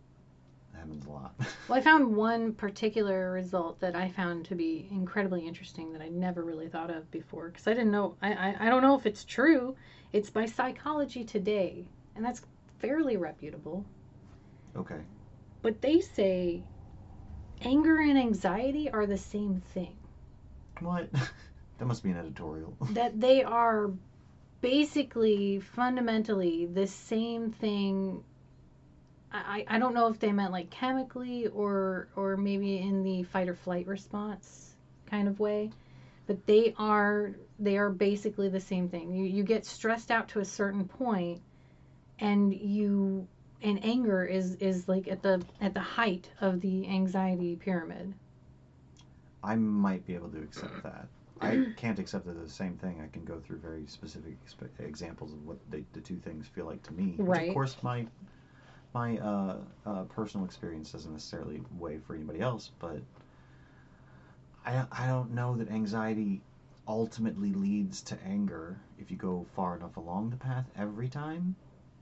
That 0.73 0.79
happens 0.79 1.05
a 1.05 1.09
lot. 1.09 1.35
Well, 1.69 1.77
I 1.77 1.81
found 1.81 2.15
one 2.15 2.53
particular 2.53 3.31
result 3.31 3.79
that 3.79 3.95
I 3.95 4.09
found 4.09 4.45
to 4.47 4.55
be 4.55 4.87
incredibly 4.91 5.47
interesting 5.47 5.93
that 5.93 6.01
I 6.01 6.09
never 6.09 6.43
really 6.43 6.67
thought 6.67 6.89
of 6.91 7.09
before 7.09 7.49
because 7.49 7.67
I 7.67 7.73
didn't 7.73 7.91
know. 7.91 8.17
I, 8.21 8.33
I 8.33 8.55
I 8.67 8.69
don't 8.69 8.81
know 8.81 8.97
if 8.97 9.05
it's 9.05 9.23
true. 9.23 9.75
It's 10.11 10.29
by 10.29 10.45
Psychology 10.45 11.23
Today, 11.23 11.87
and 12.15 12.25
that's 12.25 12.41
fairly 12.79 13.15
reputable. 13.17 13.85
okay. 14.75 15.05
But 15.61 15.81
they 15.81 16.01
say 16.01 16.65
anger 17.61 17.97
and 17.99 18.17
anxiety 18.17 18.89
are 18.91 19.05
the 19.05 19.17
same 19.17 19.61
thing. 19.73 19.97
What? 20.79 21.09
that 21.77 21.85
must 21.85 22.03
be 22.03 22.11
an 22.11 22.17
editorial. 22.17 22.75
That 22.89 23.19
they 23.19 23.43
are 23.43 23.91
basically 24.61 25.59
fundamentally 25.59 26.65
the 26.65 26.87
same 26.87 27.51
thing. 27.51 28.23
I, 29.33 29.65
I 29.67 29.79
don't 29.79 29.93
know 29.93 30.07
if 30.07 30.19
they 30.19 30.31
meant 30.31 30.51
like 30.51 30.69
chemically 30.69 31.47
or 31.47 32.07
or 32.15 32.37
maybe 32.37 32.77
in 32.79 33.03
the 33.03 33.23
fight 33.23 33.49
or 33.49 33.55
flight 33.55 33.87
response 33.87 34.75
kind 35.07 35.27
of 35.27 35.39
way, 35.39 35.71
but 36.27 36.45
they 36.45 36.73
are 36.77 37.31
they 37.59 37.77
are 37.77 37.89
basically 37.89 38.49
the 38.49 38.59
same 38.59 38.87
thing. 38.87 39.13
You 39.13 39.25
you 39.25 39.43
get 39.43 39.65
stressed 39.65 40.11
out 40.11 40.27
to 40.29 40.39
a 40.39 40.45
certain 40.45 40.85
point, 40.85 41.41
and 42.19 42.53
you 42.53 43.27
and 43.61 43.83
anger 43.83 44.23
is 44.23 44.55
is 44.55 44.87
like 44.87 45.07
at 45.07 45.23
the 45.23 45.41
at 45.59 45.73
the 45.73 45.79
height 45.81 46.29
of 46.39 46.61
the 46.61 46.87
anxiety 46.87 47.55
pyramid. 47.55 48.13
I 49.43 49.55
might 49.55 50.05
be 50.05 50.13
able 50.13 50.29
to 50.29 50.41
accept 50.41 50.83
that. 50.83 51.07
I 51.41 51.73
can't 51.75 51.99
accept 51.99 52.27
as 52.27 52.35
the 52.37 52.47
same 52.47 52.77
thing. 52.77 53.01
I 53.01 53.07
can 53.07 53.25
go 53.25 53.39
through 53.39 53.57
very 53.57 53.85
specific 53.87 54.37
expe- 54.45 54.79
examples 54.79 55.33
of 55.33 55.45
what 55.45 55.57
they, 55.69 55.83
the 55.91 55.99
two 55.99 56.15
things 56.17 56.47
feel 56.47 56.65
like 56.65 56.81
to 56.83 56.93
me. 56.93 57.15
Which 57.17 57.27
Right. 57.27 57.49
of 57.49 57.53
course, 57.53 57.75
my 57.83 58.05
my 58.93 59.17
uh, 59.17 59.57
uh, 59.85 60.03
personal 60.03 60.45
experience 60.45 60.91
doesn't 60.91 61.11
necessarily 61.11 61.61
weigh 61.77 61.97
for 61.97 62.15
anybody 62.15 62.39
else, 62.41 62.71
but 62.79 62.99
I 64.65 64.85
I 64.91 65.07
don't 65.07 65.31
know 65.31 65.55
that 65.57 65.69
anxiety 65.69 66.41
ultimately 66.87 67.53
leads 67.53 68.01
to 68.01 68.17
anger 68.25 68.79
if 68.99 69.09
you 69.09 69.17
go 69.17 69.45
far 69.55 69.75
enough 69.75 69.97
along 69.97 70.29
the 70.29 70.37
path 70.37 70.65
every 70.77 71.07
time. 71.09 71.55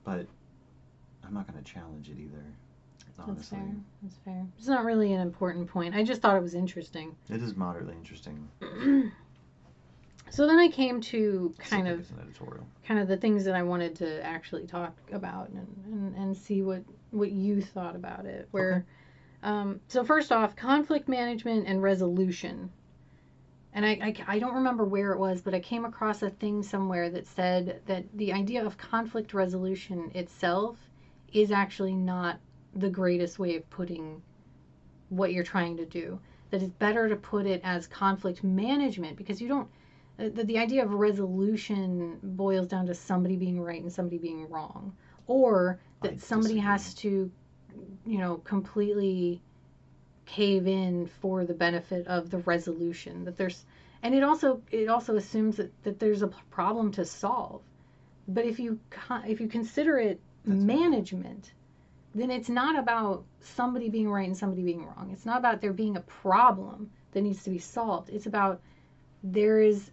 But 0.04 0.26
I'm 1.24 1.32
not 1.34 1.50
going 1.50 1.62
to 1.62 1.72
challenge 1.72 2.08
it 2.08 2.18
either. 2.18 2.44
That's 3.26 3.48
fair. 3.48 3.76
That's 4.02 4.16
fair. 4.24 4.46
It's 4.58 4.66
not 4.66 4.84
really 4.84 5.12
an 5.12 5.20
important 5.20 5.68
point. 5.68 5.94
I 5.94 6.02
just 6.02 6.20
thought 6.20 6.36
it 6.36 6.42
was 6.42 6.54
interesting. 6.54 7.14
it 7.28 7.42
is 7.42 7.54
moderately 7.56 7.94
interesting. 7.94 8.48
so 10.32 10.46
then 10.46 10.58
I 10.58 10.68
came 10.68 11.02
to 11.02 11.54
kind 11.58 11.86
of 11.86 12.10
kind 12.86 12.98
of 12.98 13.06
the 13.06 13.18
things 13.18 13.44
that 13.44 13.54
I 13.54 13.62
wanted 13.62 13.94
to 13.96 14.24
actually 14.24 14.66
talk 14.66 14.96
about 15.12 15.50
and, 15.50 15.66
and, 15.84 16.16
and 16.16 16.36
see 16.36 16.62
what, 16.62 16.82
what 17.10 17.30
you 17.30 17.60
thought 17.60 17.94
about 17.94 18.24
it. 18.24 18.48
Where, 18.50 18.86
um, 19.42 19.78
so 19.88 20.02
first 20.02 20.32
off, 20.32 20.56
conflict 20.56 21.06
management 21.06 21.66
and 21.66 21.82
resolution. 21.82 22.70
And 23.74 23.84
I, 23.84 23.90
I, 23.90 24.36
I 24.36 24.38
don't 24.38 24.54
remember 24.54 24.84
where 24.84 25.12
it 25.12 25.18
was, 25.18 25.42
but 25.42 25.54
I 25.54 25.60
came 25.60 25.84
across 25.84 26.22
a 26.22 26.30
thing 26.30 26.62
somewhere 26.62 27.10
that 27.10 27.26
said 27.26 27.82
that 27.84 28.04
the 28.14 28.32
idea 28.32 28.64
of 28.64 28.78
conflict 28.78 29.34
resolution 29.34 30.10
itself 30.14 30.78
is 31.34 31.52
actually 31.52 31.94
not 31.94 32.38
the 32.74 32.88
greatest 32.88 33.38
way 33.38 33.56
of 33.56 33.68
putting 33.68 34.22
what 35.10 35.34
you're 35.34 35.44
trying 35.44 35.76
to 35.76 35.84
do. 35.84 36.18
That 36.50 36.62
it's 36.62 36.72
better 36.72 37.10
to 37.10 37.16
put 37.16 37.44
it 37.44 37.60
as 37.64 37.86
conflict 37.86 38.42
management 38.42 39.18
because 39.18 39.38
you 39.38 39.48
don't 39.48 39.68
Uh, 40.18 40.28
the, 40.34 40.44
the 40.44 40.58
idea 40.58 40.84
of 40.84 40.92
resolution 40.92 42.18
boils 42.22 42.68
down 42.68 42.86
to 42.86 42.94
somebody 42.94 43.36
being 43.36 43.60
right 43.60 43.82
and 43.82 43.92
somebody 43.92 44.18
being 44.18 44.48
wrong. 44.48 44.94
Or 45.26 45.80
that 46.02 46.14
I 46.14 46.16
somebody 46.16 46.54
disagree. 46.54 46.70
has 46.70 46.94
to 46.94 47.30
you 48.06 48.18
know 48.18 48.36
completely 48.38 49.40
cave 50.26 50.66
in 50.66 51.06
for 51.06 51.44
the 51.44 51.54
benefit 51.54 52.06
of 52.06 52.30
the 52.30 52.38
resolution 52.38 53.24
that 53.24 53.36
there's 53.36 53.64
and 54.02 54.14
it 54.14 54.22
also 54.22 54.62
it 54.70 54.88
also 54.88 55.16
assumes 55.16 55.56
that, 55.56 55.72
that 55.84 55.98
there's 55.98 56.22
a 56.22 56.28
problem 56.50 56.92
to 56.92 57.04
solve. 57.04 57.62
But 58.28 58.44
if 58.44 58.58
you 58.58 58.78
if 59.26 59.40
you 59.40 59.48
consider 59.48 59.98
it 59.98 60.20
That's 60.44 60.60
management 60.60 61.52
then 62.14 62.30
it's 62.30 62.48
not 62.48 62.78
about 62.78 63.24
somebody 63.40 63.88
being 63.88 64.10
right 64.10 64.26
and 64.26 64.36
somebody 64.36 64.62
being 64.62 64.84
wrong. 64.84 65.10
It's 65.12 65.24
not 65.24 65.38
about 65.38 65.60
there 65.60 65.72
being 65.72 65.96
a 65.96 66.00
problem 66.02 66.90
that 67.12 67.22
needs 67.22 67.42
to 67.44 67.50
be 67.50 67.58
solved. 67.58 68.10
It's 68.10 68.26
about 68.26 68.60
there 69.22 69.60
is 69.60 69.90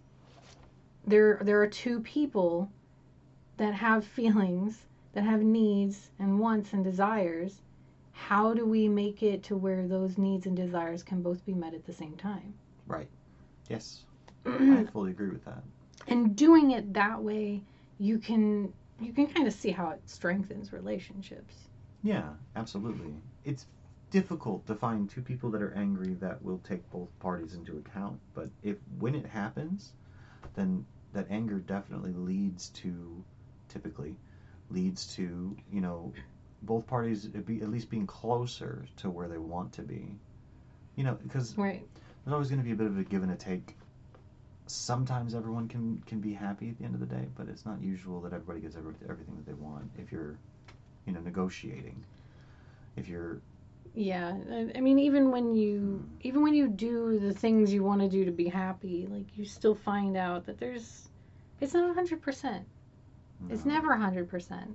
there 1.10 1.38
there 1.42 1.60
are 1.60 1.66
two 1.66 2.00
people 2.00 2.70
that 3.56 3.74
have 3.74 4.04
feelings 4.18 4.86
that 5.12 5.24
have 5.24 5.42
needs 5.42 6.10
and 6.18 6.38
wants 6.38 6.72
and 6.72 6.84
desires 6.84 7.60
how 8.12 8.52
do 8.54 8.64
we 8.66 8.86
make 8.88 9.22
it 9.22 9.42
to 9.42 9.56
where 9.56 9.86
those 9.86 10.18
needs 10.18 10.46
and 10.46 10.56
desires 10.56 11.02
can 11.02 11.22
both 11.22 11.44
be 11.46 11.54
met 11.54 11.74
at 11.74 11.84
the 11.86 11.92
same 11.92 12.16
time 12.16 12.54
Right. 12.86 13.08
Yes, 13.68 14.00
I 14.46 14.84
fully 14.92 15.10
agree 15.12 15.28
with 15.30 15.44
that. 15.44 15.62
and 16.08 16.34
doing 16.34 16.72
it 16.72 16.92
that 16.94 17.22
way 17.22 17.62
you 17.98 18.18
can 18.18 18.72
you 19.00 19.12
can 19.12 19.26
kind 19.28 19.46
of 19.46 19.54
see 19.54 19.70
how 19.70 19.90
it 19.90 20.00
strengthens 20.06 20.72
relationships 20.72 21.54
Yeah, 22.02 22.28
absolutely. 22.56 23.14
It's 23.44 23.66
difficult 24.10 24.66
to 24.66 24.74
find 24.74 25.08
two 25.08 25.22
people 25.22 25.50
that 25.50 25.62
are 25.62 25.72
angry 25.74 26.14
that 26.14 26.42
will 26.42 26.58
take 26.58 26.88
both 26.90 27.08
parties 27.20 27.54
into 27.54 27.76
account, 27.78 28.18
but 28.34 28.48
if 28.62 28.76
when 28.98 29.14
it 29.14 29.26
happens, 29.26 29.92
then 30.54 30.84
that 31.12 31.26
anger 31.30 31.58
definitely 31.58 32.12
leads 32.12 32.68
to 32.70 33.24
typically 33.68 34.16
leads 34.70 35.14
to, 35.14 35.56
you 35.72 35.80
know, 35.80 36.12
both 36.62 36.86
parties 36.86 37.26
be, 37.26 37.62
at 37.62 37.70
least 37.70 37.90
being 37.90 38.06
closer 38.06 38.84
to 38.96 39.10
where 39.10 39.28
they 39.28 39.38
want 39.38 39.72
to 39.72 39.82
be. 39.82 40.14
You 40.96 41.04
know, 41.04 41.18
because 41.22 41.56
right 41.56 41.86
there's 42.24 42.32
always 42.32 42.48
going 42.48 42.60
to 42.60 42.64
be 42.64 42.72
a 42.72 42.76
bit 42.76 42.86
of 42.86 42.98
a 42.98 43.04
give 43.04 43.22
and 43.22 43.32
a 43.32 43.36
take. 43.36 43.76
Sometimes 44.66 45.34
everyone 45.34 45.68
can 45.68 46.02
can 46.06 46.20
be 46.20 46.32
happy 46.32 46.68
at 46.68 46.78
the 46.78 46.84
end 46.84 46.94
of 46.94 47.00
the 47.00 47.06
day, 47.06 47.26
but 47.36 47.48
it's 47.48 47.66
not 47.66 47.80
usual 47.80 48.20
that 48.20 48.32
everybody 48.32 48.60
gets 48.60 48.76
every, 48.76 48.94
everything 49.08 49.34
that 49.36 49.46
they 49.46 49.54
want 49.54 49.90
if 49.98 50.12
you're, 50.12 50.38
you 51.06 51.12
know, 51.12 51.20
negotiating. 51.20 52.04
If 52.96 53.08
you're 53.08 53.40
yeah 53.94 54.36
I- 54.50 54.72
i 54.76 54.80
mean 54.80 54.98
even 54.98 55.30
when 55.30 55.54
you 55.54 56.08
even 56.20 56.42
when 56.42 56.54
you 56.54 56.68
do 56.68 57.18
the 57.18 57.32
things 57.32 57.72
you 57.72 57.82
want 57.82 58.00
to 58.00 58.08
do 58.08 58.24
to 58.24 58.30
be 58.30 58.48
happy 58.48 59.06
like 59.10 59.26
you 59.36 59.44
still 59.44 59.74
find 59.74 60.16
out 60.16 60.46
that 60.46 60.58
there's 60.58 61.08
it's 61.60 61.74
not 61.74 61.94
100% 61.94 62.64
it's 63.50 63.64
no, 63.64 63.74
never 63.74 63.88
100% 63.88 64.66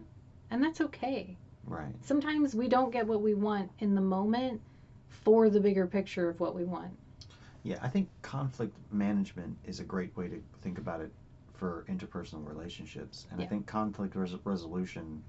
and 0.52 0.64
that's 0.64 0.82
okay. 0.82 1.38
Right. 1.66 1.96
sometimes 2.02 2.54
we 2.54 2.68
don't 2.68 2.92
get 2.92 3.08
what 3.08 3.22
we 3.22 3.34
want 3.34 3.72
in 3.80 3.96
the 3.96 4.02
moment 4.02 4.62
for 5.10 5.50
the 5.50 5.60
bigger 5.60 5.88
picture 5.88 6.30
of 6.30 6.40
what 6.40 6.54
we 6.54 6.64
want. 6.64 6.96
Yeah, 7.64 7.80
I 7.82 7.88
think 7.88 8.08
conflict 8.22 8.78
management 8.92 9.58
is 9.66 9.80
a 9.80 9.84
great 9.84 10.16
way 10.16 10.28
to 10.28 10.40
think 10.62 10.78
about 10.78 11.02
it 11.02 11.12
for 11.54 11.84
interpersonal 11.90 12.48
relationships, 12.48 13.26
and 13.32 13.42
I 13.42 13.46
think 13.46 13.66
conflict 13.66 14.16
res- 14.16 14.36
resolution 14.44 15.24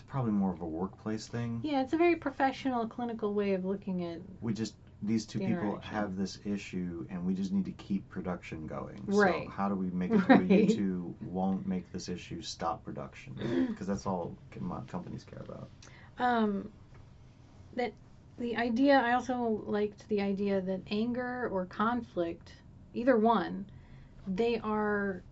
is 0.00 0.06
probably 0.08 0.32
more 0.32 0.52
of 0.52 0.60
a 0.60 0.66
workplace 0.66 1.26
thing. 1.26 1.60
yeah 1.62 1.82
it's 1.82 1.92
a 1.92 1.96
very 1.96 2.16
professional 2.16 2.86
clinical 2.86 3.34
way 3.34 3.54
of 3.54 3.64
looking 3.64 4.04
at 4.04 4.18
We 4.40 4.52
just 4.52 4.74
these 5.02 5.24
two 5.24 5.38
the 5.38 5.46
people 5.46 5.78
have 5.80 6.16
this 6.16 6.38
issue 6.44 7.06
and 7.10 7.24
we 7.26 7.32
just 7.32 7.52
need 7.52 7.64
to 7.64 7.72
keep 7.72 8.06
production 8.10 8.66
going. 8.66 9.02
Right. 9.06 9.44
So 9.46 9.50
how 9.50 9.66
do 9.70 9.74
we 9.74 9.88
make 9.90 10.10
it 10.10 10.28
where 10.28 10.42
you 10.42 10.66
two 10.66 11.14
won't 11.22 11.66
make 11.66 11.90
this 11.90 12.10
issue 12.10 12.42
stop 12.42 12.84
production? 12.84 13.34
Because 13.70 13.86
that's 13.86 14.06
all 14.06 14.36
companies 14.88 15.24
care 15.24 15.42
about. 15.48 15.68
um 16.18 16.68
that 17.76 17.92
the 18.38 18.56
idea 18.56 18.94
i 18.98 19.12
also 19.12 19.62
liked 19.66 20.08
the 20.08 20.20
idea 20.20 20.60
that 20.60 20.80
anger 20.90 21.48
or 21.52 21.66
conflict 21.66 22.52
either 22.94 23.16
one 23.16 23.64
they 24.26 24.58
are 24.58 25.22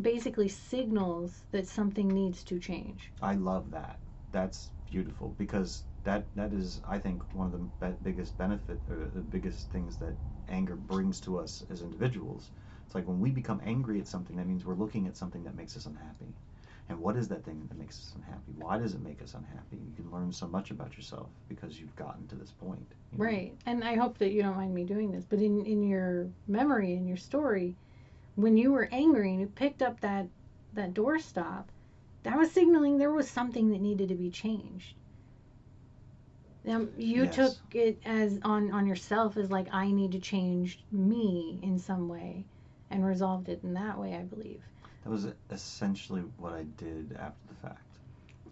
basically 0.00 0.48
signals 0.48 1.44
that 1.52 1.66
something 1.66 2.08
needs 2.08 2.44
to 2.44 2.58
change 2.58 3.10
I 3.22 3.34
love 3.34 3.70
that. 3.72 3.98
That's 4.32 4.70
beautiful 4.90 5.34
because 5.38 5.84
that 6.04 6.26
that 6.36 6.52
is 6.52 6.80
I 6.88 6.98
think 6.98 7.22
one 7.34 7.46
of 7.46 7.52
the 7.52 7.58
be- 7.86 7.96
biggest 8.02 8.36
benefit 8.38 8.80
or 8.88 8.96
the 9.14 9.20
biggest 9.20 9.70
things 9.70 9.96
that 9.98 10.14
anger 10.48 10.76
brings 10.76 11.20
to 11.20 11.38
us 11.38 11.62
as 11.70 11.82
individuals. 11.82 12.50
It's 12.86 12.94
like 12.94 13.06
when 13.06 13.20
we 13.20 13.30
become 13.30 13.60
angry 13.64 14.00
at 14.00 14.06
something 14.06 14.36
that 14.36 14.46
means 14.46 14.64
we're 14.64 14.74
looking 14.74 15.06
at 15.06 15.16
something 15.16 15.44
that 15.44 15.56
makes 15.56 15.76
us 15.76 15.86
unhappy. 15.86 16.32
And 16.88 16.98
what 17.00 17.16
is 17.16 17.28
that 17.28 17.44
thing 17.44 17.66
that 17.68 17.78
makes 17.78 17.98
us 17.98 18.12
unhappy? 18.16 18.52
Why 18.56 18.78
does 18.78 18.94
it 18.94 19.02
make 19.02 19.20
us 19.22 19.34
unhappy? 19.34 19.76
You 19.76 19.92
can 19.94 20.10
learn 20.10 20.32
so 20.32 20.46
much 20.46 20.70
about 20.70 20.96
yourself 20.96 21.28
because 21.48 21.78
you've 21.78 21.96
gotten 21.96 22.26
to 22.28 22.34
this 22.34 22.50
point. 22.50 22.86
you 23.12 23.18
know? 23.18 23.24
right 23.24 23.52
and 23.66 23.84
i 23.84 23.94
hope 23.94 24.18
that 24.18 24.30
you 24.32 24.42
don't 24.42 24.56
mind 24.56 24.74
me 24.74 24.84
doing 24.84 25.10
this 25.10 25.24
but 25.24 25.40
in 25.40 25.64
in 25.66 25.82
your 25.82 26.28
memory 26.46 26.94
in 26.94 27.06
your 27.06 27.16
story 27.16 27.76
when 28.38 28.56
you 28.56 28.70
were 28.70 28.88
angry 28.92 29.30
and 29.32 29.40
you 29.40 29.46
picked 29.48 29.82
up 29.82 29.98
that 30.00 30.26
that 30.72 30.94
doorstop 30.94 31.64
that 32.22 32.38
was 32.38 32.52
signaling 32.52 32.96
there 32.96 33.10
was 33.12 33.28
something 33.28 33.70
that 33.70 33.80
needed 33.80 34.08
to 34.08 34.14
be 34.14 34.30
changed 34.30 34.94
um, 36.68 36.88
you 36.98 37.24
Yes. 37.24 37.34
took 37.34 37.56
it 37.74 37.98
as 38.04 38.38
on 38.44 38.70
on 38.70 38.86
yourself 38.86 39.36
as 39.36 39.50
like 39.50 39.66
i 39.72 39.90
need 39.90 40.12
to 40.12 40.20
change 40.20 40.78
me 40.92 41.58
in 41.62 41.78
some 41.78 42.08
way 42.08 42.44
and 42.90 43.04
resolved 43.04 43.48
it 43.48 43.60
in 43.64 43.74
that 43.74 43.98
way 43.98 44.14
i 44.14 44.22
believe 44.22 44.62
That 45.04 45.10
was 45.10 45.26
essentially 45.50 46.22
what 46.36 46.52
I 46.52 46.62
did 46.76 47.16
after 47.18 47.48
the 47.48 47.54
fact. 47.54 47.80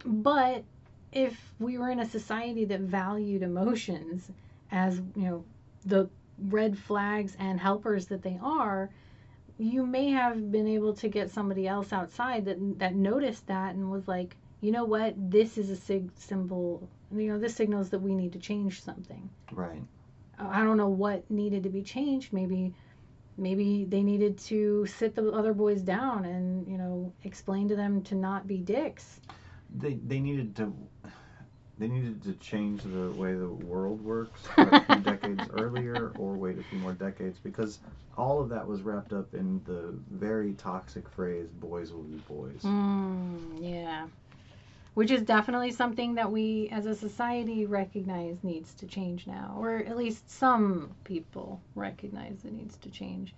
but 0.05 0.65
if 1.13 1.53
we 1.61 1.79
were 1.79 1.91
in 1.91 2.01
a 2.01 2.07
society 2.07 2.65
that 2.67 2.81
valued 2.81 3.43
emotions 3.43 4.31
as 4.73 5.01
you 5.15 5.23
know 5.29 5.45
the 5.85 6.09
red 6.49 6.77
flags 6.77 7.37
and 7.39 7.61
helpers 7.61 8.07
that 8.07 8.23
they 8.23 8.39
are 8.43 8.91
you 9.59 9.87
may 9.87 10.11
have 10.11 10.51
been 10.51 10.67
able 10.67 10.93
to 10.95 11.09
get 11.09 11.31
somebody 11.31 11.67
else 11.67 11.93
outside 11.93 12.45
that 12.45 12.79
that 12.79 12.95
noticed 12.95 13.47
that 13.47 13.75
and 13.75 13.91
was 13.91 14.07
like 14.07 14.37
you 14.63 14.73
know 14.73 14.85
what? 14.85 15.15
This 15.31 15.59
is 15.59 15.71
a 15.71 15.77
sig- 15.77 16.11
symbol 16.17 16.89
you 17.15 17.29
know 17.29 17.39
this 17.39 17.55
signals 17.55 17.91
that 17.91 18.01
we 18.01 18.15
need 18.15 18.33
to 18.33 18.39
change 18.39 18.83
something. 18.83 19.29
Right. 19.53 19.83
Uh, 20.39 20.49
i 20.51 20.63
don't 20.63 20.77
know 20.77 20.89
what 20.89 21.31
needed 21.31 21.63
to 21.63 21.71
be 21.71 21.83
changed. 21.83 22.33
Maybe 22.33 22.75
maybe 23.39 23.85
they 23.85 24.03
needed 24.03 24.39
to 24.39 24.87
sit 24.87 25.15
the 25.15 25.31
other 25.31 25.53
boys 25.53 25.83
down 25.83 26.25
and 26.25 26.67
you 26.67 26.79
know 26.79 27.13
explain 27.25 27.69
to 27.69 27.77
them 27.77 28.03
to 28.03 28.15
not 28.15 28.47
be 28.47 28.59
dicks. 28.59 29.21
They 29.75 29.95
they 29.95 30.21
needed 30.21 30.57
to 30.57 30.73
they 31.79 31.89
needed 31.89 32.23
to 32.23 32.33
change 32.35 32.83
the 32.83 33.11
way 33.11 33.35
the 33.35 33.49
world 33.49 34.03
works 34.03 34.41
a 34.57 34.81
few 34.81 35.03
decades 35.03 35.43
earlier 35.53 36.13
or 36.19 36.33
wait 36.33 36.59
a 36.59 36.63
few 36.63 36.79
more 36.79 36.93
decades 36.93 37.39
because 37.43 37.79
all 38.17 38.41
of 38.41 38.49
that 38.49 38.67
was 38.67 38.83
wrapped 38.83 39.13
up 39.13 39.35
in 39.35 39.61
the 39.67 39.95
very 40.11 40.55
toxic 40.55 41.09
phrase 41.09 41.49
boys 41.61 41.93
will 41.93 42.03
be 42.03 42.17
boys. 42.29 42.63
Mm, 42.63 43.59
yeah. 43.61 44.07
Which 44.95 45.11
is 45.11 45.21
definitely 45.21 45.73
something 45.73 46.15
that 46.15 46.33
we 46.33 46.71
as 46.73 46.87
a 46.87 46.95
society 46.95 47.67
recognize 47.67 48.39
needs 48.43 48.73
to 48.75 48.87
change 48.87 49.27
now, 49.27 49.55
or 49.59 49.77
at 49.77 49.95
least 49.99 50.31
some 50.31 50.91
people 51.05 51.61
recognize 51.75 52.39
it 52.47 52.53
needs 52.53 52.79
to 52.79 52.89
change. 52.89 53.35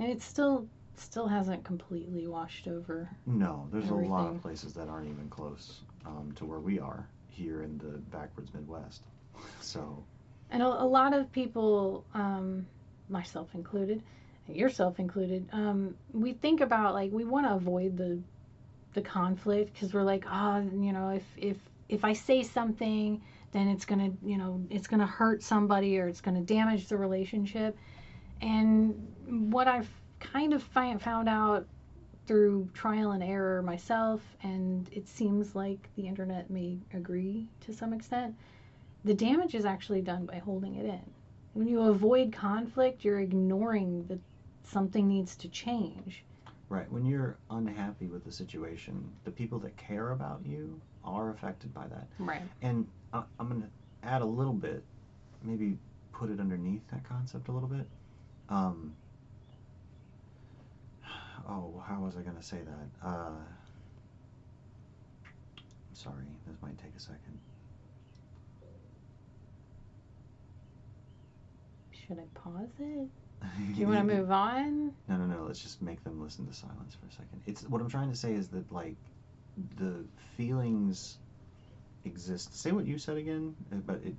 And 0.00 0.10
it 0.10 0.20
still 0.20 0.66
still 0.96 1.28
hasn't 1.28 1.62
completely 1.62 2.26
washed 2.26 2.66
over. 2.66 3.08
No, 3.24 3.68
there's 3.70 3.90
a 3.90 3.94
lot 3.94 4.26
of 4.26 4.42
places 4.42 4.72
that 4.72 4.88
aren't 4.88 5.06
even 5.06 5.28
close 5.30 5.82
um, 6.04 6.32
to 6.34 6.44
where 6.44 6.58
we 6.58 6.80
are 6.80 7.06
here 7.38 7.62
in 7.62 7.78
the 7.78 7.98
backwards 8.16 8.52
Midwest. 8.52 9.02
So 9.60 10.04
And 10.50 10.62
a, 10.62 10.66
a 10.66 10.88
lot 10.98 11.14
of 11.14 11.30
people, 11.32 12.04
um, 12.14 12.66
myself 13.08 13.54
included, 13.54 14.02
yourself 14.48 14.98
included, 14.98 15.48
um, 15.52 15.94
we 16.12 16.32
think 16.32 16.60
about 16.60 16.94
like 16.94 17.12
we 17.12 17.24
want 17.24 17.46
to 17.46 17.54
avoid 17.54 17.96
the 17.96 18.18
the 18.94 19.02
conflict 19.02 19.72
because 19.72 19.94
we're 19.94 20.02
like, 20.02 20.24
oh, 20.30 20.58
you 20.58 20.92
know, 20.92 21.10
if 21.10 21.24
if 21.36 21.56
if 21.88 22.04
I 22.04 22.12
say 22.12 22.42
something, 22.42 23.22
then 23.52 23.68
it's 23.68 23.84
gonna, 23.84 24.10
you 24.24 24.36
know, 24.36 24.60
it's 24.70 24.86
gonna 24.86 25.06
hurt 25.06 25.42
somebody 25.42 25.98
or 25.98 26.08
it's 26.08 26.20
gonna 26.20 26.42
damage 26.42 26.88
the 26.88 26.96
relationship. 26.96 27.76
And 28.40 29.50
what 29.50 29.68
I've 29.68 29.90
kind 30.20 30.52
of 30.52 30.62
find, 30.62 31.00
found 31.00 31.28
out 31.28 31.66
through 32.28 32.68
trial 32.74 33.12
and 33.12 33.24
error 33.24 33.62
myself, 33.62 34.20
and 34.44 34.88
it 34.92 35.08
seems 35.08 35.56
like 35.56 35.88
the 35.96 36.06
internet 36.06 36.48
may 36.50 36.78
agree 36.94 37.48
to 37.62 37.72
some 37.72 37.92
extent, 37.92 38.36
the 39.04 39.14
damage 39.14 39.54
is 39.56 39.64
actually 39.64 40.02
done 40.02 40.26
by 40.26 40.36
holding 40.38 40.76
it 40.76 40.84
in. 40.84 41.00
When 41.54 41.66
you 41.66 41.80
avoid 41.82 42.32
conflict, 42.32 43.04
you're 43.04 43.20
ignoring 43.20 44.04
that 44.08 44.20
something 44.62 45.08
needs 45.08 45.34
to 45.36 45.48
change. 45.48 46.22
right 46.68 46.90
when 46.92 47.06
you're 47.06 47.36
unhappy 47.50 48.06
with 48.06 48.24
the 48.24 48.32
situation, 48.32 49.10
the 49.24 49.30
people 49.30 49.58
that 49.60 49.74
care 49.76 50.10
about 50.10 50.40
you 50.44 50.78
are 51.04 51.30
affected 51.30 51.72
by 51.72 51.86
that. 51.88 52.06
Right. 52.18 52.42
And 52.60 52.86
I, 53.12 53.22
I'm 53.40 53.48
going 53.48 53.62
to 53.62 53.68
add 54.06 54.20
a 54.22 54.26
little 54.26 54.52
bit, 54.52 54.82
maybe 55.42 55.78
put 56.12 56.30
it 56.30 56.40
underneath 56.40 56.82
that 56.90 57.04
concept 57.04 57.48
a 57.48 57.52
little 57.52 57.68
bit. 57.68 57.86
Um, 58.50 58.92
oh, 61.48 61.82
how 61.86 62.00
was 62.00 62.16
I 62.16 62.22
going 62.22 62.36
to 62.36 62.42
say 62.42 62.58
that? 62.58 63.06
Uh, 63.08 63.30
sorry, 65.94 66.24
this 66.46 66.56
might 66.62 66.78
take 66.78 66.94
a 66.96 67.00
second. 67.00 67.38
Should 71.92 72.18
I 72.18 72.38
pause 72.38 72.68
it? 72.78 73.08
Do 73.74 73.80
you 73.80 73.86
want 73.86 74.08
to 74.08 74.16
move 74.16 74.30
on? 74.30 74.92
No, 75.08 75.16
no, 75.16 75.26
no. 75.26 75.44
Let's 75.46 75.60
just 75.62 75.82
make 75.82 76.02
them 76.04 76.20
listen 76.22 76.46
to 76.46 76.52
silence 76.54 76.96
for 77.00 77.06
a 77.06 77.12
second. 77.12 77.42
It's 77.46 77.62
what 77.64 77.80
I'm 77.80 77.88
trying 77.90 78.10
to 78.10 78.16
say 78.16 78.34
is 78.34 78.48
that 78.48 78.70
like 78.72 78.96
the 79.76 80.04
feelings 80.36 81.18
exist. 82.04 82.58
Say 82.58 82.72
what 82.72 82.86
you 82.86 82.98
said 82.98 83.16
again, 83.16 83.54
uh, 83.72 83.76
but 83.86 83.96
it 84.04 84.14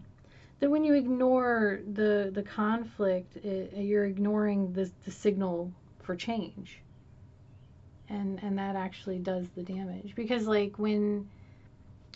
That 0.59 0.69
when 0.69 0.83
you 0.83 0.93
ignore 0.93 1.81
the 1.93 2.31
the 2.33 2.43
conflict, 2.43 3.35
it, 3.37 3.73
you're 3.75 4.05
ignoring 4.05 4.73
the 4.73 4.89
the 5.05 5.11
signal 5.11 5.71
for 5.99 6.15
change. 6.15 6.81
And 8.09 8.39
and 8.41 8.57
that 8.57 8.75
actually 8.75 9.19
does 9.19 9.47
the 9.55 9.61
damage 9.61 10.13
because 10.15 10.47
like 10.47 10.77
when 10.77 11.27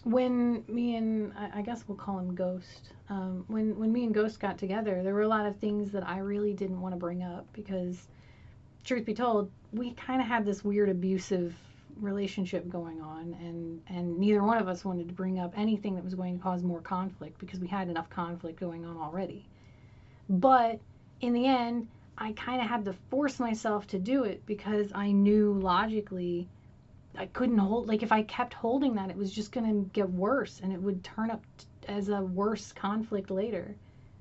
when 0.04 0.64
me 0.68 0.96
and 0.96 1.32
I 1.38 1.62
guess 1.62 1.86
we'll 1.88 1.98
call 1.98 2.20
him 2.20 2.36
Ghost. 2.36 2.90
Um, 3.10 3.46
when 3.48 3.78
when 3.78 3.92
me 3.92 4.04
and 4.04 4.14
Ghost 4.14 4.40
got 4.40 4.58
together, 4.58 5.02
there 5.04 5.14
were 5.14 5.22
a 5.22 5.28
lot 5.28 5.46
of 5.46 5.58
things 5.58 5.92
that 5.92 6.08
I 6.08 6.20
really 6.20 6.54
didn't 6.54 6.82
want 6.82 6.94
to 6.94 7.00
bring 7.00 7.24
up 7.24 7.46
because, 7.54 8.08
truth 8.84 9.06
be 9.06 9.14
told, 9.14 9.50
we 9.72 9.92
kind 9.92 10.22
of 10.22 10.28
had 10.28 10.46
this 10.46 10.64
weird 10.64 10.90
abusive 10.90 11.56
relationship 12.00 12.68
going 12.70 13.02
on, 13.02 13.36
and 13.40 13.82
and 13.88 14.18
neither 14.18 14.44
one 14.44 14.58
of 14.58 14.68
us 14.68 14.84
wanted 14.84 15.08
to 15.08 15.14
bring 15.14 15.40
up 15.40 15.54
anything 15.56 15.96
that 15.96 16.04
was 16.04 16.16
going 16.16 16.38
to 16.38 16.44
cause 16.44 16.64
more 16.64 16.82
conflict 16.82 17.38
because 17.40 17.60
we 17.60 17.68
had 17.68 17.88
enough 17.88 18.10
conflict 18.10 18.60
going 18.60 18.86
on 18.86 18.98
already. 18.98 19.46
But 20.30 20.80
in 21.22 21.34
the 21.34 21.46
end, 21.46 21.88
I 22.18 22.34
kind 22.34 22.62
of 22.62 22.68
had 22.68 22.86
to 22.86 22.94
force 22.94 23.40
myself 23.40 23.88
to 23.88 24.00
do 24.00 24.24
it 24.24 24.46
because 24.46 24.92
I 24.94 25.12
knew 25.12 25.54
logically 25.54 26.48
I 27.16 27.28
couldn't 27.28 27.58
hold 27.58 27.88
like 27.88 28.02
if 28.02 28.12
I 28.12 28.24
kept 28.24 28.54
holding 28.54 28.96
that 28.96 29.10
it 29.10 29.18
was 29.18 29.32
just 29.32 29.52
going 29.52 29.68
to 29.68 29.90
get 29.92 30.10
worse 30.10 30.60
and 30.62 30.74
it 30.74 30.82
would 30.82 31.04
turn 31.04 31.30
up 31.30 31.44
t- 31.58 31.66
as 31.88 32.10
a 32.10 32.22
worse 32.22 32.72
conflict 32.72 33.30
later. 33.30 33.76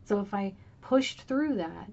So 0.04 0.20
if 0.20 0.34
I 0.34 0.54
pushed 0.80 1.22
through 1.22 1.56
that 1.56 1.90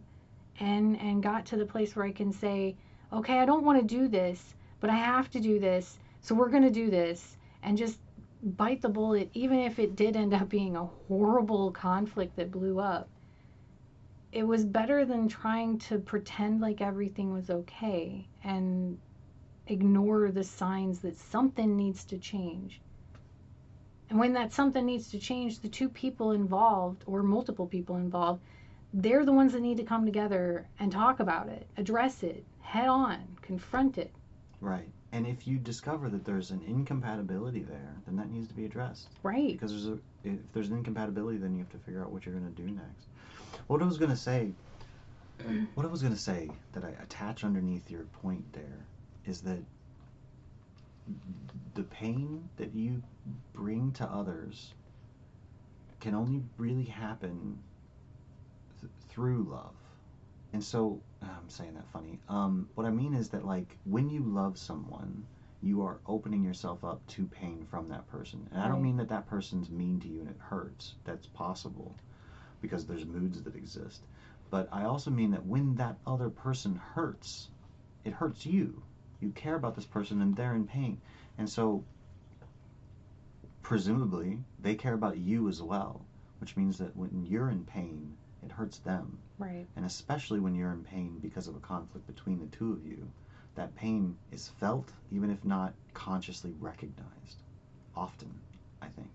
and 0.59 0.99
and 0.99 1.23
got 1.23 1.45
to 1.47 1.57
the 1.57 1.65
place 1.65 1.95
where 1.95 2.05
I 2.05 2.11
can 2.11 2.33
say, 2.33 2.75
"Okay, 3.13 3.39
I 3.39 3.45
don't 3.45 3.63
want 3.63 3.79
to 3.79 3.95
do 3.95 4.07
this, 4.07 4.55
but 4.79 4.89
I 4.89 4.95
have 4.95 5.29
to 5.31 5.39
do 5.39 5.59
this. 5.59 5.99
So 6.21 6.35
we're 6.35 6.49
going 6.49 6.63
to 6.63 6.69
do 6.69 6.89
this." 6.89 7.37
And 7.63 7.77
just 7.77 7.99
bite 8.41 8.81
the 8.81 8.89
bullet 8.89 9.29
even 9.33 9.59
if 9.59 9.79
it 9.79 9.95
did 9.95 10.15
end 10.15 10.33
up 10.33 10.49
being 10.49 10.75
a 10.75 10.85
horrible 11.07 11.71
conflict 11.71 12.35
that 12.37 12.51
blew 12.51 12.79
up. 12.79 13.09
It 14.31 14.43
was 14.43 14.63
better 14.63 15.05
than 15.05 15.27
trying 15.27 15.79
to 15.79 15.97
pretend 15.97 16.61
like 16.61 16.81
everything 16.81 17.33
was 17.33 17.49
okay 17.49 18.27
and 18.43 18.97
ignore 19.67 20.31
the 20.31 20.43
signs 20.43 20.99
that 20.99 21.17
something 21.17 21.75
needs 21.75 22.03
to 22.05 22.17
change. 22.17 22.81
And 24.09 24.19
when 24.19 24.33
that 24.33 24.53
something 24.53 24.85
needs 24.85 25.09
to 25.11 25.19
change, 25.19 25.59
the 25.59 25.69
two 25.69 25.89
people 25.89 26.31
involved, 26.31 27.03
or 27.05 27.21
multiple 27.21 27.67
people 27.67 27.95
involved, 27.95 28.41
they're 28.93 29.25
the 29.25 29.31
ones 29.31 29.53
that 29.53 29.61
need 29.61 29.77
to 29.77 29.83
come 29.83 30.05
together 30.05 30.67
and 30.79 30.91
talk 30.91 31.19
about 31.19 31.47
it, 31.47 31.67
address 31.77 32.23
it, 32.23 32.43
head 32.61 32.87
on, 32.87 33.37
confront 33.41 33.97
it. 33.97 34.11
right. 34.61 34.89
And 35.11 35.25
if 35.25 35.47
you 35.47 35.57
discover 35.57 36.07
that 36.09 36.23
there's 36.23 36.51
an 36.51 36.61
incompatibility 36.67 37.63
there, 37.63 37.95
then 38.05 38.15
that 38.17 38.29
needs 38.29 38.47
to 38.49 38.53
be 38.53 38.65
addressed. 38.65 39.09
Right. 39.23 39.53
Because 39.53 39.71
there's 39.71 39.87
a 39.87 39.97
if 40.23 40.37
there's 40.53 40.69
an 40.69 40.77
incompatibility, 40.77 41.39
then 41.39 41.53
you 41.53 41.59
have 41.59 41.71
to 41.71 41.79
figure 41.79 42.03
out 42.03 42.11
what 42.11 42.25
you're 42.27 42.35
going 42.35 42.53
to 42.53 42.61
do 42.61 42.69
next. 42.69 43.07
What 43.67 43.81
I 43.81 43.85
was 43.85 43.97
gonna 43.97 44.15
say, 44.15 44.51
what 45.75 45.85
I 45.85 45.89
was 45.89 46.01
gonna 46.01 46.15
say 46.15 46.49
that 46.73 46.83
I 46.83 46.89
attach 47.01 47.43
underneath 47.43 47.89
your 47.89 48.03
point 48.21 48.51
there 48.53 48.85
is 49.25 49.41
that 49.41 49.59
the 51.75 51.83
pain 51.83 52.49
that 52.57 52.73
you 52.73 53.01
bring 53.53 53.91
to 53.93 54.05
others 54.05 54.73
can 55.99 56.15
only 56.15 56.43
really 56.57 56.85
happen 56.85 57.59
th- 58.79 58.91
through 59.09 59.43
love. 59.43 59.75
And 60.53 60.63
so, 60.63 61.01
I'm 61.21 61.49
saying 61.49 61.75
that 61.75 61.87
funny. 61.89 62.19
Um, 62.27 62.69
what 62.73 62.87
I 62.87 62.89
mean 62.89 63.13
is 63.13 63.29
that, 63.29 63.45
like, 63.45 63.77
when 63.83 64.09
you 64.09 64.23
love 64.23 64.57
someone, 64.57 65.25
you 65.61 65.83
are 65.83 65.99
opening 66.07 66.43
yourself 66.43 66.83
up 66.83 67.05
to 67.07 67.25
pain 67.27 67.65
from 67.69 67.89
that 67.89 68.07
person. 68.07 68.47
And 68.51 68.61
I 68.61 68.67
don't 68.67 68.81
mean 68.81 68.97
that 68.97 69.09
that 69.09 69.27
person's 69.27 69.69
mean 69.69 69.99
to 69.99 70.07
you 70.07 70.21
and 70.21 70.29
it 70.29 70.37
hurts. 70.39 70.95
That's 71.03 71.27
possible 71.27 71.95
because 72.61 72.85
there's 72.85 73.05
moods 73.05 73.41
that 73.43 73.55
exist. 73.55 74.01
But 74.49 74.67
I 74.71 74.83
also 74.83 75.11
mean 75.11 75.31
that 75.31 75.45
when 75.45 75.75
that 75.75 75.97
other 76.07 76.29
person 76.29 76.75
hurts, 76.75 77.49
it 78.03 78.13
hurts 78.13 78.45
you. 78.45 78.81
You 79.19 79.29
care 79.31 79.55
about 79.55 79.75
this 79.75 79.85
person 79.85 80.21
and 80.21 80.35
they're 80.35 80.55
in 80.55 80.65
pain. 80.65 80.99
And 81.37 81.49
so, 81.49 81.83
presumably, 83.61 84.39
they 84.61 84.75
care 84.75 84.93
about 84.93 85.17
you 85.17 85.49
as 85.49 85.61
well, 85.61 86.05
which 86.39 86.57
means 86.57 86.77
that 86.79 86.95
when 86.95 87.25
you're 87.25 87.49
in 87.49 87.63
pain, 87.65 88.15
it 88.43 88.51
hurts 88.51 88.79
them. 88.79 89.19
Right. 89.37 89.67
And 89.75 89.85
especially 89.85 90.39
when 90.39 90.55
you're 90.55 90.71
in 90.71 90.83
pain 90.83 91.19
because 91.21 91.47
of 91.47 91.55
a 91.55 91.59
conflict 91.59 92.07
between 92.07 92.39
the 92.39 92.47
two 92.47 92.73
of 92.73 92.85
you, 92.85 93.07
that 93.55 93.75
pain 93.75 94.15
is 94.31 94.49
felt, 94.59 94.91
even 95.11 95.29
if 95.29 95.43
not 95.43 95.73
consciously 95.93 96.53
recognized. 96.59 97.43
Often, 97.95 98.33
I 98.81 98.87
think. 98.87 99.11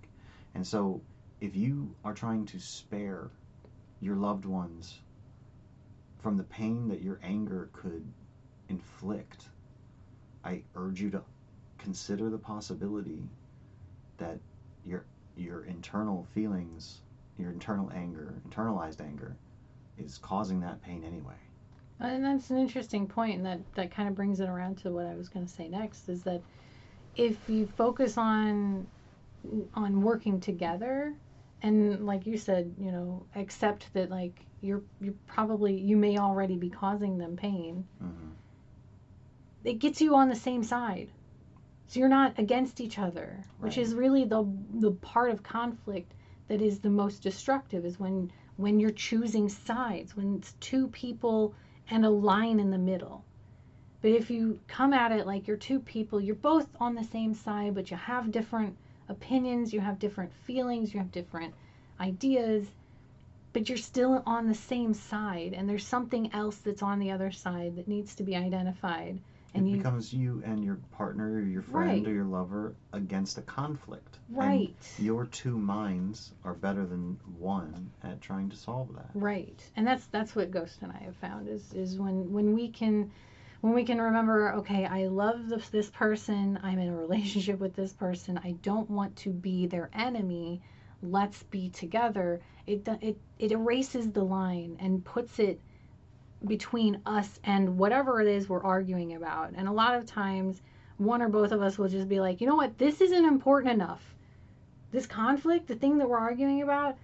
And 0.55 0.66
so, 0.66 1.01
if 1.45 1.55
you 1.55 1.95
are 2.05 2.14
trying 2.14 2.47
to 2.47 2.59
spare 2.59 3.30
your 4.01 4.16
loved 4.16 4.47
ones 4.47 5.01
from 6.18 6.38
the 6.38 6.45
pain 6.45 6.88
that 6.88 7.03
your 7.03 7.20
anger 7.22 7.68
could 7.74 8.03
inflict, 8.70 9.49
I 10.42 10.62
urge 10.74 11.03
you 11.03 11.11
to 11.11 11.22
consider 11.76 12.30
the 12.30 12.38
possibility 12.38 13.22
that 14.16 14.38
your 14.86 15.05
your 15.36 15.64
internal 15.64 16.26
feelings, 16.32 17.03
your 17.38 17.51
internal 17.51 17.90
anger, 17.95 18.34
internalized 18.49 19.03
anger, 19.03 19.36
is 19.99 20.16
causing 20.18 20.61
that 20.61 20.80
pain 20.82 21.05
anyway. 21.05 21.34
Uh, 22.01 22.07
and 22.07 22.24
that's 22.24 22.51
an 22.51 22.57
interesting 22.57 23.07
point, 23.07 23.36
and 23.36 23.45
that, 23.45 23.61
that 23.74 23.90
kind 23.90 24.09
of 24.09 24.14
brings 24.14 24.40
it 24.40 24.49
around 24.49 24.78
to 24.78 24.90
what 24.90 25.07
I 25.07 25.14
was 25.14 25.28
going 25.28 25.45
to 25.45 25.53
say 25.53 25.68
next 25.68 26.09
is 26.09 26.22
that 26.22 26.40
if 27.16 27.36
you 27.49 27.66
focus 27.66 28.16
on 28.16 28.86
on 29.74 30.01
working 30.01 30.40
together, 30.40 31.14
and 31.65 32.05
like 32.05 32.27
you 32.27 32.37
said, 32.37 32.75
you 32.79 32.93
know, 32.93 33.25
accept 33.35 33.91
that 33.95 34.11
like 34.11 34.45
you're 34.61 34.83
you 35.01 35.17
probably 35.27 35.75
you 35.75 35.97
may 35.97 36.19
already 36.19 36.57
be 36.57 36.69
causing 36.69 37.17
them 37.17 37.37
pain. 37.37 37.87
hmm 37.99 38.33
It 39.65 39.79
gets 39.79 40.03
you 40.03 40.15
on 40.15 40.29
the 40.29 40.37
same 40.37 40.62
side, 40.62 41.11
so 41.87 42.01
you're 42.01 42.17
not 42.21 42.39
against 42.39 42.83
each 42.83 42.99
other, 42.99 43.43
which 43.61 43.79
is 43.79 43.95
really 43.95 44.25
the 44.27 44.45
the 44.75 44.91
part 44.91 45.31
of 45.31 45.43
conflict 45.43 46.12
that 46.49 46.61
is 46.61 46.81
the 46.81 46.91
most 46.91 47.23
destructive 47.23 47.87
is 47.87 47.99
when 47.99 48.31
when 48.57 48.79
you're 48.79 48.91
choosing 49.09 49.49
sides, 49.49 50.15
when 50.15 50.37
it's 50.37 50.53
two 50.61 50.89
people 50.89 51.55
and 51.91 52.05
a 52.05 52.11
line 52.11 52.61
in 52.61 52.71
the 52.71 52.85
middle. 52.93 53.25
But 54.03 54.11
if 54.11 54.31
you 54.31 54.61
come 54.67 54.93
at 54.93 55.12
it 55.12 55.27
like 55.27 55.49
you're 55.49 55.57
two 55.57 55.81
people, 55.81 56.21
you're 56.21 56.35
both 56.53 56.69
on 56.79 56.95
the 56.95 57.05
same 57.05 57.33
side, 57.33 57.75
but 57.75 57.91
you 57.91 57.97
have 57.97 58.31
different 58.31 58.77
opinions, 59.09 59.72
you 59.72 59.80
have 59.80 59.98
different 59.98 60.32
feelings, 60.32 60.92
you 60.92 61.00
have 61.00 61.12
different 61.12 61.55
ideas, 62.00 62.66
but 63.52 63.68
you're 63.68 63.78
still 63.78 64.22
on 64.26 64.48
the 64.48 64.55
same 64.55 64.94
side, 64.94 65.52
and 65.55 65.68
there's 65.68 65.86
something 65.86 66.32
else 66.32 66.57
that's 66.59 66.82
on 66.82 66.98
the 66.98 67.11
other 67.11 67.30
side 67.30 67.76
that 67.76 67.86
needs 67.88 68.14
to 68.16 68.22
be 68.24 68.34
identified. 68.36 69.20
And 69.55 69.68
it 69.68 69.70
you, 69.70 69.76
becomes 69.76 70.12
you 70.12 70.42
and 70.44 70.64
your 70.64 70.76
partner 70.90 71.34
or 71.34 71.40
your 71.42 71.62
friend 71.62 71.88
Right. 72.05 72.07
or 72.07 72.12
your 72.12 72.24
lover 72.24 72.74
against 72.92 73.38
a 73.38 73.42
conflict. 73.42 74.18
And 74.30 74.36
right, 74.36 74.94
your 74.98 75.26
two 75.26 75.57
minds 75.57 76.32
are 76.42 76.55
better 76.55 76.84
than 76.84 77.16
one 77.38 77.92
at 78.02 78.20
trying 78.20 78.48
to 78.50 78.57
solve 78.57 78.92
that. 78.96 79.11
right, 79.14 79.62
and 79.76 79.86
that's 79.86 80.07
that's 80.07 80.34
what 80.34 80.50
Ghost 80.50 80.82
and 80.82 80.90
I 80.90 80.98
have 81.05 81.14
found 81.16 81.48
is 81.48 81.72
is 81.72 81.98
when 81.98 82.32
when 82.32 82.52
we 82.55 82.68
can 82.68 83.12
when 83.65 83.73
we 83.73 83.83
can 83.83 83.99
remember, 83.99 84.53
okay, 84.53 84.85
I 84.85 85.07
love 85.07 85.49
this, 85.49 85.71
this 85.71 85.89
person, 85.89 86.59
I'm 86.62 86.79
in 86.79 86.91
a 86.91 86.97
relationship 86.99 87.59
with 87.61 87.75
this 87.75 87.95
person, 87.95 88.39
I 88.45 88.51
don't 88.61 88.91
want 88.91 89.17
to 89.17 89.31
be 89.31 89.67
their 89.67 89.89
enemy, 89.95 90.61
let's 91.01 91.45
be 91.45 91.71
together. 91.71 92.43
It, 92.67 92.87
it, 93.01 93.17
it 93.39 93.53
erases 93.53 94.11
the 94.11 94.23
line 94.23 94.77
and 94.81 95.03
puts 95.03 95.39
it 95.39 95.62
between 96.47 97.01
us 97.07 97.41
and 97.45 97.79
whatever 97.79 98.21
it 98.21 98.29
is 98.29 98.51
we're 98.51 98.62
arguing 98.62 99.15
about. 99.15 99.55
And 99.57 99.67
a 99.67 99.73
lot 99.73 99.95
of 99.95 100.05
times, 100.05 100.61
one 100.99 101.23
or 101.23 101.31
both 101.31 101.51
of 101.51 101.62
us 101.62 101.79
will 101.79 101.89
just 101.89 102.07
be 102.07 102.21
like, 102.21 102.43
you 102.43 102.47
know 102.47 102.57
what, 102.57 102.77
this 102.77 103.01
isn't 103.01 103.25
important 103.25 103.73
enough. 103.73 104.15
This 104.91 105.07
conflict, 105.07 105.69
the 105.69 105.75
thing 105.75 105.97
that 105.97 106.09
we're 106.11 106.19
arguing 106.19 106.61
about, 106.61 106.99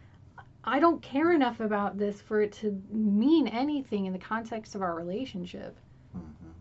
I 0.63 0.79
don't 0.79 1.01
care 1.01 1.33
enough 1.33 1.61
about 1.61 1.97
this 1.97 2.21
for 2.21 2.43
it 2.43 2.53
to 2.61 2.83
mean 2.91 3.49
anything 3.49 4.05
in 4.05 4.13
the 4.13 4.19
context 4.19 4.75
of 4.75 4.83
our 4.83 4.95
relationship 4.95 5.75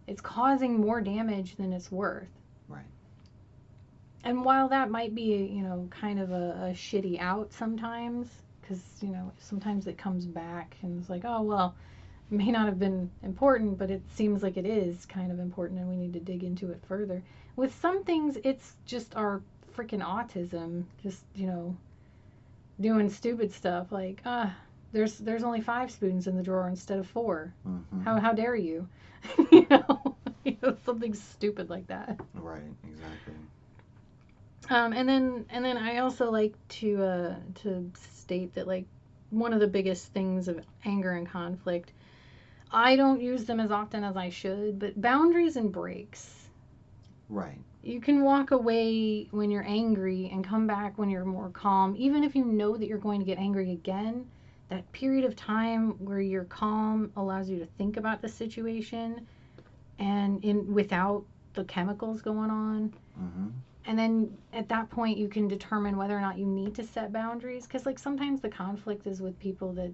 it's 0.09 0.21
causing 0.21 0.81
more 0.81 1.01
damage 1.01 1.55
than 1.55 1.71
it's 1.71 1.91
worth. 1.91 2.27
Right. 2.67 2.83
And 4.23 4.43
while 4.43 4.67
that 4.69 4.89
might 4.89 5.13
be, 5.13 5.49
you 5.51 5.61
know, 5.61 5.87
kind 5.91 6.19
of 6.19 6.31
a, 6.31 6.71
a 6.71 6.73
shitty 6.73 7.19
out 7.19 7.53
sometimes, 7.53 8.27
because, 8.59 8.81
you 9.01 9.09
know, 9.09 9.31
sometimes 9.39 9.87
it 9.87 9.97
comes 9.97 10.25
back 10.25 10.75
and 10.81 10.99
it's 10.99 11.09
like, 11.09 11.23
oh, 11.25 11.43
well, 11.43 11.75
it 12.31 12.35
may 12.35 12.51
not 12.51 12.65
have 12.65 12.79
been 12.79 13.09
important, 13.23 13.77
but 13.77 13.91
it 13.91 14.01
seems 14.15 14.41
like 14.41 14.57
it 14.57 14.65
is 14.65 15.05
kind 15.05 15.31
of 15.31 15.39
important 15.39 15.79
and 15.79 15.89
we 15.89 15.95
need 15.95 16.13
to 16.13 16.19
dig 16.19 16.43
into 16.43 16.71
it 16.71 16.81
further. 16.87 17.21
With 17.55 17.79
some 17.79 18.03
things, 18.03 18.37
it's 18.43 18.75
just 18.85 19.15
our 19.15 19.41
freaking 19.75 20.01
autism, 20.01 20.85
just, 21.03 21.23
you 21.35 21.47
know, 21.47 21.77
doing 22.79 23.09
stupid 23.09 23.51
stuff 23.51 23.91
like, 23.91 24.21
ah, 24.25 24.55
there's 24.91 25.17
there's 25.17 25.43
only 25.43 25.61
five 25.61 25.91
spoons 25.91 26.27
in 26.27 26.35
the 26.35 26.43
drawer 26.43 26.67
instead 26.67 26.99
of 26.99 27.07
four. 27.07 27.53
hmm 27.63 28.01
How 28.03 28.19
how 28.19 28.33
dare 28.33 28.55
you? 28.55 28.87
you 29.51 29.67
know, 29.69 30.15
you 30.43 30.57
know, 30.61 30.77
something 30.85 31.13
stupid 31.13 31.69
like 31.69 31.87
that. 31.87 32.19
Right. 32.33 32.63
Exactly. 32.87 33.33
Um, 34.69 34.93
and 34.93 35.09
then 35.09 35.45
and 35.49 35.65
then 35.65 35.77
I 35.77 35.97
also 35.97 36.29
like 36.31 36.53
to 36.79 37.03
uh, 37.03 37.35
to 37.63 37.91
state 38.13 38.53
that 38.55 38.67
like 38.67 38.85
one 39.31 39.53
of 39.53 39.59
the 39.59 39.67
biggest 39.67 40.13
things 40.13 40.47
of 40.47 40.59
anger 40.85 41.11
and 41.11 41.27
conflict, 41.27 41.93
I 42.71 42.95
don't 42.95 43.21
use 43.21 43.45
them 43.45 43.59
as 43.59 43.71
often 43.71 44.03
as 44.03 44.15
I 44.17 44.29
should, 44.29 44.79
but 44.79 44.99
boundaries 44.99 45.55
and 45.55 45.71
breaks. 45.71 46.49
Right. 47.29 47.59
You 47.83 48.01
can 48.01 48.23
walk 48.23 48.51
away 48.51 49.27
when 49.31 49.51
you're 49.51 49.65
angry 49.65 50.29
and 50.31 50.43
come 50.43 50.67
back 50.67 50.97
when 50.97 51.09
you're 51.09 51.25
more 51.25 51.49
calm, 51.49 51.95
even 51.97 52.23
if 52.23 52.35
you 52.35 52.43
know 52.43 52.75
that 52.75 52.87
you're 52.87 52.97
going 52.97 53.19
to 53.19 53.25
get 53.25 53.37
angry 53.37 53.71
again. 53.71 54.25
That 54.69 54.89
period 54.91 55.25
of 55.25 55.35
time 55.35 55.91
where 56.03 56.21
you're 56.21 56.45
calm 56.45 57.11
allows 57.15 57.49
you 57.49 57.59
to 57.59 57.65
think 57.65 57.97
about 57.97 58.21
the 58.21 58.29
situation 58.29 59.27
and 59.97 60.43
in 60.43 60.73
without 60.73 61.23
the 61.53 61.63
chemicals 61.65 62.21
going 62.21 62.49
on. 62.49 62.93
Hmm 63.15 63.49
and 63.85 63.97
then 63.97 64.37
at 64.53 64.69
that 64.69 64.89
point 64.89 65.17
you 65.17 65.27
can 65.27 65.47
determine 65.47 65.97
whether 65.97 66.15
or 66.15 66.21
not 66.21 66.37
you 66.37 66.45
need 66.45 66.75
to 66.75 66.83
set 66.83 67.11
boundaries 67.11 67.65
because 67.65 67.85
like 67.85 67.97
sometimes 67.97 68.39
the 68.39 68.49
conflict 68.49 69.07
is 69.07 69.19
with 69.21 69.37
people 69.39 69.73
that 69.73 69.91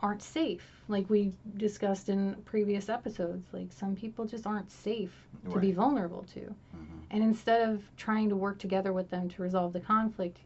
aren't 0.00 0.22
safe 0.22 0.66
like 0.88 1.08
we 1.08 1.32
discussed 1.56 2.08
in 2.08 2.34
previous 2.44 2.88
episodes 2.88 3.46
like 3.52 3.68
some 3.72 3.94
people 3.94 4.24
just 4.24 4.46
aren't 4.46 4.70
safe 4.70 5.12
to 5.50 5.58
be 5.58 5.72
vulnerable 5.72 6.24
to. 6.34 6.40
Hmm 6.40 6.84
and 7.12 7.24
instead 7.24 7.68
of 7.68 7.82
trying 7.96 8.28
to 8.28 8.36
work 8.36 8.58
together 8.58 8.92
with 8.92 9.10
them 9.10 9.28
to 9.28 9.42
resolve 9.42 9.72
the 9.72 9.80
conflict 9.80 10.38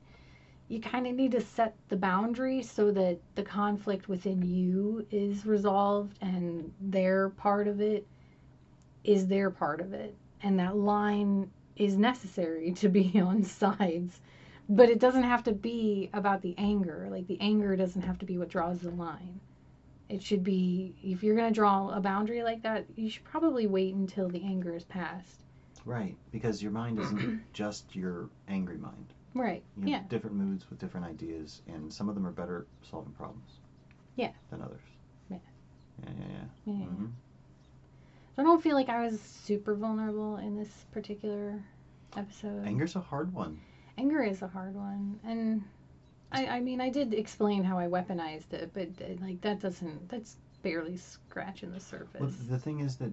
you 0.69 0.81
kind 0.81 1.07
of 1.07 1.15
need 1.15 1.33
to 1.33 1.41
set 1.41 1.77
the 1.89 1.97
boundary 1.97 2.63
so 2.63 2.91
that 2.91 3.19
the 3.35 3.43
conflict 3.43 4.09
within 4.09 4.43
you 4.43 5.07
is 5.11 5.45
resolved 5.45 6.17
and 6.23 6.73
their 6.81 7.31
part 7.31 7.69
of 7.69 7.81
it 7.81 8.07
is 9.05 9.27
their 9.27 9.51
part 9.51 9.81
of 9.81 9.93
it 9.93 10.15
and 10.43 10.59
that 10.59 10.77
line 10.77 11.51
is 11.77 11.97
necessary 11.97 12.73
to 12.73 12.89
be 12.89 13.21
on 13.21 13.43
sides 13.43 14.21
but 14.69 14.89
it 14.89 14.99
doesn't 14.99 15.25
have 15.25 15.45
to 15.45 15.53
be 15.53 16.09
about 16.15 16.41
the 16.41 16.55
anger 16.57 17.09
like 17.11 17.27
the 17.27 17.39
anger 17.41 17.77
doesn't 17.77 18.03
have 18.03 18.19
to 18.19 18.27
be 18.27 18.39
what 18.39 18.49
draws 18.49 18.81
the 18.81 18.91
line 18.91 19.41
it 20.09 20.23
should 20.23 20.45
be 20.45 20.95
if 21.03 21.23
you're 21.23 21.37
going 21.37 21.49
to 21.49 21.55
draw 21.55 21.91
a 21.91 22.01
boundary 22.01 22.43
like 22.43 22.63
that 22.63 22.87
you 22.97 23.11
should 23.11 23.25
probably 23.25 23.67
wait 23.67 23.95
until 23.95 24.29
the 24.29 24.43
anger 24.43 24.75
is 24.75 24.85
past 24.85 25.45
Right. 25.85 26.17
Because 26.33 26.63
your 26.63 26.73
mind 26.73 26.99
isn't 26.99 27.43
just 27.53 27.95
your 27.95 28.31
angry 28.49 28.79
mind. 28.79 29.13
Right 29.35 29.63
You 29.77 29.83
have 29.83 29.91
yeah 29.91 30.01
different 30.09 30.37
moods 30.37 30.69
with 30.71 30.79
different 30.79 31.07
ideas, 31.07 31.63
and 31.67 31.93
some 31.93 32.09
of 32.09 32.15
them 32.15 32.27
are 32.27 32.33
better 32.33 32.67
solving 32.83 33.13
problems. 33.13 33.61
Yeah. 34.17 34.31
Than 34.51 34.63
others. 34.63 34.81
Yeah. 35.31 35.39
Yeah. 36.03 36.13
Yeah. 36.19 36.27
Yeah. 36.67 36.73
Yeah. 36.73 36.87
hmm 36.87 37.07
So 38.37 38.43
I 38.43 38.45
don't 38.45 38.63
feel 38.63 38.75
like 38.77 38.89
I 38.89 39.05
was 39.05 39.21
super 39.21 39.75
vulnerable 39.75 40.37
in 40.37 40.57
this 40.57 40.87
particular 40.93 41.63
episode. 42.17 42.67
Anger's 42.67 42.97
a 42.97 43.01
hard 43.01 43.33
one. 43.33 43.59
Anger 43.99 44.23
is 44.23 44.43
a 44.43 44.49
hard 44.49 44.75
one, 44.75 45.21
and 45.25 45.63
I, 46.33 46.47
I 46.47 46.61
mean, 46.61 46.81
I 46.81 46.91
did 46.91 47.15
explain 47.15 47.63
how 47.63 47.79
I 47.79 47.87
weaponized 47.87 48.53
it, 48.53 48.71
but 48.75 48.89
uh, 49.01 49.15
like 49.25 49.41
that 49.43 49.61
doesn't. 49.61 50.09
That's 50.09 50.37
barely 50.63 50.97
scratching 50.97 51.71
the 51.73 51.79
surface. 51.81 52.21
Well, 52.21 52.33
the 52.49 52.59
thing 52.59 52.81
is 52.81 52.97
that, 52.97 53.13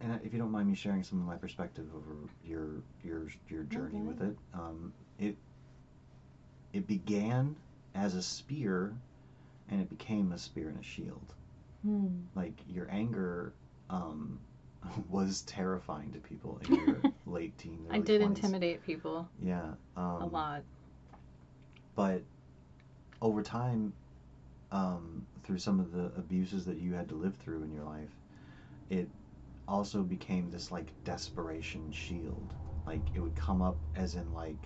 and 0.00 0.18
if 0.24 0.32
you 0.32 0.38
don't 0.40 0.50
mind 0.50 0.68
me 0.68 0.74
sharing 0.74 1.04
some 1.04 1.20
of 1.20 1.26
my 1.26 1.36
perspective 1.36 1.86
over 1.94 2.16
your 2.44 2.82
your 3.04 3.28
your 3.48 3.62
journey 3.64 4.00
Mhm. 4.00 4.06
with 4.06 4.20
it, 4.22 4.36
um, 4.52 4.92
it 5.18 5.36
it 6.72 6.86
began 6.86 7.56
as 7.94 8.14
a 8.14 8.22
spear, 8.22 8.92
and 9.68 9.80
it 9.80 9.88
became 9.88 10.32
a 10.32 10.38
spear 10.38 10.68
and 10.68 10.78
a 10.78 10.82
shield. 10.82 11.34
Hmm. 11.84 12.08
Like 12.34 12.54
your 12.68 12.88
anger 12.90 13.52
um, 13.90 14.40
was 15.10 15.42
terrifying 15.42 16.12
to 16.12 16.18
people 16.18 16.60
in 16.66 16.74
your 16.74 17.00
late 17.26 17.56
teens. 17.58 17.88
I 17.90 17.98
did 17.98 18.20
intimidate 18.20 18.84
people 18.84 19.28
Yeah, 19.42 19.74
um, 19.96 20.22
a 20.22 20.26
lot. 20.26 20.62
but 21.94 22.22
over 23.22 23.42
time, 23.42 23.92
um, 24.72 25.26
through 25.44 25.58
some 25.58 25.78
of 25.78 25.92
the 25.92 26.06
abuses 26.18 26.64
that 26.66 26.78
you 26.78 26.94
had 26.94 27.08
to 27.08 27.14
live 27.14 27.36
through 27.36 27.62
in 27.62 27.72
your 27.72 27.84
life, 27.84 28.10
it 28.90 29.08
also 29.68 30.02
became 30.02 30.50
this 30.50 30.70
like 30.72 30.92
desperation 31.04 31.90
shield. 31.92 32.52
Like 32.86 33.00
it 33.14 33.20
would 33.20 33.36
come 33.36 33.62
up 33.62 33.76
as 33.94 34.14
in 34.14 34.32
like, 34.34 34.56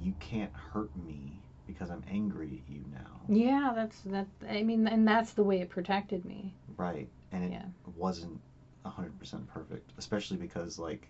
you 0.00 0.12
can't 0.20 0.52
hurt 0.54 0.94
me 0.96 1.42
because 1.66 1.90
I'm 1.90 2.02
angry 2.10 2.62
at 2.66 2.72
you 2.72 2.84
now, 2.92 3.20
Yeah, 3.28 3.72
that's 3.74 4.00
that. 4.02 4.26
I 4.48 4.62
mean, 4.62 4.86
and 4.86 5.06
that's 5.08 5.32
the 5.32 5.42
way 5.44 5.60
it 5.60 5.70
protected 5.70 6.24
me. 6.24 6.54
right? 6.76 7.08
And 7.32 7.44
it 7.44 7.52
Yeah. 7.52 7.62
wasn't 7.96 8.40
hundred 8.84 9.18
percent 9.18 9.46
perfect, 9.48 9.92
especially 9.98 10.36
because 10.36 10.78
like 10.78 11.08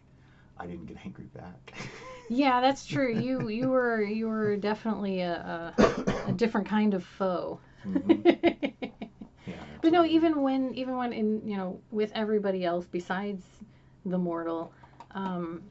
I 0.58 0.66
didn't 0.66 0.86
get 0.86 0.96
angry 1.04 1.26
back. 1.34 1.74
Yeah, 2.28 2.60
that's 2.60 2.86
true. 2.86 3.12
You 3.12 3.48
you 3.48 3.68
were 3.68 4.02
you 4.02 4.26
were 4.28 4.56
definitely 4.56 5.20
a 5.20 5.74
a, 5.76 6.28
a 6.28 6.32
different 6.32 6.66
kind 6.66 6.94
of 6.94 7.04
foe. 7.04 7.60
Mhm. 7.86 8.24
Yeah, 9.46 9.56
But 9.82 9.92
no, 9.92 10.04
even 10.04 10.40
when 10.42 10.74
even 10.74 10.96
when 10.96 11.12
in 11.12 11.42
you 11.46 11.56
know 11.56 11.80
with 11.90 12.10
everybody 12.14 12.64
else 12.64 12.86
besides 12.90 13.44
the 14.06 14.18
mortal, 14.18 14.72
um, 15.12 15.62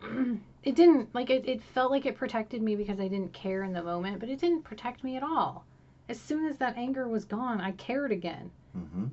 it 0.66 0.74
didn't 0.74 1.14
like 1.14 1.30
it. 1.30 1.48
It 1.48 1.62
felt 1.62 1.92
like 1.92 2.04
it 2.06 2.16
protected 2.16 2.60
me 2.60 2.74
because 2.74 2.98
I 3.00 3.06
didn't 3.08 3.32
care 3.32 3.62
in 3.62 3.72
the 3.72 3.82
moment, 3.82 4.18
but 4.18 4.28
it 4.28 4.40
didn't 4.40 4.64
protect 4.64 5.04
me 5.04 5.16
at 5.16 5.22
all. 5.22 5.64
As 6.08 6.20
soon 6.20 6.46
as 6.46 6.58
that 6.58 6.76
anger 6.76 7.08
was 7.08 7.24
gone, 7.24 7.60
I 7.60 7.70
cared 7.72 8.10
again, 8.12 8.50
Mhm. 8.76 9.10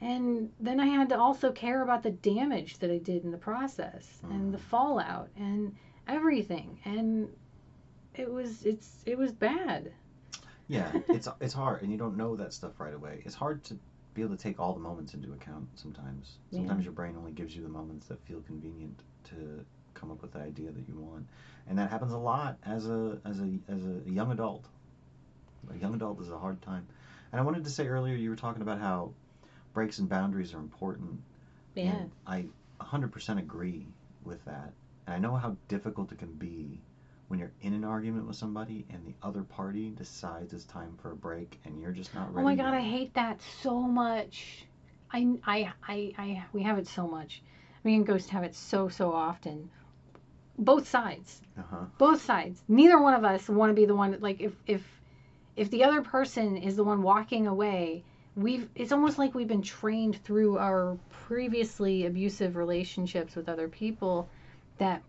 and 0.00 0.52
then 0.60 0.78
I 0.80 0.86
had 0.86 1.08
to 1.10 1.18
also 1.18 1.50
care 1.52 1.82
about 1.82 2.02
the 2.04 2.10
damage 2.12 2.78
that 2.78 2.90
I 2.90 2.98
did 2.98 3.24
in 3.24 3.32
the 3.32 3.38
process 3.38 4.20
and 4.30 4.54
the 4.54 4.58
Mhm. 4.58 4.62
fallout 4.62 5.28
and 5.36 5.74
everything, 6.06 6.78
and 6.84 7.28
it 8.14 8.30
was 8.32 8.64
it's 8.64 9.02
it 9.04 9.18
was 9.18 9.32
bad. 9.32 9.92
Yeah, 10.68 10.92
it's 11.08 11.28
it's 11.40 11.54
hard, 11.54 11.82
and 11.82 11.90
you 11.90 11.98
don't 11.98 12.16
know 12.16 12.36
that 12.36 12.52
stuff 12.52 12.78
right 12.78 12.94
away. 12.94 13.22
It's 13.24 13.34
hard 13.34 13.64
to 13.64 13.78
be 14.14 14.22
able 14.22 14.36
to 14.36 14.42
take 14.42 14.60
all 14.60 14.72
the 14.72 14.80
moments 14.80 15.14
into 15.14 15.32
account. 15.32 15.68
Sometimes, 15.74 16.38
sometimes 16.50 16.80
Yeah. 16.80 16.84
your 16.84 16.92
brain 16.92 17.16
only 17.16 17.32
gives 17.32 17.56
you 17.56 17.62
the 17.62 17.68
moments 17.68 18.06
that 18.06 18.20
feel 18.22 18.40
convenient 18.42 19.02
to 19.24 19.64
come 20.02 20.10
up 20.10 20.20
with 20.20 20.32
the 20.32 20.40
idea 20.40 20.70
that 20.70 20.88
you 20.88 20.98
want, 20.98 21.26
and 21.68 21.78
that 21.78 21.88
happens 21.88 22.12
a 22.12 22.18
lot 22.18 22.58
as 22.66 22.86
a 22.86 23.18
as 23.24 23.40
a 23.40 23.48
as 23.68 23.80
a 23.86 24.10
young 24.10 24.32
adult. 24.32 24.66
A 25.72 25.78
young 25.78 25.94
adult 25.94 26.20
is 26.20 26.28
a 26.28 26.38
hard 26.38 26.60
time, 26.60 26.86
and 27.30 27.40
I 27.40 27.44
wanted 27.44 27.64
to 27.64 27.70
say 27.70 27.86
earlier 27.86 28.16
you 28.16 28.28
were 28.28 28.36
talking 28.36 28.62
about 28.62 28.80
how 28.80 29.12
breaks 29.72 29.98
and 29.98 30.08
boundaries 30.08 30.52
are 30.54 30.58
important. 30.58 31.20
Yeah. 31.74 31.84
And 31.84 32.10
I 32.26 32.46
100% 32.80 33.38
agree 33.38 33.86
with 34.24 34.44
that. 34.44 34.72
And 35.06 35.16
I 35.16 35.18
know 35.18 35.36
how 35.36 35.56
difficult 35.68 36.12
it 36.12 36.18
can 36.18 36.32
be 36.32 36.80
when 37.28 37.38
you're 37.38 37.52
in 37.62 37.72
an 37.72 37.84
argument 37.84 38.26
with 38.26 38.36
somebody 38.36 38.84
and 38.90 39.06
the 39.06 39.14
other 39.26 39.42
party 39.42 39.90
decides 39.90 40.52
it's 40.52 40.64
time 40.64 40.98
for 41.00 41.12
a 41.12 41.16
break 41.16 41.58
and 41.64 41.80
you're 41.80 41.92
just 41.92 42.14
not 42.14 42.28
oh 42.28 42.32
ready. 42.32 42.40
Oh 42.40 42.44
my 42.44 42.54
god, 42.56 42.72
yet. 42.72 42.80
I 42.80 42.80
hate 42.82 43.14
that 43.14 43.40
so 43.62 43.80
much. 43.80 44.66
I, 45.12 45.28
I, 45.46 45.72
I, 45.86 46.12
I, 46.18 46.44
we 46.52 46.62
have 46.62 46.78
it 46.78 46.88
so 46.88 47.06
much. 47.06 47.42
Me 47.84 47.94
and 47.94 48.06
Ghost 48.06 48.30
have 48.30 48.44
it 48.44 48.54
so, 48.54 48.88
so 48.88 49.12
often. 49.12 49.70
Both 50.58 50.88
sides. 50.88 51.40
Uh-huh. 51.58 51.86
Both 51.98 52.22
sides. 52.22 52.62
Neither 52.68 53.00
one 53.00 53.14
of 53.14 53.24
us 53.24 53.48
want 53.48 53.70
to 53.70 53.74
be 53.74 53.86
the 53.86 53.94
one, 53.94 54.16
like, 54.20 54.40
if, 54.40 54.52
if, 54.66 54.82
if 55.56 55.70
the 55.70 55.84
other 55.84 56.02
person 56.02 56.56
is 56.56 56.76
the 56.76 56.84
one 56.84 57.02
walking 57.02 57.46
away, 57.46 58.04
we've, 58.36 58.68
it's 58.74 58.92
almost 58.92 59.18
like 59.18 59.34
we've 59.34 59.48
been 59.48 59.62
trained 59.62 60.22
through 60.24 60.58
our 60.58 60.96
previously 61.10 62.06
abusive 62.06 62.56
relationships 62.56 63.36
with 63.36 63.48
other 63.48 63.68
people 63.68 64.28
that 64.78 65.02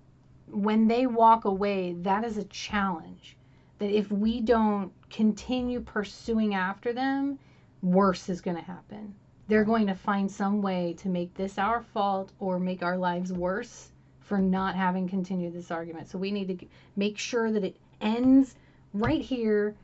when 0.48 0.88
they 0.88 1.06
walk 1.06 1.46
away, 1.46 1.94
that 2.00 2.24
is 2.24 2.38
a 2.38 2.44
challenge. 2.46 3.38
That 3.80 3.90
if 3.90 4.12
we 4.12 4.42
don't 4.42 4.92
continue 5.10 5.82
pursuing 5.82 6.54
after 6.54 6.94
them, 6.94 7.40
worse 7.82 8.30
is 8.30 8.42
going 8.42 8.58
to 8.58 8.64
happen. 8.64 9.16
They're 9.48 9.66
going 9.66 9.88
to 9.88 9.96
find 9.96 10.32
some 10.32 10.62
way 10.62 10.94
to 11.00 11.10
make 11.10 11.34
this 11.34 11.58
our 11.58 11.82
fault 11.82 12.32
or 12.40 12.60
make 12.60 12.84
our 12.84 12.98
lives 12.98 13.34
worse 13.34 13.92
for 14.24 14.40
not 14.40 14.76
having 14.76 15.08
continued 15.08 15.54
this 15.54 15.72
argument. 15.72 16.10
So 16.10 16.18
we 16.18 16.32
need 16.32 16.60
to 16.60 16.66
make 16.96 17.18
sure 17.18 17.52
that 17.52 17.64
it 17.64 17.76
ends 18.02 18.56
right 18.94 19.22
here 19.22 19.76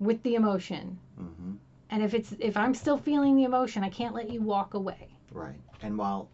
with 0.00 0.22
the 0.22 0.34
emotion. 0.34 0.98
Mm-hmm. 1.20 1.52
And 1.90 2.02
if 2.02 2.14
it's 2.14 2.34
if 2.38 2.56
I'm 2.56 2.74
still 2.74 2.98
feeling 2.98 3.36
the 3.36 3.44
emotion, 3.44 3.84
I 3.84 3.90
can't 3.90 4.14
let 4.14 4.30
you 4.30 4.42
walk 4.42 4.74
away. 4.74 5.08
Right. 5.30 5.60
And 5.82 5.96
while 5.96 6.28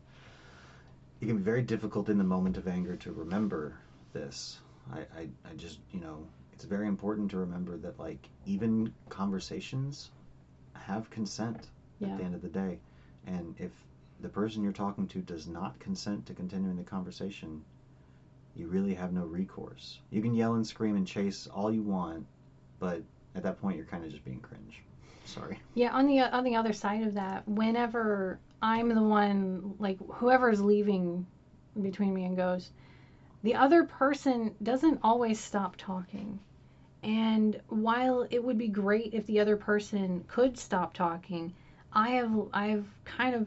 it 1.21 1.27
can 1.27 1.37
be 1.37 1.43
very 1.43 1.63
difficult 1.63 2.09
in 2.09 2.17
the 2.17 2.25
moment 2.25 2.57
of 2.57 2.67
anger 2.67 2.97
to 2.97 3.13
remember 3.13 3.75
this, 4.13 4.61
I, 4.93 5.01
I, 5.01 5.29
I 5.45 5.55
just, 5.57 5.81
you 5.93 6.01
know, 6.01 6.27
it's 6.53 6.65
very 6.65 6.89
important 6.89 7.31
to 7.33 7.39
remember 7.39 7.77
that, 7.79 7.99
like, 7.99 8.29
even 8.47 8.93
conversations 9.09 10.11
have 10.75 11.11
consent 11.11 11.69
Yeah. 11.99 12.09
at 12.09 12.19
the 12.19 12.25
end 12.25 12.35
of 12.35 12.43
the 12.43 12.49
day. 12.49 12.79
And 13.27 13.55
if 13.59 13.71
the 14.23 14.29
person 14.29 14.63
you're 14.63 14.73
talking 14.73 15.07
to 15.09 15.21
does 15.21 15.47
not 15.47 15.79
consent 15.79 16.27
to 16.27 16.35
continuing 16.35 16.77
the 16.77 16.83
conversation, 16.83 17.63
you 18.55 18.67
really 18.67 18.95
have 18.95 19.13
no 19.13 19.25
recourse. 19.25 20.01
You 20.11 20.23
can 20.23 20.35
yell 20.35 20.55
and 20.55 20.67
scream 20.67 20.97
and 20.97 21.07
chase 21.07 21.47
all 21.47 21.73
you 21.73 21.83
want, 21.83 22.27
but 22.79 23.03
at 23.35 23.43
that 23.43 23.61
point, 23.61 23.77
you're 23.77 23.87
kind 23.87 24.05
of 24.05 24.11
just 24.11 24.25
being 24.25 24.41
cringe. 24.41 24.83
Sorry. 25.25 25.61
Yeah, 25.75 25.93
on 25.93 26.07
the 26.07 26.21
on 26.21 26.45
the 26.45 26.57
other 26.57 26.73
side 26.73 27.05
of 27.05 27.15
that, 27.15 27.47
whenever 27.47 28.39
I'm 28.63 28.89
the 28.89 29.03
one 29.03 29.75
like 29.79 29.99
whoever's 30.09 30.61
leaving 30.61 31.27
between 31.81 32.13
me 32.13 32.25
and 32.25 32.37
Ghost, 32.37 32.73
the 33.43 33.55
other 33.55 33.85
person 33.85 34.55
doesn't 34.63 34.99
always 35.03 35.39
stop 35.39 35.77
talking. 35.77 36.41
And 37.03 37.61
while 37.69 38.27
it 38.31 38.43
would 38.43 38.59
be 38.59 38.69
great 38.69 39.15
if 39.15 39.27
the 39.27 39.41
other 39.41 39.57
person 39.57 40.25
could 40.27 40.59
stop 40.59 40.93
talking, 40.93 41.55
I 41.93 42.11
have 42.11 42.33
I've 42.53 42.87
kind 43.05 43.35
of 43.35 43.47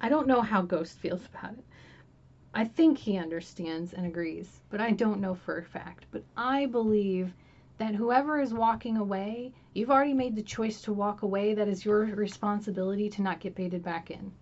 I 0.00 0.08
don't 0.08 0.26
know 0.26 0.42
how 0.42 0.62
Ghost 0.62 0.98
feels 0.98 1.24
about 1.26 1.52
it. 1.54 1.64
I 2.54 2.64
think 2.64 2.98
he 2.98 3.18
understands 3.18 3.92
and 3.92 4.06
agrees, 4.06 4.60
but 4.70 4.80
I 4.80 4.90
don't 4.92 5.20
know 5.20 5.34
for 5.34 5.58
a 5.58 5.64
fact. 5.64 6.06
But 6.10 6.24
I 6.36 6.66
believe 6.66 7.32
that 7.78 7.94
whoever 7.94 8.40
is 8.40 8.54
walking 8.54 8.96
away, 8.96 9.52
you've 9.74 9.90
already 9.90 10.14
made 10.14 10.34
the 10.36 10.42
choice 10.42 10.80
to 10.82 10.92
walk 10.92 11.22
away. 11.22 11.52
That 11.54 11.68
is 11.68 11.84
your 11.84 12.04
responsibility 12.04 13.10
to 13.10 13.22
not 13.22 13.40
get 13.40 13.54
baited 13.54 13.82
back 13.82 14.10
in. 14.10 14.32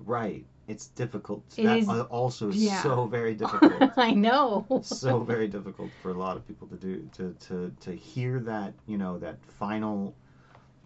Right. 0.00 0.44
It's 0.68 0.88
difficult. 0.88 1.44
It 1.56 1.64
that 1.64 1.78
is- 1.78 1.88
also 1.88 2.48
is 2.48 2.56
yeah. 2.56 2.82
so 2.82 3.06
very 3.06 3.34
difficult. 3.42 3.92
I 3.96 4.12
know. 4.12 4.66
so 4.82 5.20
very 5.20 5.48
difficult 5.48 5.90
for 6.02 6.10
a 6.10 6.14
lot 6.14 6.36
of 6.36 6.46
people 6.46 6.66
to 6.68 6.76
do 6.76 7.08
to 7.16 7.34
to 7.48 7.72
to 7.80 7.92
hear 7.94 8.40
that 8.40 8.74
you 8.86 8.98
know 8.98 9.18
that 9.18 9.38
final 9.58 10.14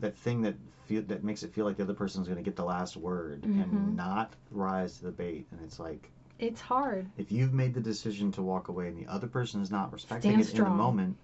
that 0.01 0.17
thing 0.17 0.43
that 0.43 0.55
feel 0.91 1.03
that 1.03 1.23
makes 1.23 1.45
it 1.45 1.53
feel 1.53 1.65
like 1.65 1.77
the 1.77 1.85
other 1.85 1.95
person's 1.95 2.27
going 2.27 2.37
to 2.37 2.43
get 2.43 2.57
the 2.57 2.65
last 2.65 2.97
word 2.97 3.43
Mhm. 3.43 3.63
and 3.63 3.97
not 3.97 4.35
rise 4.51 4.99
to 4.99 5.05
the 5.05 5.13
bait 5.13 5.47
and 5.53 5.61
it's 5.63 5.79
like 5.79 6.11
It's 6.41 6.61
hard. 6.61 7.07
if 7.17 7.31
you've 7.31 7.53
made 7.55 7.75
the 7.75 7.81
decision 7.81 8.33
to 8.33 8.43
walk 8.43 8.67
away 8.69 8.89
and 8.89 8.97
the 8.97 9.07
other 9.07 9.29
person 9.29 9.61
is 9.61 9.71
not 9.71 9.93
respecting 9.93 10.33
Stand 10.33 10.43
it 10.49 10.59
in 10.59 10.65
the 10.65 10.71
moment 10.71 11.17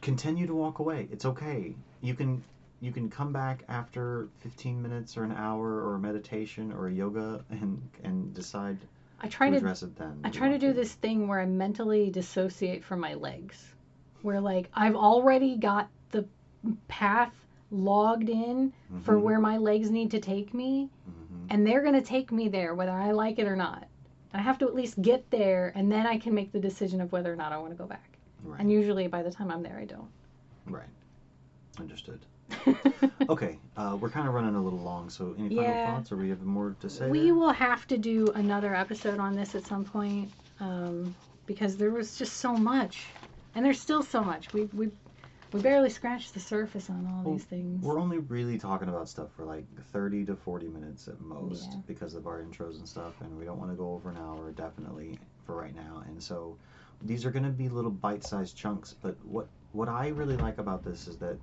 continue 0.00 0.46
to 0.46 0.54
walk 0.54 0.78
away 0.78 1.06
it's 1.10 1.24
okay 1.26 1.74
you 2.00 2.14
can 2.14 2.42
you 2.80 2.92
can 2.92 3.10
come 3.10 3.32
back 3.32 3.64
after 3.68 4.28
15 4.38 4.80
minutes 4.80 5.16
or 5.18 5.24
an 5.24 5.32
hour 5.32 5.82
or 5.82 5.94
a 5.96 5.98
meditation 5.98 6.72
or 6.72 6.88
a 6.88 6.92
yoga 6.92 7.44
and 7.50 7.82
and 8.04 8.32
decide 8.32 8.78
I 9.20 9.28
try 9.28 9.48
to 9.48 9.52
to 9.52 9.58
address 9.58 9.82
it 9.82 9.96
then 9.96 10.20
I 10.24 10.30
try 10.30 10.48
to 10.50 10.58
do 10.58 10.72
this 10.72 10.94
thing 10.94 11.28
where 11.28 11.40
I 11.40 11.46
mentally 11.46 12.10
dissociate 12.10 12.84
from 12.84 13.00
my 13.00 13.14
legs. 13.14 13.74
Where 14.22 14.40
like 14.40 14.68
I've 14.74 14.94
already 14.96 15.56
got 15.56 15.88
the 16.10 16.26
path 16.88 17.34
logged 17.76 18.28
in 18.28 18.72
for 19.02 19.14
Mhm. 19.16 19.22
where 19.22 19.38
my 19.40 19.56
legs 19.58 19.90
need 19.90 20.10
to 20.12 20.20
take 20.20 20.52
me 20.54 20.88
Mhm. 21.08 21.46
and 21.50 21.66
they're 21.66 21.82
going 21.82 21.94
to 21.94 22.02
take 22.02 22.32
me 22.32 22.48
there 22.48 22.74
whether 22.74 22.92
I 22.92 23.12
like 23.12 23.38
it 23.38 23.46
or 23.46 23.56
not. 23.56 23.86
I 24.34 24.38
have 24.38 24.58
to 24.58 24.66
at 24.66 24.74
least 24.74 25.00
get 25.00 25.30
there 25.30 25.72
and 25.74 25.90
then 25.90 26.06
I 26.06 26.18
can 26.18 26.34
make 26.34 26.52
the 26.52 26.60
decision 26.60 27.00
of 27.00 27.12
whether 27.12 27.32
or 27.32 27.36
not 27.36 27.52
I 27.52 27.58
want 27.58 27.70
to 27.72 27.76
go 27.76 27.86
back. 27.86 28.18
right 28.44 28.60
And 28.60 28.70
usually 28.70 29.06
by 29.06 29.22
the 29.22 29.30
time 29.30 29.50
I'm 29.50 29.62
there 29.62 29.78
I 29.78 29.84
don't. 29.84 30.08
Right. 30.66 30.88
Understood. 31.78 32.20
Okay, 33.28 33.58
uh, 33.76 33.96
we're 34.00 34.08
kind 34.08 34.28
of 34.28 34.34
running 34.34 34.54
a 34.54 34.62
little 34.62 34.78
long, 34.78 35.10
so 35.10 35.34
any 35.36 35.48
final 35.48 35.64
Yeah. 35.64 35.84
thoughts, 35.84 36.12
or 36.12 36.16
we 36.16 36.28
have 36.28 36.44
more 36.44 36.76
to 36.78 36.88
say? 36.88 37.10
We 37.10 37.24
there? 37.24 37.34
will 37.34 37.50
have 37.50 37.84
to 37.88 37.98
do 37.98 38.28
another 38.36 38.72
episode 38.72 39.18
on 39.18 39.34
this 39.34 39.56
at 39.56 39.64
some 39.64 39.84
point 39.84 40.30
um, 40.60 41.12
because 41.46 41.76
there 41.76 41.90
was 41.90 42.16
just 42.16 42.34
so 42.36 42.52
much. 42.56 43.08
And 43.56 43.64
there's 43.64 43.80
still 43.80 44.02
so 44.04 44.22
much. 44.22 44.52
We 44.52 44.66
we 44.74 44.90
we 45.56 45.62
barely 45.62 45.90
scratched 45.90 46.34
the 46.34 46.40
surface 46.40 46.90
on 46.90 47.06
all 47.06 47.24
Well, 47.24 47.34
these 47.34 47.44
things. 47.44 47.82
We're 47.82 47.98
only 47.98 48.18
really 48.18 48.58
talking 48.58 48.88
about 48.88 49.08
stuff 49.08 49.32
for 49.32 49.44
like 49.44 49.64
30 49.92 50.26
to 50.26 50.36
40 50.36 50.68
minutes 50.68 51.08
at 51.08 51.20
most 51.20 51.70
Yeah. 51.72 51.78
because 51.86 52.14
of 52.14 52.26
our 52.26 52.42
intros 52.42 52.76
and 52.78 52.86
stuff, 52.86 53.20
and 53.22 53.38
we 53.38 53.44
don't 53.44 53.58
want 53.58 53.70
to 53.70 53.76
go 53.76 53.94
over 53.94 54.10
an 54.10 54.18
hour 54.18 54.52
definitely 54.52 55.18
for 55.44 55.56
right 55.56 55.74
now. 55.74 56.02
And 56.06 56.22
so 56.22 56.56
these 57.02 57.24
are 57.24 57.30
going 57.30 57.44
to 57.44 57.50
be 57.50 57.68
little 57.68 57.90
bite-sized 57.90 58.56
chunks. 58.56 58.94
But 59.00 59.16
what 59.24 59.48
what 59.72 59.88
I 59.88 60.08
really 60.08 60.36
like 60.36 60.58
about 60.58 60.84
this 60.84 61.06
is 61.08 61.18
that 61.18 61.38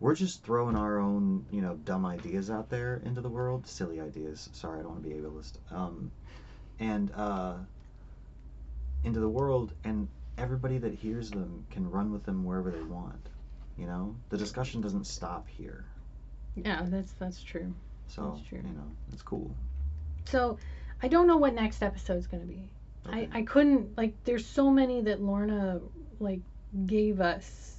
we're 0.00 0.14
just 0.14 0.42
throwing 0.42 0.76
our 0.76 0.98
own 0.98 1.46
you 1.50 1.62
know 1.62 1.76
dumb 1.84 2.04
ideas 2.04 2.50
out 2.50 2.68
there 2.68 3.00
into 3.04 3.20
the 3.22 3.28
world, 3.30 3.66
silly 3.66 4.00
ideas. 4.00 4.50
Sorry, 4.52 4.78
I 4.80 4.82
don't 4.82 4.92
want 4.92 5.02
to 5.04 5.08
be 5.08 5.14
ableist. 5.14 5.58
Um, 5.70 6.10
and 6.78 7.10
uh, 7.14 7.54
into 9.04 9.20
the 9.20 9.28
world, 9.28 9.72
and 9.84 10.08
everybody 10.38 10.78
that 10.78 10.94
hears 10.94 11.30
them 11.30 11.64
can 11.70 11.90
run 11.90 12.12
with 12.12 12.24
them 12.24 12.44
wherever 12.44 12.70
they 12.70 12.82
want. 12.82 13.28
You 13.78 13.86
know, 13.86 14.14
the 14.28 14.36
discussion 14.36 14.80
doesn't 14.80 15.06
stop 15.06 15.48
here. 15.48 15.84
yeah, 16.54 16.82
that's 16.88 17.12
that's 17.12 17.42
true. 17.42 17.72
So 18.08 18.32
That's 18.36 18.48
true. 18.48 18.58
you 18.58 18.74
know, 18.74 18.90
it's 19.12 19.22
cool. 19.22 19.50
So 20.26 20.58
I 21.02 21.08
don't 21.08 21.26
know 21.26 21.38
what 21.38 21.54
next 21.54 21.82
episode's 21.82 22.26
gonna 22.26 22.44
be. 22.44 22.68
Okay. 23.08 23.28
I, 23.32 23.38
I 23.38 23.42
couldn't 23.42 23.96
like 23.96 24.14
there's 24.24 24.44
so 24.46 24.70
many 24.70 25.00
that 25.02 25.20
Lorna 25.22 25.80
like 26.20 26.40
gave 26.86 27.20
us 27.20 27.76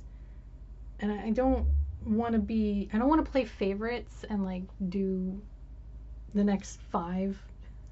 and 0.99 1.11
I, 1.11 1.27
I 1.27 1.29
don't 1.29 1.65
want 2.05 2.33
to 2.33 2.39
be 2.39 2.89
I 2.93 2.97
don't 2.97 3.07
want 3.07 3.23
to 3.23 3.31
play 3.31 3.45
favorites 3.45 4.25
and 4.29 4.43
like 4.43 4.63
do 4.89 5.39
the 6.33 6.43
next 6.43 6.79
five 6.91 7.37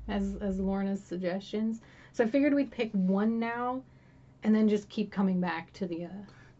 as 0.07 0.35
as 0.41 0.59
Lorna's 0.59 1.01
suggestions. 1.03 1.79
So 2.13 2.23
I 2.23 2.27
figured 2.27 2.53
we'd 2.53 2.71
pick 2.71 2.91
one 2.91 3.39
now 3.39 3.83
and 4.43 4.53
then 4.55 4.67
just 4.67 4.89
keep 4.89 5.11
coming 5.11 5.39
back 5.39 5.71
to 5.73 5.85
the 5.87 6.05
uh 6.05 6.09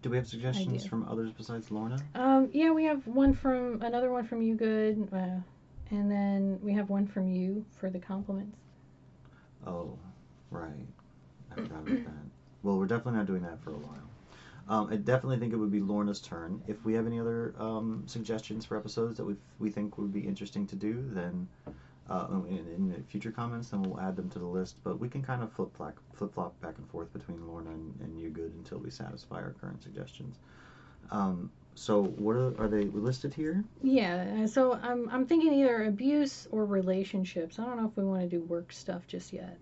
Do 0.01 0.09
we 0.09 0.17
have 0.17 0.27
suggestions 0.27 0.85
from 0.85 1.07
others 1.09 1.31
besides 1.31 1.71
Lorna? 1.71 1.97
um 2.15 2.49
yeah 2.53 2.71
we 2.71 2.83
have 2.85 3.05
one 3.07 3.33
from 3.33 3.81
another 3.81 4.11
one 4.11 4.25
from 4.25 4.41
you 4.41 4.55
good 4.55 5.07
uh, 5.13 5.39
and 5.91 6.09
then 6.09 6.57
we 6.61 6.73
have 6.73 6.89
one 6.89 7.05
from 7.05 7.27
you 7.27 7.65
for 7.77 7.89
the 7.89 7.99
compliments. 7.99 8.57
Oh, 9.67 9.97
right. 10.49 10.69
I 11.51 11.55
forgot 11.55 11.71
about 11.79 11.85
that. 12.05 12.13
Well, 12.63 12.77
we're 12.77 12.85
definitely 12.85 13.17
not 13.17 13.25
doing 13.25 13.41
that 13.41 13.59
for 13.63 13.71
a 13.71 13.77
while. 13.77 14.07
Um, 14.69 14.87
I 14.91 14.95
definitely 14.95 15.39
think 15.39 15.51
it 15.51 15.55
would 15.55 15.71
be 15.71 15.79
Lorna's 15.79 16.21
turn. 16.21 16.61
If 16.67 16.85
we 16.85 16.93
have 16.93 17.07
any 17.07 17.19
other 17.19 17.55
um, 17.57 18.03
suggestions 18.05 18.65
for 18.65 18.77
episodes 18.77 19.17
that 19.17 19.25
we 19.25 19.35
we 19.57 19.71
think 19.71 19.97
would 19.97 20.13
be 20.13 20.19
interesting 20.21 20.67
to 20.67 20.75
do, 20.75 21.03
then 21.09 21.47
uh, 22.09 22.27
in, 22.49 22.57
in 22.93 23.03
future 23.07 23.31
comments, 23.31 23.69
then 23.69 23.83
we'll 23.83 23.99
add 23.99 24.15
them 24.15 24.29
to 24.31 24.39
the 24.39 24.45
list. 24.45 24.75
But 24.83 24.99
we 24.99 25.07
can 25.09 25.21
kind 25.21 25.43
of 25.43 25.51
flip 25.53 25.75
flop 25.75 25.97
flip 26.13 26.33
flop 26.33 26.59
back 26.61 26.77
and 26.77 26.89
forth 26.89 27.11
between 27.13 27.47
Lorna 27.47 27.71
and, 27.71 27.93
and 28.01 28.19
you 28.19 28.29
good 28.29 28.53
until 28.55 28.79
we 28.79 28.89
satisfy 28.89 29.37
our 29.37 29.55
current 29.61 29.81
suggestions. 29.83 30.37
Um, 31.11 31.51
so 31.75 32.03
what 32.03 32.35
are, 32.35 32.53
are 32.61 32.67
they 32.67 32.85
listed 32.85 33.33
here? 33.33 33.63
Yeah, 33.81 34.41
uh, 34.43 34.47
so 34.47 34.73
I'm 34.73 35.09
I'm 35.09 35.25
thinking 35.25 35.53
either 35.53 35.85
abuse 35.85 36.47
or 36.51 36.65
relationships. 36.65 37.59
I 37.59 37.65
don't 37.65 37.77
know 37.77 37.87
if 37.87 37.95
we 37.95 38.03
want 38.03 38.21
to 38.21 38.27
do 38.27 38.41
work 38.43 38.71
stuff 38.71 39.07
just 39.07 39.31
yet. 39.33 39.57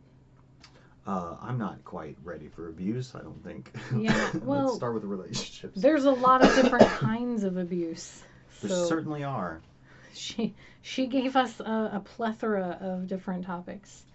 Uh, 1.06 1.38
I'm 1.42 1.58
not 1.58 1.84
quite 1.86 2.18
ready 2.24 2.50
for 2.50 2.70
abuse. 2.70 3.14
I 3.16 3.20
don't 3.20 3.44
think. 3.44 3.72
Yeah, 3.96 4.32
well, 4.44 4.66
let's 4.66 4.76
start 4.76 4.94
with 4.94 5.04
the 5.04 5.08
relationships. 5.08 5.80
There's 5.80 6.06
a 6.06 6.12
lot 6.12 6.44
of 6.44 6.54
different 6.56 6.88
kinds 7.00 7.44
of 7.44 7.58
abuse. 7.58 8.22
There 8.62 8.70
So 8.70 8.86
certainly 8.86 9.24
are. 9.24 9.62
she 10.14 10.56
she 10.82 11.08
gave 11.08 11.36
us 11.36 11.60
a, 11.60 11.64
a 11.94 12.02
plethora 12.04 12.78
of 12.82 13.08
different 13.08 13.46
topics. 13.46 14.06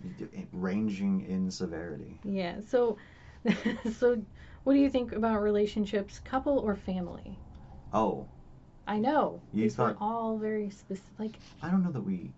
ranging 0.53 1.27
in 1.29 1.51
severity. 1.51 2.19
Yeah. 2.25 2.57
So 2.69 2.99
so 3.99 4.23
what 4.65 4.73
do 4.75 4.79
you 4.81 4.91
think 4.91 5.13
about 5.13 5.43
relationships, 5.43 6.19
couple 6.21 6.59
or 6.59 6.75
family? 6.75 7.39
Oh, 7.93 8.27
I 8.87 8.99
know 8.99 9.41
You 9.53 9.63
these 9.63 9.75
thought- 9.77 9.97
all 10.01 10.39
very 10.39 10.71
specific. 10.71 11.19
Like 11.19 11.37
I 11.63 11.71
don't 11.71 11.83
know 11.85 11.93
that 11.93 12.03
we. 12.03 12.33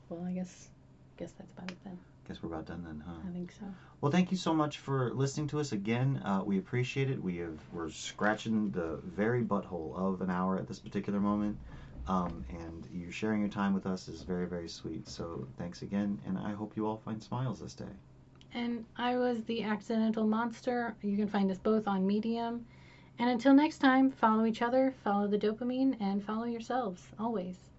Well, 0.09 0.25
I 0.27 0.33
guess 0.33 0.69
guess 1.17 1.33
that's 1.33 1.53
about 1.53 1.71
it 1.71 1.77
then. 1.85 1.99
Guess 2.29 2.43
we're 2.43 2.53
about 2.53 2.67
done 2.67 2.85
then, 2.85 3.03
huh? 3.07 3.29
I 3.29 3.33
think 3.33 3.53
so. 3.53 3.67
Well, 4.01 4.13
thank 4.13 4.31
you 4.31 4.37
so 4.37 4.55
much 4.55 4.79
for 4.79 5.13
listening 5.15 5.49
to 5.49 5.61
us 5.61 5.73
again. 5.73 6.23
Uh, 6.25 6.43
we 6.45 6.59
appreciate 6.59 7.11
it. 7.11 7.23
We 7.23 7.39
have 7.39 7.59
we're 7.73 7.91
scratching 7.91 8.71
the 8.71 9.01
very 9.05 9.43
butthole 9.43 9.97
of 9.97 10.21
an 10.23 10.31
hour 10.31 10.57
at 10.57 10.67
this 10.69 10.79
particular 10.79 11.21
moment, 11.21 11.59
um, 12.07 12.45
and 12.51 12.87
you 12.93 13.11
sharing 13.11 13.41
your 13.41 13.51
time 13.51 13.75
with 13.75 13.87
us 13.87 14.09
is 14.09 14.23
very 14.23 14.47
very 14.47 14.69
sweet. 14.69 15.09
So 15.09 15.47
thanks 15.59 15.83
again, 15.83 16.21
and 16.27 16.39
I 16.39 16.53
hope 16.53 16.77
you 16.77 16.87
all 16.87 16.97
find 16.99 17.23
smiles 17.23 17.61
this 17.61 17.75
day. 17.75 17.93
And 18.53 18.85
I 18.97 19.17
was 19.17 19.45
the 19.45 19.63
accidental 19.63 20.27
monster. 20.27 20.97
You 21.03 21.17
can 21.17 21.29
find 21.29 21.51
us 21.51 21.59
both 21.59 21.87
on 21.87 22.07
Medium. 22.07 22.67
And 23.19 23.31
until 23.31 23.55
next 23.55 23.79
time, 23.79 24.11
follow 24.11 24.45
each 24.47 24.63
other, 24.63 24.95
follow 25.05 25.29
the 25.29 25.39
dopamine, 25.39 25.97
and 26.01 26.25
follow 26.25 26.45
yourselves 26.45 27.07
always. 27.19 27.70